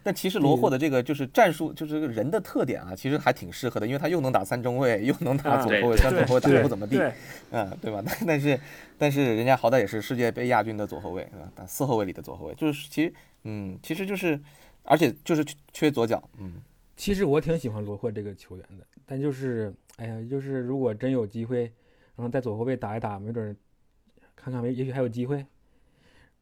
[0.03, 7.13] 但其实罗霍的这个就是战术，就是这个人的特点啊，其实还挺适合的，因为他又能打三中卫，又能打啊左后卫，对虽然左后卫打对得不怎么地，对，
[7.51, 8.01] 嗯，对吧？
[8.05, 8.59] 但 但是
[8.97, 11.51] 但是人家好歹也是世界杯亚军的左后卫，是吧？
[11.55, 14.39] 打四后卫里的左后卫，就是其实嗯，其实就是，
[14.83, 16.53] 而且就是缺缺左脚，嗯，
[16.95, 21.63] 其实我挺喜欢罗霍这个球员的，但就是，哎呀，就是如果真有机会，
[22.15, 23.55] 然后在左后卫打一打，没准儿
[24.35, 25.45] 看看没，也许还有机会。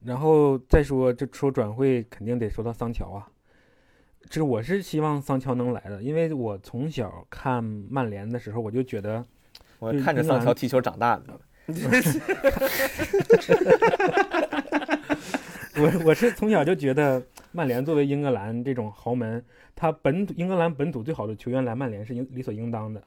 [0.01, 3.29] 然后再说，这说转会肯定得说到桑乔啊，
[4.29, 9.25] 这我是希望桑乔能来的，因为我从小看曼联的时候，我就觉得，
[9.79, 11.39] 我看着桑乔踢球长大的，
[15.77, 19.43] 我我是从小就觉得曼联作为英格兰这种豪门，
[19.75, 23.03] 他本土英格兰本土最好的球员来曼联是应理所应当的，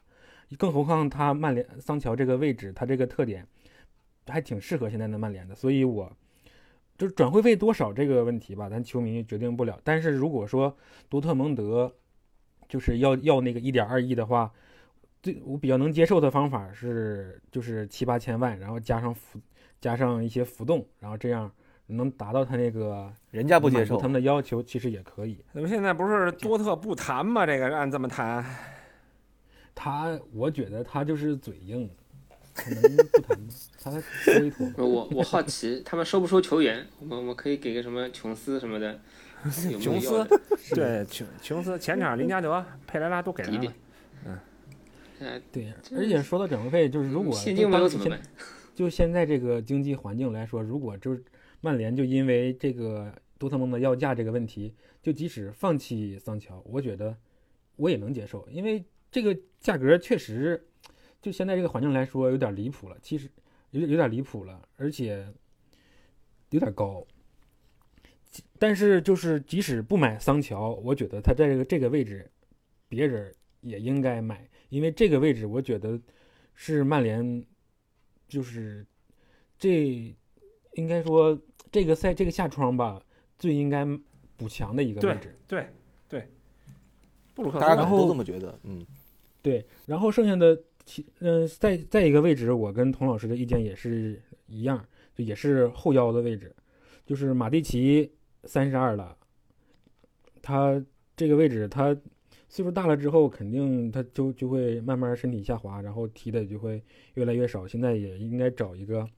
[0.59, 3.47] 更何况他曼联桑乔这个位置，他这个特点
[4.27, 6.13] 还挺适合现在的曼联的，所以我
[6.99, 9.79] 就是转会费多少这个问题吧，咱球迷决定不了。
[9.83, 10.77] 但是如果说
[11.09, 11.93] 多特蒙德
[12.69, 14.51] 就是要要那个一点二亿的话，
[15.23, 19.41] 最我比较能接受的方法是就是七八千万，然后加上浮
[19.81, 21.51] 加上一些浮动，然后这样
[21.87, 25.45] 能达到他那个人家不接受他，们的要求，其实也可以。
[25.53, 27.45] 咱们现在不是多特不谈吗？
[27.45, 28.45] 这个按这么谈，
[29.75, 31.91] 他我觉得他就是嘴硬，
[32.55, 34.71] 可能不谈吧，他说一坨。
[34.85, 36.87] 我我好奇他们收不收球员？
[37.01, 39.01] 我们我们可以给个什么琼斯什么的，
[39.71, 40.41] 有没有琼斯要的？
[40.75, 44.43] 对琼琼斯前场林加德、佩莱拉都给他一定了。
[45.21, 48.21] 呃，对，而且说到转会费，就是如果就现金没有怎么办？
[48.75, 51.23] 就现在这个经济环境来说，如果就是
[51.61, 57.17] 曼联就因为这个多特蒙德要价这个问题，就即使放弃桑乔，我觉得
[57.77, 60.67] 我也能接受，因为这个价格确实
[61.23, 63.31] 就现在这个环境来说有点离谱了，其实
[63.71, 65.27] 有点有点离谱了，而且
[66.51, 67.07] 有点高。
[68.59, 72.31] 但是就是即使不买桑乔，我觉得他在这个这个位置，
[72.89, 76.01] 别人也应该买，因为这个位置我觉得
[76.55, 77.45] 是曼联
[78.27, 78.85] 就是
[79.59, 80.15] 这
[80.75, 81.39] 应该说
[81.71, 83.01] 这个赛这个下窗吧
[83.39, 83.87] 最应该
[84.37, 85.39] 补强的一个位置。
[85.47, 85.69] 对
[86.09, 86.27] 对，
[87.35, 88.85] 布鲁克斯大家都这么觉得，嗯，
[89.43, 96.55] 对，然后剩下的其嗯、再再一个位置，我跟童老师的意见也是一样，就也是后腰的位置，
[97.07, 98.13] 就是马蒂奇
[98.45, 99.17] 三十二了，
[100.43, 100.85] 他
[101.17, 101.97] 这个位置他
[102.49, 106.83] 岁数大了之后，肯定他就就会慢慢身体下滑，然后踢的就会
[107.15, 107.67] 越来越少。
[107.67, 109.09] 现在也应该找一个，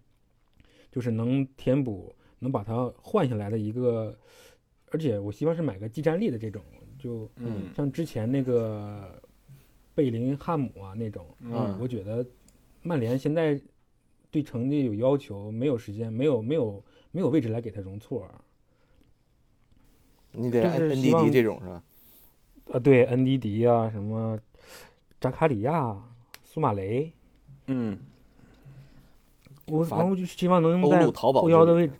[0.92, 4.16] 就是能填补、能把他换下来的一个，
[4.90, 6.62] 而且我希望是买个技战力的这种，
[6.98, 9.20] 就嗯像之前那个
[9.94, 11.78] 贝林汉姆啊那种，嗯。
[11.80, 12.26] 我觉得
[12.82, 13.60] 曼联现在
[14.30, 18.44] 对成绩有要求，没有时间，没有没有没有位置来给他容错啊。
[20.32, 21.82] 你得就 N 是 N 希 D 望 D 这种是吧？
[22.72, 24.38] 啊，对，恩迪迪啊，什么
[25.20, 25.96] 扎卡里亚、
[26.42, 27.12] 苏马雷，
[27.66, 27.98] 嗯。
[29.66, 31.94] 我然后就希望能欧在后腰的位置，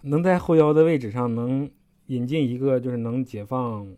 [0.00, 1.70] 能在后腰的位置上能
[2.06, 3.94] 引进一个就是能解放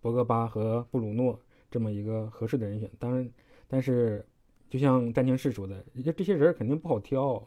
[0.00, 1.38] 博格巴和布鲁诺
[1.70, 2.90] 这么一个合适的人选。
[2.98, 3.30] 当然，
[3.68, 4.24] 但是
[4.68, 7.42] 就像詹宁士说的，这这些人肯定不好挑。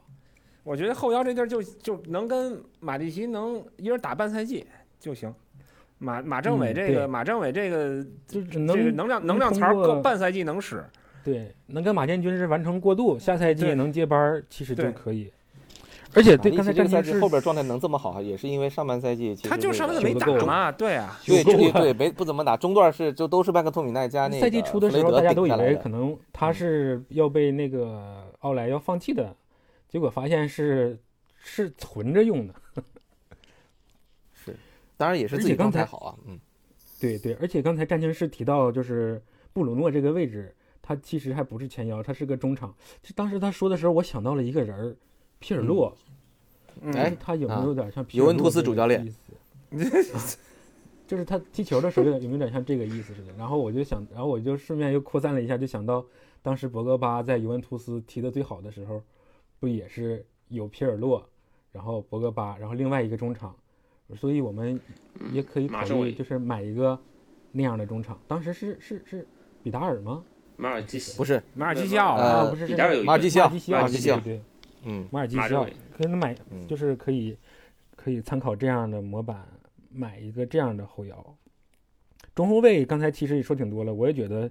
[0.63, 4.65] 我觉得后腰这地儿就就能跟马蒂奇能一人打半赛季
[4.99, 5.33] 就行。
[5.99, 10.83] 马马政伟嗯对这个、马政委这个就是这个能能量能能量槽够半赛季能使，
[11.23, 15.31] 对，能跟马建军是完成过渡，下赛季对能接班儿，其实就可以。
[16.15, 29.35] 而且对刚才奇这个赛季詹宁士后边状态能这么好，也是因为上半赛季其实他就是上半赛没打嘛，对啊，对对对，没不怎么打，中段是就都是麦克托米奈加那个赛季初的时候，大家都以为可能他是要被那个奥莱要放弃的，
[29.89, 30.97] 结果发现是
[31.37, 32.53] 是存着用的。
[34.33, 34.55] 是
[34.97, 36.39] 当然也是自己刚才状态好啊，嗯，
[36.99, 42.73] 对对，而且刚才战青是提到，就是布鲁诺这个位置，他其实还不是前腰，他是个中场。
[43.01, 44.95] 就当时他说的时候，我想到了一个人儿，
[45.43, 45.93] 皮尔洛。
[46.81, 49.09] 嗯哎他有没啊有点像皮尤文图斯主教练意
[49.77, 50.37] 思？
[51.05, 53.33] 就是他踢球的时候有点有没有点像这个意思似的。
[53.37, 56.03] 然后我就想，然后我就顺便又扩散了一下，就想到
[56.41, 59.01] 当时博格巴在尤文图斯踢的最好的时候，
[59.59, 61.23] 不也是有皮尔洛，
[61.71, 63.53] 然后博格巴，然后另外一个中场，
[64.15, 64.79] 所以我们
[65.31, 66.97] 也可以考虑就是买一个
[67.51, 68.17] 那样的中场。
[68.27, 69.27] 当时是是是
[69.61, 70.23] 比达尔吗？
[70.55, 74.41] 马尔基斯不是，马尔基西奥呃啊，啊，不是是比达尔有一个马尔基西奥马尔基西奥，马尔基奥对对对，
[74.83, 77.37] 嗯，马尔基西奥马政伟可以买，嗯就是可以
[77.95, 79.47] 可以参考这样的模板，
[79.89, 81.37] 买一个这样的后腰。
[82.35, 84.49] 中后卫刚才其实也说挺多了，我也觉得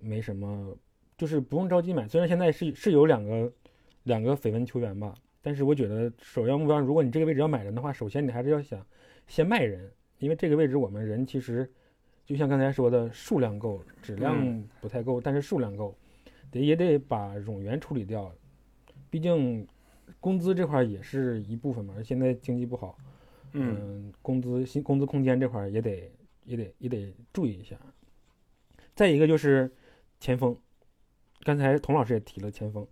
[0.00, 0.76] 没什么，
[1.16, 2.08] 就是不用着急买。
[2.08, 3.52] 虽然现在是是有两个
[4.04, 8.84] 两个绯闻球员吧，但是我觉得首要目标，如果你这个位置要买人的话，首先你还是要想
[9.28, 11.70] 先卖人，因为这个位置我们人其实
[12.26, 15.96] 就像刚才说的，数量够，质量嗯不太够，但是数量够，
[16.50, 18.32] 得也得把冗员处理掉，
[19.12, 19.68] 毕竟
[20.20, 22.96] 工资这块儿也是一部分嘛，现在经济不好，
[23.52, 26.10] 嗯工资薪工资空间这块儿也得
[26.46, 27.76] 也得也得注意一下。
[28.94, 29.70] 再一个就是
[30.18, 30.56] 前锋，
[31.42, 32.86] 刚才童老师也提了前锋，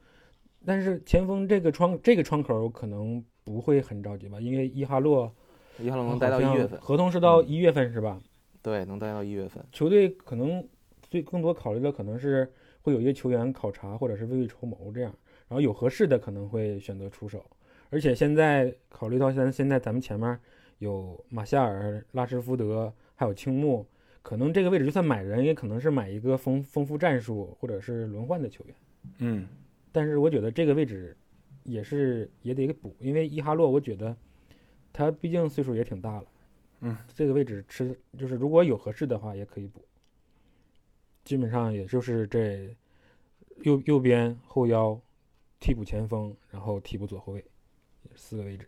[0.67, 5.35] 但是前锋这个窗这个窗口可能不会很着急吧，因为伊哈洛
[5.79, 8.21] 伊哈洛能待到一月份，合同是到嗯一月份是吧？
[8.61, 9.65] 对，能待到一月份。
[9.73, 10.69] 球队可能
[11.01, 12.53] 最更多考虑的可能是
[12.83, 15.15] 会有一些球员考察或者是未雨绸缪这样，
[15.51, 17.45] 然后有合适的可能会选择出手。
[17.91, 20.39] 而且现在考虑到现在现在咱们前面
[20.79, 23.85] 有马夏尔、拉什福德，还有青木，
[24.23, 28.75] 可能这个位置就算买人，也可能是买一个丰丰富战术或者是轮换的球员。
[29.19, 29.49] 嗯
[29.91, 31.17] 但是我觉得这个位置
[31.65, 34.17] 也是也得补，因为伊哈洛我觉得
[34.93, 36.25] 他毕竟岁数也挺大了，
[36.83, 39.85] 嗯，这个位置吃就是如果有合适的话也可以补，
[41.25, 42.73] 基本上也就是这
[43.63, 44.99] 右右边后腰、
[45.61, 47.45] 替补前锋，然后替补左后卫
[48.17, 48.67] 四个位置。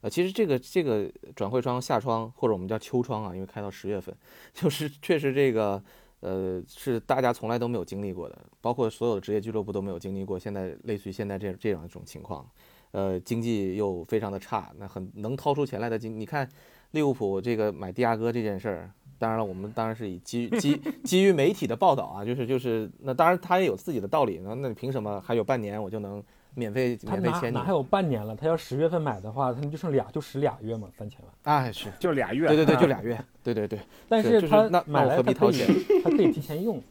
[0.00, 4.12] 呃，其实这个这个转会窗、夏窗或者我们叫秋窗啊，因为开到十月份，
[4.52, 5.80] 就是确实这个
[6.18, 10.36] 呃是大家从来都没有经历过的，包括所有的职业俱乐部都没有经历过。
[10.36, 12.44] 现在类似于现在这这样一种情况，
[12.90, 16.48] 呃，经济又非常的差，那很能掏出钱来的经，你看
[16.90, 18.90] 利物浦这个买蒂亚戈这件事儿。
[19.22, 26.20] 当然了，我们当然是以基于基基于媒体的报道啊，就是就是那当然他也有自己的道理，那那你凭什么还有半年我就能
[26.56, 27.70] 免费他免费签你哪哪还？
[27.70, 28.34] 有半年了？
[28.34, 31.32] 他要十月份买的话，他们就剩俩，就使俩月嘛，三千万。
[31.44, 33.78] 哎，是就俩月，对对对，啊 就俩月，对对对
[34.08, 35.68] 但是他买我何必来他可以掏钱，
[36.02, 36.82] 他可以提前用。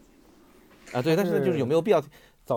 [0.93, 2.01] 啊，对，但是就是有没有必要？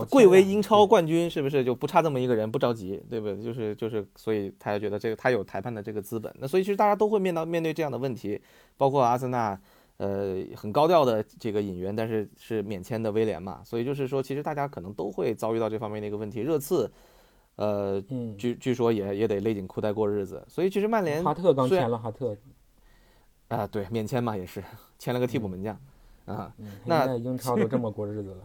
[0.01, 2.51] 早贵为英超冠军，是不是就不差这么一个人？
[2.51, 3.43] 不着急，对不对？
[3.43, 6.35] 就是就是，所以他就觉得这个他有裁判的这个资本。
[6.39, 8.41] 那所以其实大家都会面到面对这样的问题，
[8.77, 9.59] 包括阿森纳，
[9.99, 16.41] 呃很高调的这个引援，但是是免签的威廉嘛，所以就是说，其实大家可能都会遭遇到这方面的一个问题。
[16.41, 16.91] 热刺，
[17.57, 22.37] 呃，嗯，据据说也也得勒紧裤带过日子，所以其实曼联哈特刚签了哈特，
[23.49, 24.63] 啊、对免签嘛也是
[24.99, 25.79] 签了个替补门将
[26.27, 28.43] 啊，嗯，那英超都这么过日子了，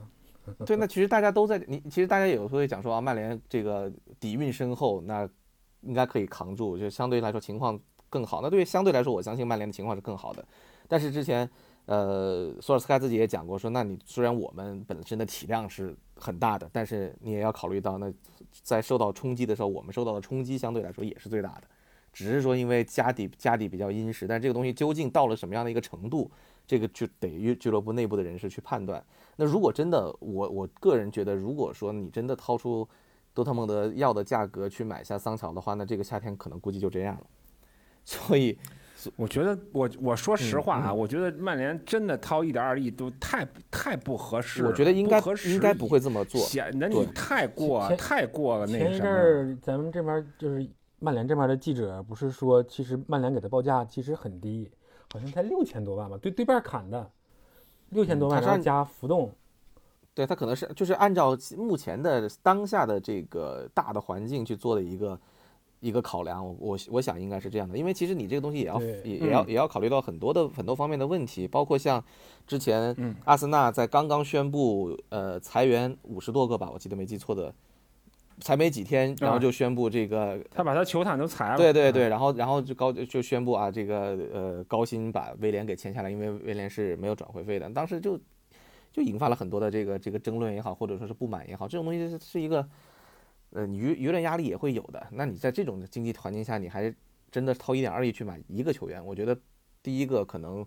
[0.66, 5.28] 对，那其实大家都在你，其实大家有时候会讲说啊，曼联这个底蕴深厚，那
[5.82, 8.42] 应该可以扛住，就相对来说情况更好。
[8.42, 10.44] 那对于相对来说，我相信曼联的情况是更好的。
[10.88, 11.50] 但是之前，
[11.86, 18.12] 呃，索尔斯克自己也讲过说，那你虽然我们本身的体量是很大的，但是你也要考虑到，那
[18.64, 21.64] 在受到冲击的时候，我们受到的冲击相对来说也是最大的。
[22.12, 26.30] 只是说因为家底家底比较殷实，但这个东西究竟到了什么样的一个程度，
[26.66, 29.02] 这个就得于俱乐部内部的人士去判断。
[29.40, 32.86] 那如果真的，我我个人觉得，如果说你真的掏出
[33.34, 37.24] 多特蒙德要的价格去买下桑乔的话，那这个夏天可能估计就这样了。
[38.04, 38.58] 所以，
[39.16, 46.42] 我觉得我我说实嗯话啊，我觉得曼联真的掏一点二亿都太太不合适了，我觉得应该应该不会这么做。
[46.42, 49.08] 显得你太过前太过了那前一阵。
[49.08, 54.70] 儿咱们这边儿就是曼联这边儿的记者不是说，其实曼联给的报价其实很低，
[55.14, 57.10] 好像才六千多万吧，对对半砍的，
[57.92, 59.32] 六千多万，然后加浮动，
[60.14, 65.20] 对他可能是就是按照目前的当下的这个大的环境去做的一个
[65.80, 72.04] 一个考量，我我我想应该是这样的，因为其实你这个东西也要也也要嗯也要考虑到很多的很多方面的问题，包括像
[72.46, 77.54] 之前嗯阿森纳在刚刚宣布呃裁员五十多个吧，我记得没记错的，
[78.40, 81.56] 才没几天，然后啊就宣布这个他把他球探都裁了。
[81.56, 88.20] 嗯对对对，然后然后就高就宣布啊，这个呃高薪把威廉给签下来，因为威廉是没有转会费的，当时就
[88.92, 92.68] 就引发了很多的这个这个争论也好，或者说是不满也好，这种东西是是一个
[93.52, 95.06] 呃舆舆论压力也会有的。
[95.12, 96.94] 那你在这种经济环境下，你还
[97.30, 99.38] 真的掏一点二亿去买一个球员，我觉得
[99.84, 100.66] 第一个可能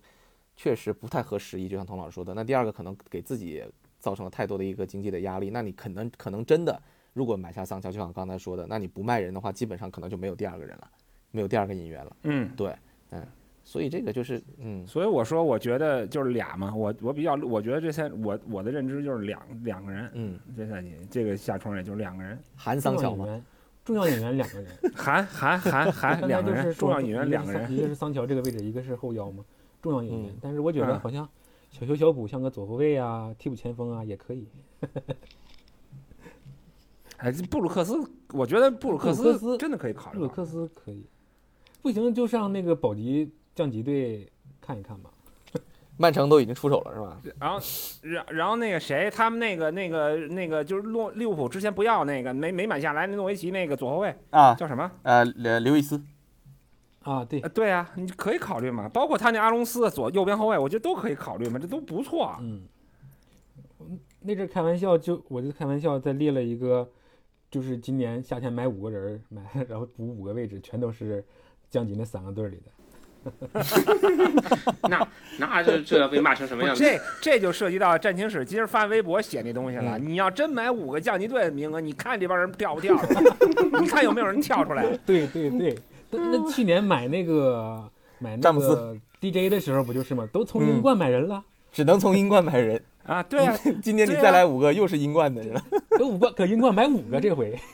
[0.57, 2.35] 确实不太合时宜，就像童老师说的。
[2.35, 3.65] 那第二个可能给自己
[3.99, 6.83] 造成了太多的一个经济的压力，那你可能可能真的。
[7.13, 10.91] 如果买下桑乔，就像刚才说的，那你不卖人的话，基本上可能就没有第二个人了，
[11.31, 12.17] 没有第二个引援了。
[12.23, 12.75] 嗯，对，
[13.11, 13.23] 嗯，
[13.65, 23.27] 所以这个就是，嗯，所以我说，我觉得就是俩嘛，我我比较，我觉得这赛我我的认知就是两两个人，嗯，这赛季这个下窗也就是两个人，含桑乔嘛，
[23.85, 29.45] 重要引援，重要引援两个人， 韩韩韩韩 两个人，就是重要演员两个人，一个是桑乔这个位置，一个是后腰嘛，
[29.81, 30.39] 重要演员嗯。
[30.41, 31.01] 但是我觉得嗯。
[31.01, 31.29] 好像
[31.71, 34.49] 小修小补，像个左后卫啊、替补前锋啊也可以。
[37.23, 37.95] 哎，布鲁克斯，
[38.33, 40.19] 我觉得布鲁克斯真的可以考虑。
[40.19, 41.07] 布鲁克斯可以，
[41.81, 44.29] 不行就上那个保级降级队
[44.61, 45.11] 看一看吧。
[45.99, 47.21] 曼城都已经出手了是吧？
[47.39, 47.61] 然后，
[48.03, 54.91] 然然后那个谁，他们那个那个那个就是洛利物浦之前不要那个没没买下来那诺维奇那个左后卫啊，叫什么？
[55.03, 56.03] 呃，刘刘易斯，
[57.03, 62.25] 啊，对呃，，对啊，你可以考虑嘛，包括他那阿隆斯左右边后卫，我觉得都可以考虑嘛，这都不错。
[62.25, 62.63] 啊嗯，
[64.23, 66.89] 那阵儿开玩笑就我就开玩笑再列了一个，
[67.53, 71.23] 就是今年夏天买五个人儿买，然后补五个位置，全都是
[71.69, 72.73] 降级那三个队儿里的。
[74.89, 75.07] 那
[75.39, 76.83] 那这这要被骂成什么样子？
[76.83, 79.99] 这这就涉及到战情史今儿发微博写那东西了。
[79.99, 82.97] 嗯你要真买五个降级队的名额，你看这帮人掉不掉？
[83.81, 84.85] 你看有没有人跳出来？
[85.05, 85.79] 对对对，
[86.11, 87.87] 那那去年买那个
[88.19, 90.27] 买那詹姆斯个 DJ 的时候不就是吗？
[90.33, 92.83] 都从嗯英冠买人了，只能从英冠买人。
[93.05, 95.65] 啊，对啊， 今年你再来五个，又是英冠的人了。
[95.91, 97.59] 搁五个搁英冠买五个这回。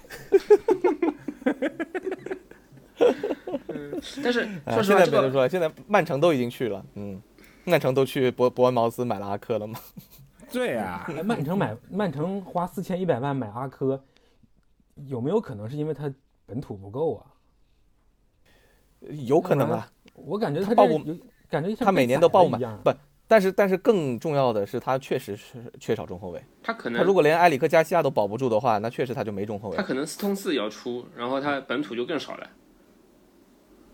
[4.23, 7.21] 但是啊说实话，现在别的说，现在曼城都已经去了，嗯，
[7.65, 9.79] 曼城都去伯伯恩茅斯买了阿科了吗？
[10.51, 14.03] 对啊，哎曼城买曼城花四千一百万买阿科，
[15.07, 16.13] 有没有可能是因为他
[16.47, 17.27] 本土不够啊？
[19.27, 20.87] 有可能啊，我感觉他报
[21.49, 22.61] 感觉他每年都报不满。
[22.83, 22.91] 不，
[23.29, 26.43] 但是但是更重要的是，他确实是缺少中后卫。
[26.63, 29.83] 他可能他如果连埃里克加西亚都保不住的话，那确实他就没中后卫他。
[29.83, 32.51] 可能斯通斯也要出，然后他本土就更少了。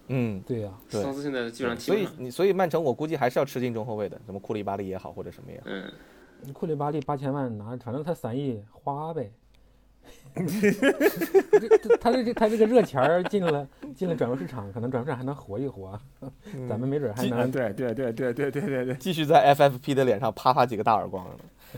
[0.06, 1.97] 嗯，对呀、对斯通斯现在基本上踢所。
[1.97, 5.65] 以你所以曼城我估计还是要吃进中后卫的，什么库里巴利也好，或者什么也好。
[5.66, 9.32] 嗯，库里巴利八千万拿，反正他三亿花呗。
[12.01, 15.98] 他这他这个热钱儿进了进了转入市场，可能转入市场还能活一活，
[16.69, 21.24] 咱们没准还能对对对对对对对对，继续在 FFP 的脸上啪啪几个大耳光。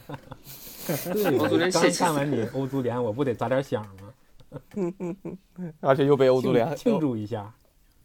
[1.13, 1.39] 对。
[1.39, 4.13] 欧足联刚看完你欧足联，我不得砸点响吗？
[5.81, 7.53] 而且又被欧足联庆庆祝一下，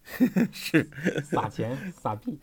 [0.52, 0.90] 是，
[1.24, 2.38] 撒钱撒币。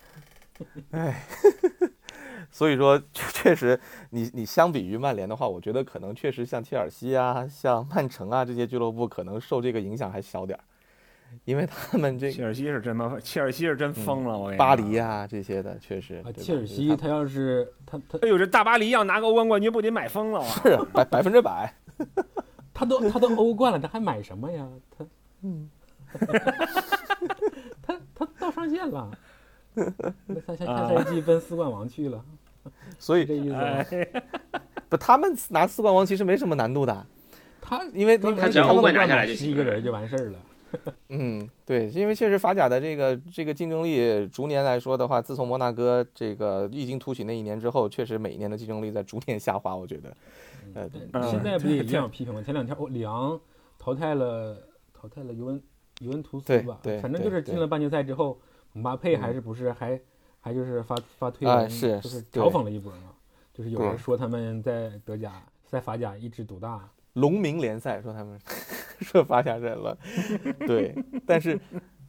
[2.52, 10.64] 所以说确实，你你相比于曼联的话，我觉得可能确实像切尔西啊、像曼城啊这些俱乐部，可能受这个影响还小点儿。
[11.46, 20.48] 因为他们这切尔西是真的，切尔西是真疯了，我跟你巴黎啊这些的，确实啊，切尔西他要是他他哎呦，这大巴黎要拿个欧冠冠军，不得买疯了啊！
[20.64, 21.72] 是百百分之百，
[22.74, 24.68] 他都他都欧冠了，他还买什么呀？
[24.98, 25.06] 他
[25.44, 25.70] 嗯，
[27.84, 29.12] 他他到上限了，
[30.26, 32.26] 那他下下赛季奔四冠王去了，
[33.00, 33.60] 所以这意思吗？
[33.62, 34.08] 哎，
[34.88, 37.06] 不他们拿四冠王其实没什么难度的，
[37.60, 40.40] 他因为他只要欧冠拿下来十一个人就完事儿了。
[41.10, 49.76] 嗯，对，因为确实法甲的这个这个竞争力逐年来说的话，自从摩纳哥这个异军突起那一年之后，确实每一年的竞争力在逐年下滑。
[49.76, 50.16] 我觉得，
[50.76, 52.44] 呃，嗯现在不也一样 批评吗？
[52.44, 53.40] 前两天哦，里昂
[53.80, 54.62] 淘汰了
[54.94, 55.60] 淘汰了尤文
[56.02, 58.40] 尤文图斯吧对，反正就是进了半决赛之后，
[58.74, 60.00] 姆巴佩还嗯是不是还
[60.50, 63.14] 还就是发发推文，啊是就是嘲讽了一波嘛，
[63.54, 68.40] 就是有人说他们在德甲在法甲一枝独大，龙民联赛说他们
[69.00, 69.96] 说法甲人了，
[70.66, 70.96] 对，
[71.28, 71.60] 但是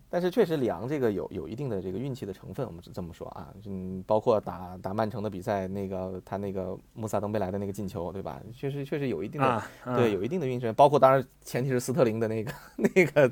[0.08, 8.40] 但是确实里昂这个有有一定的这个运气的成分，我们是这么说啊，嗯，包括打打曼城的比赛，那个他那个穆萨登贝莱的那个进球，对吧？
[8.54, 12.52] 确实确实有一定的、啊，对，有一定的运气，包括当然前提是斯特林的那个
[12.94, 13.30] 那个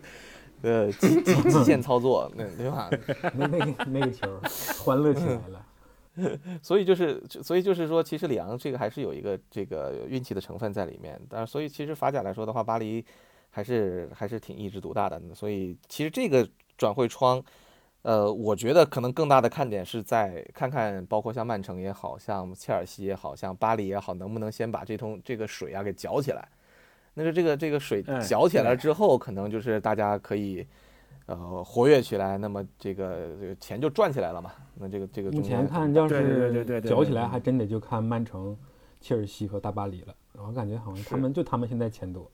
[0.63, 2.91] 呃极 极极限操作，那对吧？
[3.35, 4.41] 那那个那个球
[4.85, 5.65] 欢乐起来了。
[6.61, 11.17] 所以就是，所以就是说，其实里昂这个还是有一个这个运气的成分在里面。
[11.29, 13.05] 但是，所以其实法甲来说的话，巴黎
[13.51, 15.23] 还是还是挺一枝独大的。
[15.33, 17.41] 所以其实这个转会窗，
[18.03, 26.49] 呃，我觉得可能更大的看点是在看看，包括像曼城也好像切尔西也好像巴黎也好，能不能先把这通这个水啊给搅起来。
[27.15, 30.67] 那就这个这个水哎搅起来了之后，可能就是大家可以。
[31.27, 34.51] 呃，活跃起来，那么这个这个钱就赚起来了嘛？
[34.77, 38.57] 那这个这个目前看，要对对对对是搅起来，还真得就看曼城、
[38.99, 40.15] 切尔西和大巴黎了。
[40.39, 42.31] 我感觉好像他们就他们现在钱多。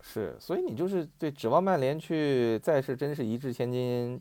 [0.00, 4.18] 是，所以你就是对指望曼联去再是真是一掷千金，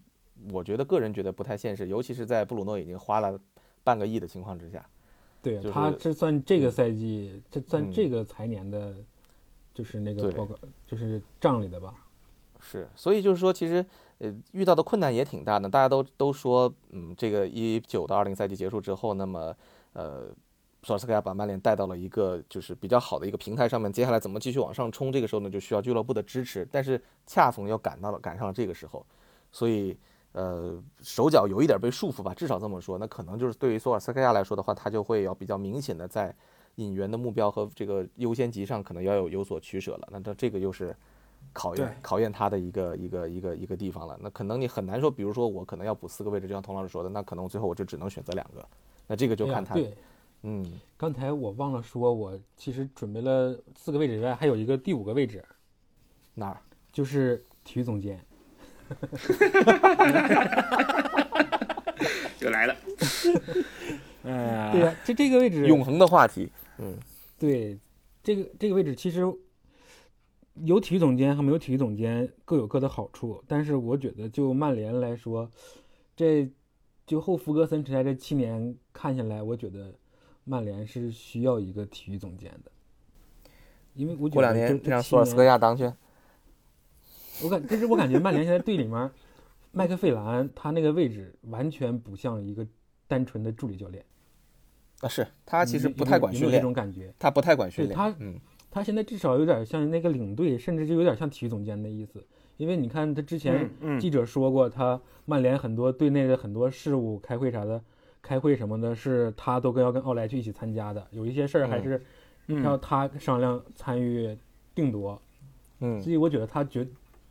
[0.51, 3.39] 我觉得个人觉得不太现实，尤其是在布鲁诺已经花了
[3.81, 4.85] 半个亿的情况之下。
[5.41, 8.93] 就是对他这算这个赛季，这算嗯这个财年的，
[9.73, 11.93] 就是那个报告，就是账里的吧。
[12.59, 13.83] 是，所以就是说，其实
[14.19, 15.67] 呃遇到的困难也挺大的。
[15.67, 19.55] 大家都都说，嗯，这个一九到二零赛季结束之后，那么
[19.93, 20.27] 呃，
[20.83, 26.67] 索尔斯克亚把曼联带到了一个就是比较好的一个平台上面，接下来怎么继续往上冲，这个时候呢就需要俱乐部的支持。
[26.71, 29.03] 但是恰逢要赶到了赶上了这个时候，
[29.51, 29.97] 所以
[30.33, 32.99] 呃手脚有一点被束缚吧，至少这么说。
[32.99, 36.35] 那可能就是对于索尔斯克亚来说的话，他就会要比较明显的在
[36.81, 40.07] 引援的目标和这个优先级上可能要有有所取舍了。
[40.11, 40.95] 那这这个又是。
[41.53, 44.15] 考验考验他的一个一个一个一个地方了。
[44.21, 48.63] 那可能你很难说，比如说我可能要补四个位置，就像童老师说的，那可能最后我就只能选择两个。
[49.07, 49.91] 那这个就看他，对，
[50.43, 50.63] 嗯，
[50.95, 55.43] 刚才我忘了说，我其实准备了四个位置以外，还有一个第五个位置，
[56.35, 56.61] 哪儿？
[56.93, 58.23] 就是体育总监。
[62.39, 62.75] 又来了，
[64.23, 66.49] 哎 呀，对呀、这这个位置，永恒的话题。
[67.37, 67.79] 对
[68.23, 69.21] 这个这个位置，其实
[70.63, 73.43] 有体育总监和没有体育总监各有各的好处。
[73.47, 75.49] 但是我觉得，就曼联来说，
[76.15, 76.49] 这
[77.05, 79.93] 就后福格森时代这七年看下来，我觉得
[80.43, 82.71] 曼联是需要一个体育总监的，
[83.93, 85.91] 因为我觉过两年让索尔斯克，亚当去。
[87.43, 89.09] 我感但是我感觉曼联现在队里面，
[89.71, 92.67] 麦克费兰他那个位置完全不像一个
[93.07, 94.05] 单纯的助理教练，
[95.01, 97.13] 啊，是他其实不太管训练有有这种，感觉。
[97.19, 97.95] 他不太管训练。
[97.95, 102.23] 他嗯，他现在至少有点像那个领队，甚至就有点像体育总监的意思。
[102.57, 103.69] 因为你看他之前
[103.99, 107.81] 记者说过，他曼联很多队内的很多事务、开会啥的，
[108.21, 111.05] 开会什么的，是他都跟要跟奥莱去一起参加的。
[111.11, 112.01] 有一些事儿还是
[112.47, 114.37] 要嗯，他商量参与
[114.75, 115.19] 定夺。
[115.79, 116.87] 嗯所以我觉得他绝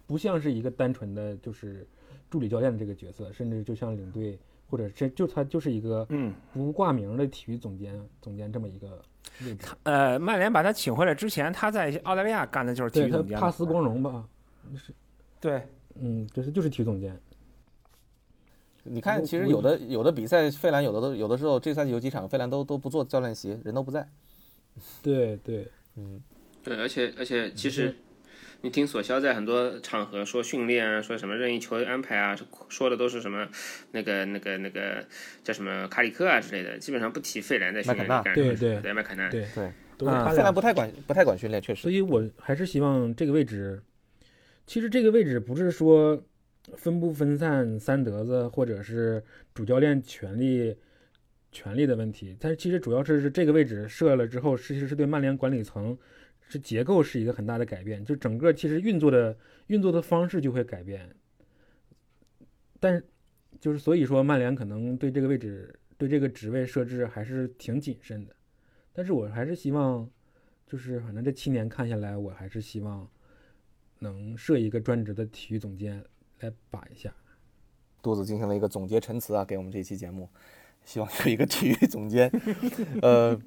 [0.08, 1.86] 不像是一个单纯的就是
[2.28, 4.36] 助理教练的这个角色，甚至就像领队，
[4.70, 9.02] 或者这就他就是一个嗯，不挂名的体育总监，总监这么一个
[9.44, 9.66] 位置。
[9.82, 13.40] 呃，曼联把他请回来之前，他在澳大利亚干的就是体育总监嘛。
[13.40, 14.24] 帕斯光荣吧，
[14.76, 14.94] 是
[15.40, 15.66] 对，
[15.96, 17.18] 嗯，就是就是体育总监。
[18.84, 24.08] 你看，其实有的有的比赛，费兰有的都有的时候这赛季有几场，费兰都都不做教练席，人都不在。
[25.02, 26.22] 对对，嗯，
[26.62, 27.94] 对，而且而且其实。
[28.62, 32.36] 你听索肖在很多场合说训练啊，说什么任意球安排啊，
[32.68, 33.48] 说的都是什么
[33.92, 35.02] 那个那个那个
[35.42, 41.90] 叫什么卡里克啊之类的，基本上不提费兰在训练里麦干肯纳什么事对对麦肯纳，对对，啊费都是他俩兰不太管不太管训练，确实所。
[41.90, 43.82] 以我还是希望这个位置，
[44.66, 46.22] 其实这个位置不是说
[46.76, 49.24] 分不分散三德子或者是
[49.54, 50.76] 主教练权力
[51.50, 55.96] 权力的问题，但是其实主要是这个位置设了之后，其实是对曼联管理层
[56.50, 61.08] 是结构是一个很大的改变，就整个其实运作的运作的方式就会改变。
[62.80, 63.02] 但
[63.60, 68.34] 就是所以说曼联可能对这个位置对这个职位设置还是挺谨慎的，
[68.92, 70.10] 但是我还是希望，
[70.66, 73.08] 就是反正这七年看下来，我还是希望
[73.98, 76.04] 能设一个专职的体育总监
[76.40, 77.14] 来把一下。
[78.02, 80.26] 杜子进行了一个总结陈词啊，给我们这期节目，
[80.84, 82.30] 希望有一个体育总监。
[83.02, 83.38] 呃，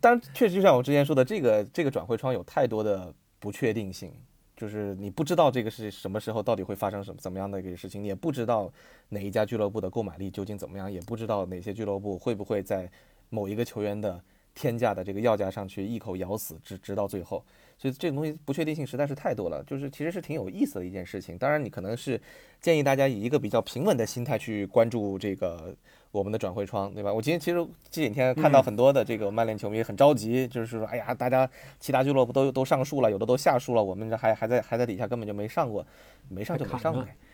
[0.00, 4.12] 当然确实就像我之前说的，这个这个转会窗有太多的不确定性，
[4.56, 8.72] 就是你不知道这个是什么时候到底会发生什么怎么样的一个事情，你也不知道
[9.10, 12.90] 哪一家俱乐部的购买力究竟怎么样，也不知道哪些俱乐部会不会在
[13.30, 14.20] 某一个球员的
[14.54, 17.44] 天价的这个要价上去一口咬死，直直到最后。
[17.78, 21.36] 所以这个东西不确定性实在是太多了，就是其实是挺有意思的一件事情。
[21.36, 22.18] 当然，你可能是
[22.58, 25.76] 建议大家以一个比较平稳的心态去关注这个
[26.16, 27.12] 我们的转会窗，对吧？
[27.12, 27.58] 我今天其实
[27.90, 31.48] 这几天看到很多的这个曼联球迷很着急，就是说，哎呀，大家
[31.78, 35.86] 其他俱乐部都都上树了，有的都下树了，我们这还还在还在底下根本就没上过，
[36.28, 37.14] 没上就没上呗。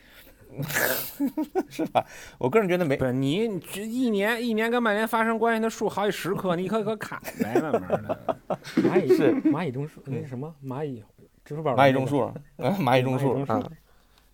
[1.67, 2.05] 是吧？
[2.37, 8.37] 我个人觉得没不是你这一年一年跟曼联发生关系的树好几十棵，你一棵一棵砍呗，慢慢的。
[8.75, 11.03] 蚂 蚁是蚂蚁种树，那什么蚂蚁，
[11.43, 13.71] 支付宝蚂蚁种树，嗯，蚂蚁种树啊，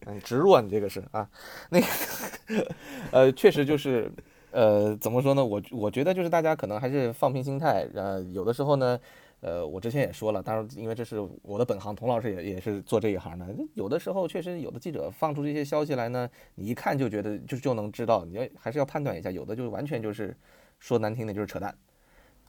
[0.07, 1.25] 嗯，植入啊，你这个是啊，
[1.69, 1.85] 那个
[3.11, 4.11] 呃，确实就是
[4.51, 5.45] 呃，怎么说呢？
[5.45, 8.99] 我我觉得就是大家可能还是放平心态，呃，有的时候呢。
[9.41, 13.47] 呃，我之前也说了，当然，因为这是我的本行，童老师也也是做这一行的。
[13.73, 19.31] 有的时候确实有的记者放出这些消息来呢，你一看就觉得就就能知道，你要还是要判断一下。
[19.31, 20.35] 有的就完全就是
[20.77, 21.73] 说难听的，就是扯淡，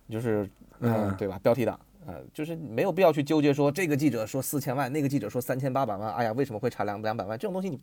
[0.08, 0.50] 就是
[0.80, 1.38] 嗯，对吧？
[1.40, 7.38] 标题党，呃，就是没有必要去纠结说这个记者说四千万，那个记者说三千八百万，哎呀，为什么会差两两百万？
[7.38, 7.78] 这种东西你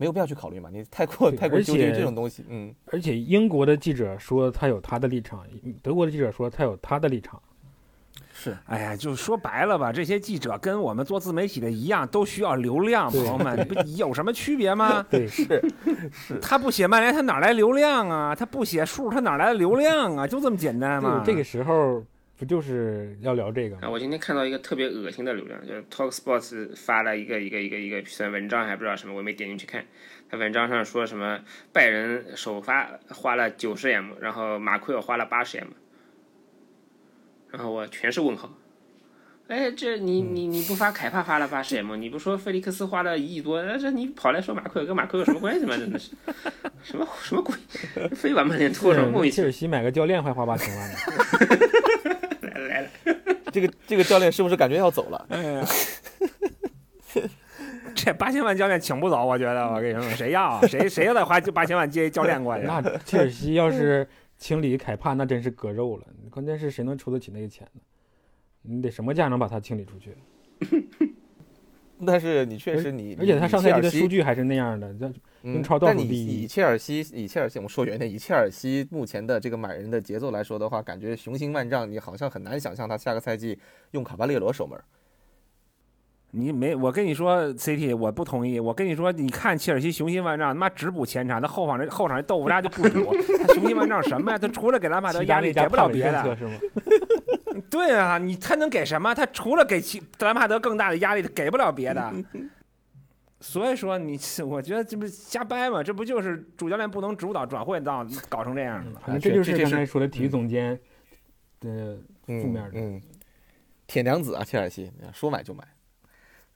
[0.00, 2.74] 没有必要去考虑嘛，你太过太过纠结这种东西，嗯。
[2.86, 5.44] 而且英国的记者说他有他的立场，
[5.82, 7.38] 德国的记者说他有他的立场。
[8.32, 15.04] 是，哎呀，就说白了吧，这些记者跟我们做自媒体的一样，都需要流量，朋友们， 不有什么区别吗？
[15.10, 15.62] 对，是
[16.10, 18.34] 是，他不写曼联，他哪来流量啊？
[18.34, 20.26] 他不写数，他哪来的流量啊？
[20.26, 21.22] 就这么简单嘛。
[21.26, 22.02] 这个时候
[22.40, 23.82] 不就是要聊这个吗？
[23.82, 29.84] 啊，我今天看到一个特别恶心的流量，就是 Talk Sports 发了一个一个一个一个算文章，还不知道什么，我没点进去看。
[30.30, 31.40] 他文章上说什么
[31.70, 35.68] 拜仁首发花了九十 M，然后马奎尔花了八十 M。
[37.50, 38.50] 然后我全是问号，
[39.48, 45.76] 哎，这你你你不发凯帕发了八十 M，你不说菲利克斯花了一亿多，那这你跑来说马奎尔跟马奎尔有什么关系吗？
[45.76, 46.12] 真的是，
[46.82, 47.54] 什么什么鬼？
[48.14, 50.96] 非把曼联拖上梦一切尔西买个教练还花八千万呢？
[53.52, 55.26] 这个这个教练是不是感觉要走了？
[55.28, 55.66] 哎呀，
[57.94, 60.60] 这八千万教练请不走，我觉得我跟你说，谁要啊？
[60.66, 62.64] 谁谁要再花八千万接教练过去？
[62.64, 64.08] 那切尔西要是。
[64.40, 67.80] 清理凯帕那真是割肉了，关键是谁能出得起那个钱呢？
[68.62, 70.16] 你得什么价能把他清理出去？
[72.06, 74.90] 但是你确实你，而且他上赛季的数据还是那样的，
[75.42, 76.42] 英超倒数第一。
[76.42, 83.58] 以切尔西以切尔西我们说远点，以切尔西目前的这个买人的节奏来说的话，感觉雄心万丈，你好像很难想象他下个赛季
[83.92, 84.78] 用卡巴列罗守门。
[86.32, 88.60] 你没，我跟你说，CT，我不同意。
[88.60, 93.12] 我跟你说，你看切尔西雄心万丈，他妈只补前场，那后场这后场这豆腐渣就不补。
[93.36, 94.38] 他雄心万丈什么呀？
[94.38, 96.36] 他除了给兰帕德压力，给不了别的。
[97.68, 99.12] 对啊，你他能给什么？
[99.12, 102.14] 他除了给其兰帕德更大的压力，他给不了别的。
[103.40, 105.82] 所以说，你 我觉得这不瞎掰嘛？
[105.82, 109.00] 这不就是主教练不能主导转会，到搞成这样的吗？
[109.04, 110.78] 反正这就是刚才说的体育总监
[111.60, 112.70] 的负面的。
[112.74, 113.00] 嗯，
[113.86, 115.64] 铁娘子啊，切尔西说买就买。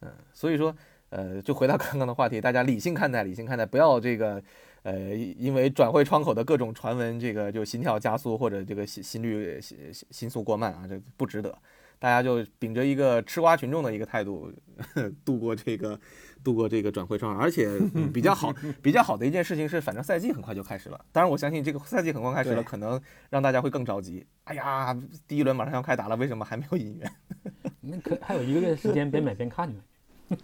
[0.00, 0.74] 嗯，所以说，
[1.08, 4.42] 呃，就回到刚刚的话题，大家理性看待，理性看待，不要这个，
[4.82, 9.78] 呃，因为转会窗口的各种传闻，这个就心跳加速或者这个心心率心
[10.10, 11.56] 心速过慢啊，这不值得。
[11.98, 14.52] 大家就秉着一个吃瓜群众的一个态度
[15.24, 15.98] 度过这个
[16.44, 17.80] 度过这个转会窗，而且
[18.12, 21.00] 比较好比较好的一件事情是，反正赛季很快就开始了。
[21.10, 23.00] 当然，我相信这个赛季很快开始了，可能
[23.30, 24.24] 让大家会更着急。
[24.44, 24.96] 哎呀，
[25.26, 27.12] 第一轮马上要开打了，为什么还没有引援？
[27.80, 29.80] 那可还有一个月时间，边买边看呢。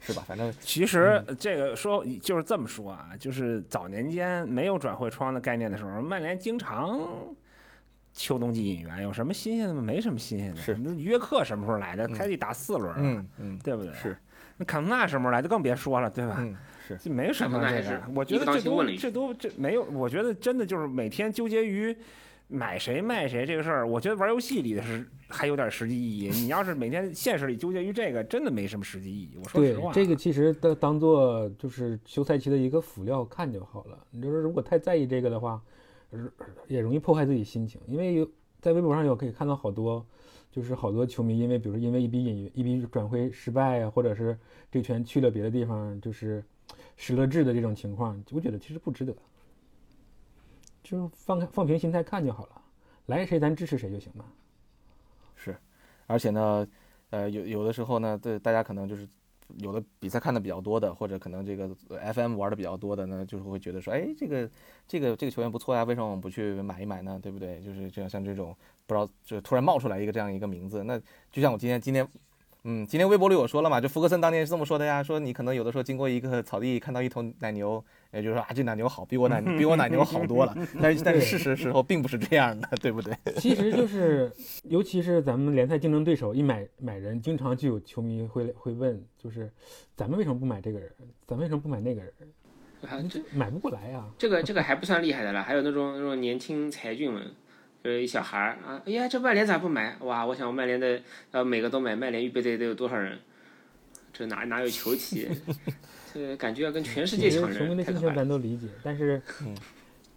[0.00, 0.22] 是吧？
[0.26, 7.00] 反正其实这个说就是这么说啊，就是早年间没有转会窗的概念的时候，曼联经常
[8.12, 9.80] 秋冬季引援，有什么新鲜的吗？
[9.80, 10.60] 没什么新鲜的。
[10.60, 12.06] 是那约克什么时候来的？
[12.08, 13.92] 开季打四轮，嗯嗯，对不对？
[13.94, 14.16] 是
[14.56, 15.48] 那坎通纳什么时候来就？
[15.48, 16.36] 更别说了，对吧？
[16.38, 16.56] 嗯，
[16.86, 18.02] 是就没什么这个。
[18.14, 21.96] 我觉得这都这都这没有，我觉得真的就是每天纠结于。
[22.46, 26.28] 买谁卖谁这个事儿，我觉得玩游戏里的是还有点实际意义。
[26.28, 29.38] 你要是每天现实里纠结于这个，真的没什么实际意义。
[29.42, 33.98] 我说实话，这个其实当当做就是休赛期的一个辅料看就好了。
[34.10, 35.58] 你就是如果太在意这个的话，
[36.68, 37.80] 也容易破坏自己心情。
[37.88, 40.06] 因为有在微博上有可以看到好多，
[40.54, 44.38] 就是好多球迷因为比如因为一笔引一笔转会失败啊，或者是
[44.70, 46.44] 这圈去了别的地方，就是
[46.96, 49.12] 失了智的这种情况，我觉得其实不值得，
[50.84, 52.62] 就放开放平心态看就好了，
[53.06, 54.24] 来谁咱支持谁就行了。
[55.34, 55.56] 是，
[56.06, 56.68] 而且呢，
[57.10, 59.08] 呃，有有的时候呢，对大家可能就是
[59.58, 61.68] 有的比赛看的比较多的，或者可能这个
[62.14, 64.50] FM 玩的比较多的呢，就是会觉得说，哎，这个
[64.86, 67.18] 这个这个球员不错呀，为什么我们不去买一买呢？
[67.22, 67.60] 对不对？
[67.60, 68.56] 就是这样，像这种
[68.86, 71.00] 不知道就突然冒出来一个这样一个名字，那
[71.30, 72.06] 就像我今天今天。
[72.66, 80.56] 嗯，今天微博里我说了嘛，就福格森当年是这么说的呀，说你可能有的时候经过一个草地，看到一头奶牛，也就是说啊，这奶牛好，比我奶比我奶牛好多了。
[80.80, 83.14] 但 是但是事实时候并不是这样的， 对不对？
[83.36, 84.32] 其实就是，
[84.62, 89.52] 尤其是咱们联赛竞争对手一买买人，经常就有球迷会会问，就是
[89.94, 90.90] 咱们为什么不买这个人？
[91.26, 92.10] 咱为什么不买那个人？
[92.88, 94.06] 啊，这买不过来呀。
[94.16, 97.30] 这个这个还不算厉害的了，还有那种那种年轻才俊们。
[97.84, 99.94] 就是一小孩儿啊，哎呀，这曼联咋不买？
[100.00, 100.98] 哇，我想曼联的
[101.32, 103.18] 呃每个都买，曼联预备队得有多少人？
[104.10, 105.28] 这哪哪有球踢？
[106.14, 107.58] 这感觉要跟全世界抢人。
[107.58, 109.54] 球迷的心情咱都理解，但是嗯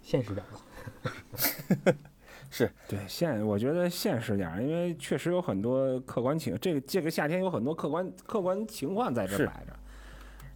[0.02, 1.94] 现实点吧。
[2.50, 9.77] 是对现，我觉得现实点，因为确实有很多客观情，这个这个夏天有很多客观客观情况在这摆着。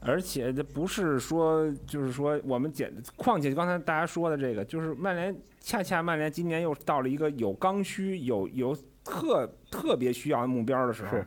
[0.02, 11.18] 而且这不是说，就是说我们简，况且刚才大家说的这个，就是曼联，恰恰曼联今年又到了一个有刚需、有有特特别需要目标的时候，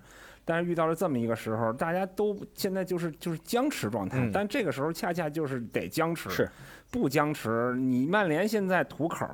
[0.45, 6.49] 但是遇到了这么一个时候，大家都现在就是就是僵持状态，但这个时候恰恰就是得僵持，是。
[6.91, 9.27] 不僵持，你曼联现在吐口，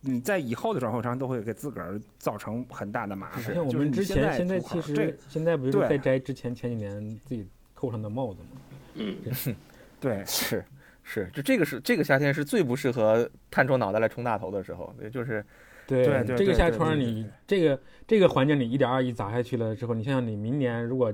[0.00, 3.54] 你在以后的转会商都会给自个儿造成很大的麻烦。
[3.54, 8.60] 像我们之前现在其实现在不是在摘之前前几年自己扣上的帽子吗？
[8.96, 9.16] 嗯，
[10.00, 10.64] 对，是
[11.02, 15.44] 是，就这个是这个夏天是最不适合探出脑袋来冲大头的时候，也就是，
[15.86, 21.12] 对对，这个夏窗你这个这个环境里一点二亿砸下去了之后，你想想你明年如果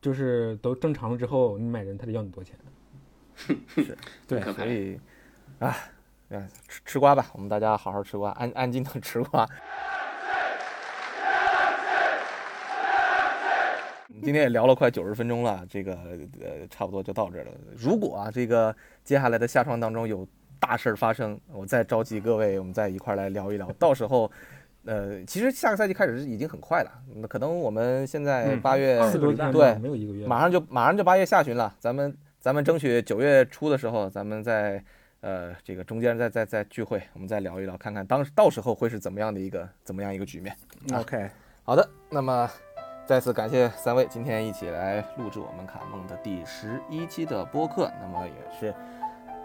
[0.00, 2.56] 就是都正常了之后，你买人他得要你多钱？
[3.36, 3.96] 是，
[4.26, 4.98] 对，所以
[5.58, 5.76] 啊，
[6.68, 9.48] 吃吃瓜吧，我们大家好好吃瓜，安安静的吃瓜。
[14.22, 15.94] 今天也聊了快九十分钟了，这个
[16.40, 17.50] 呃差不多就到这儿了。
[17.76, 18.74] 如果啊这个
[19.04, 20.26] 接下来的下窗当中有
[20.60, 23.70] 大事儿发生，我再召集各位，我们再一块儿来聊一聊。
[23.78, 24.30] 到时候，
[24.84, 26.90] 呃，其实下个赛季开始已经很快了，
[27.28, 28.98] 可能我们现在八月
[29.52, 31.74] 对，没有一个月，马上就马上就八月下旬了。
[31.78, 34.82] 咱们咱们争取九月初的时候，咱们再
[35.20, 40.54] 呃这个中间再再再聚会，我们再聊一聊，看看当到时候会是怎么样的一个怎么样一个局面。
[40.92, 41.30] OK，
[41.62, 42.50] 好的，那么。
[43.08, 47.90] 再次感谢三位今天一起来录制我们卡梦的第十一期的播客。
[48.02, 48.74] 那么也是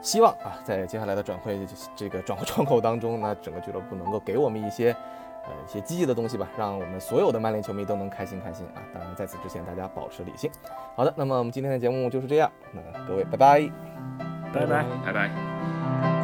[0.01, 1.65] 希望啊，在接下来的转会
[1.95, 4.91] 这个转会窗口当中呢，整个俱乐部能够给我们一些
[5.45, 8.83] 呃一些积极的东西吧，让我们所有的曼联球迷都能开心开心啊！
[8.93, 10.51] 当然在此之前，大家保持理性。
[10.97, 13.71] 好的，那么我们今天的节目就是这样，那各位拜拜，
[14.53, 16.22] 拜拜，拜拜。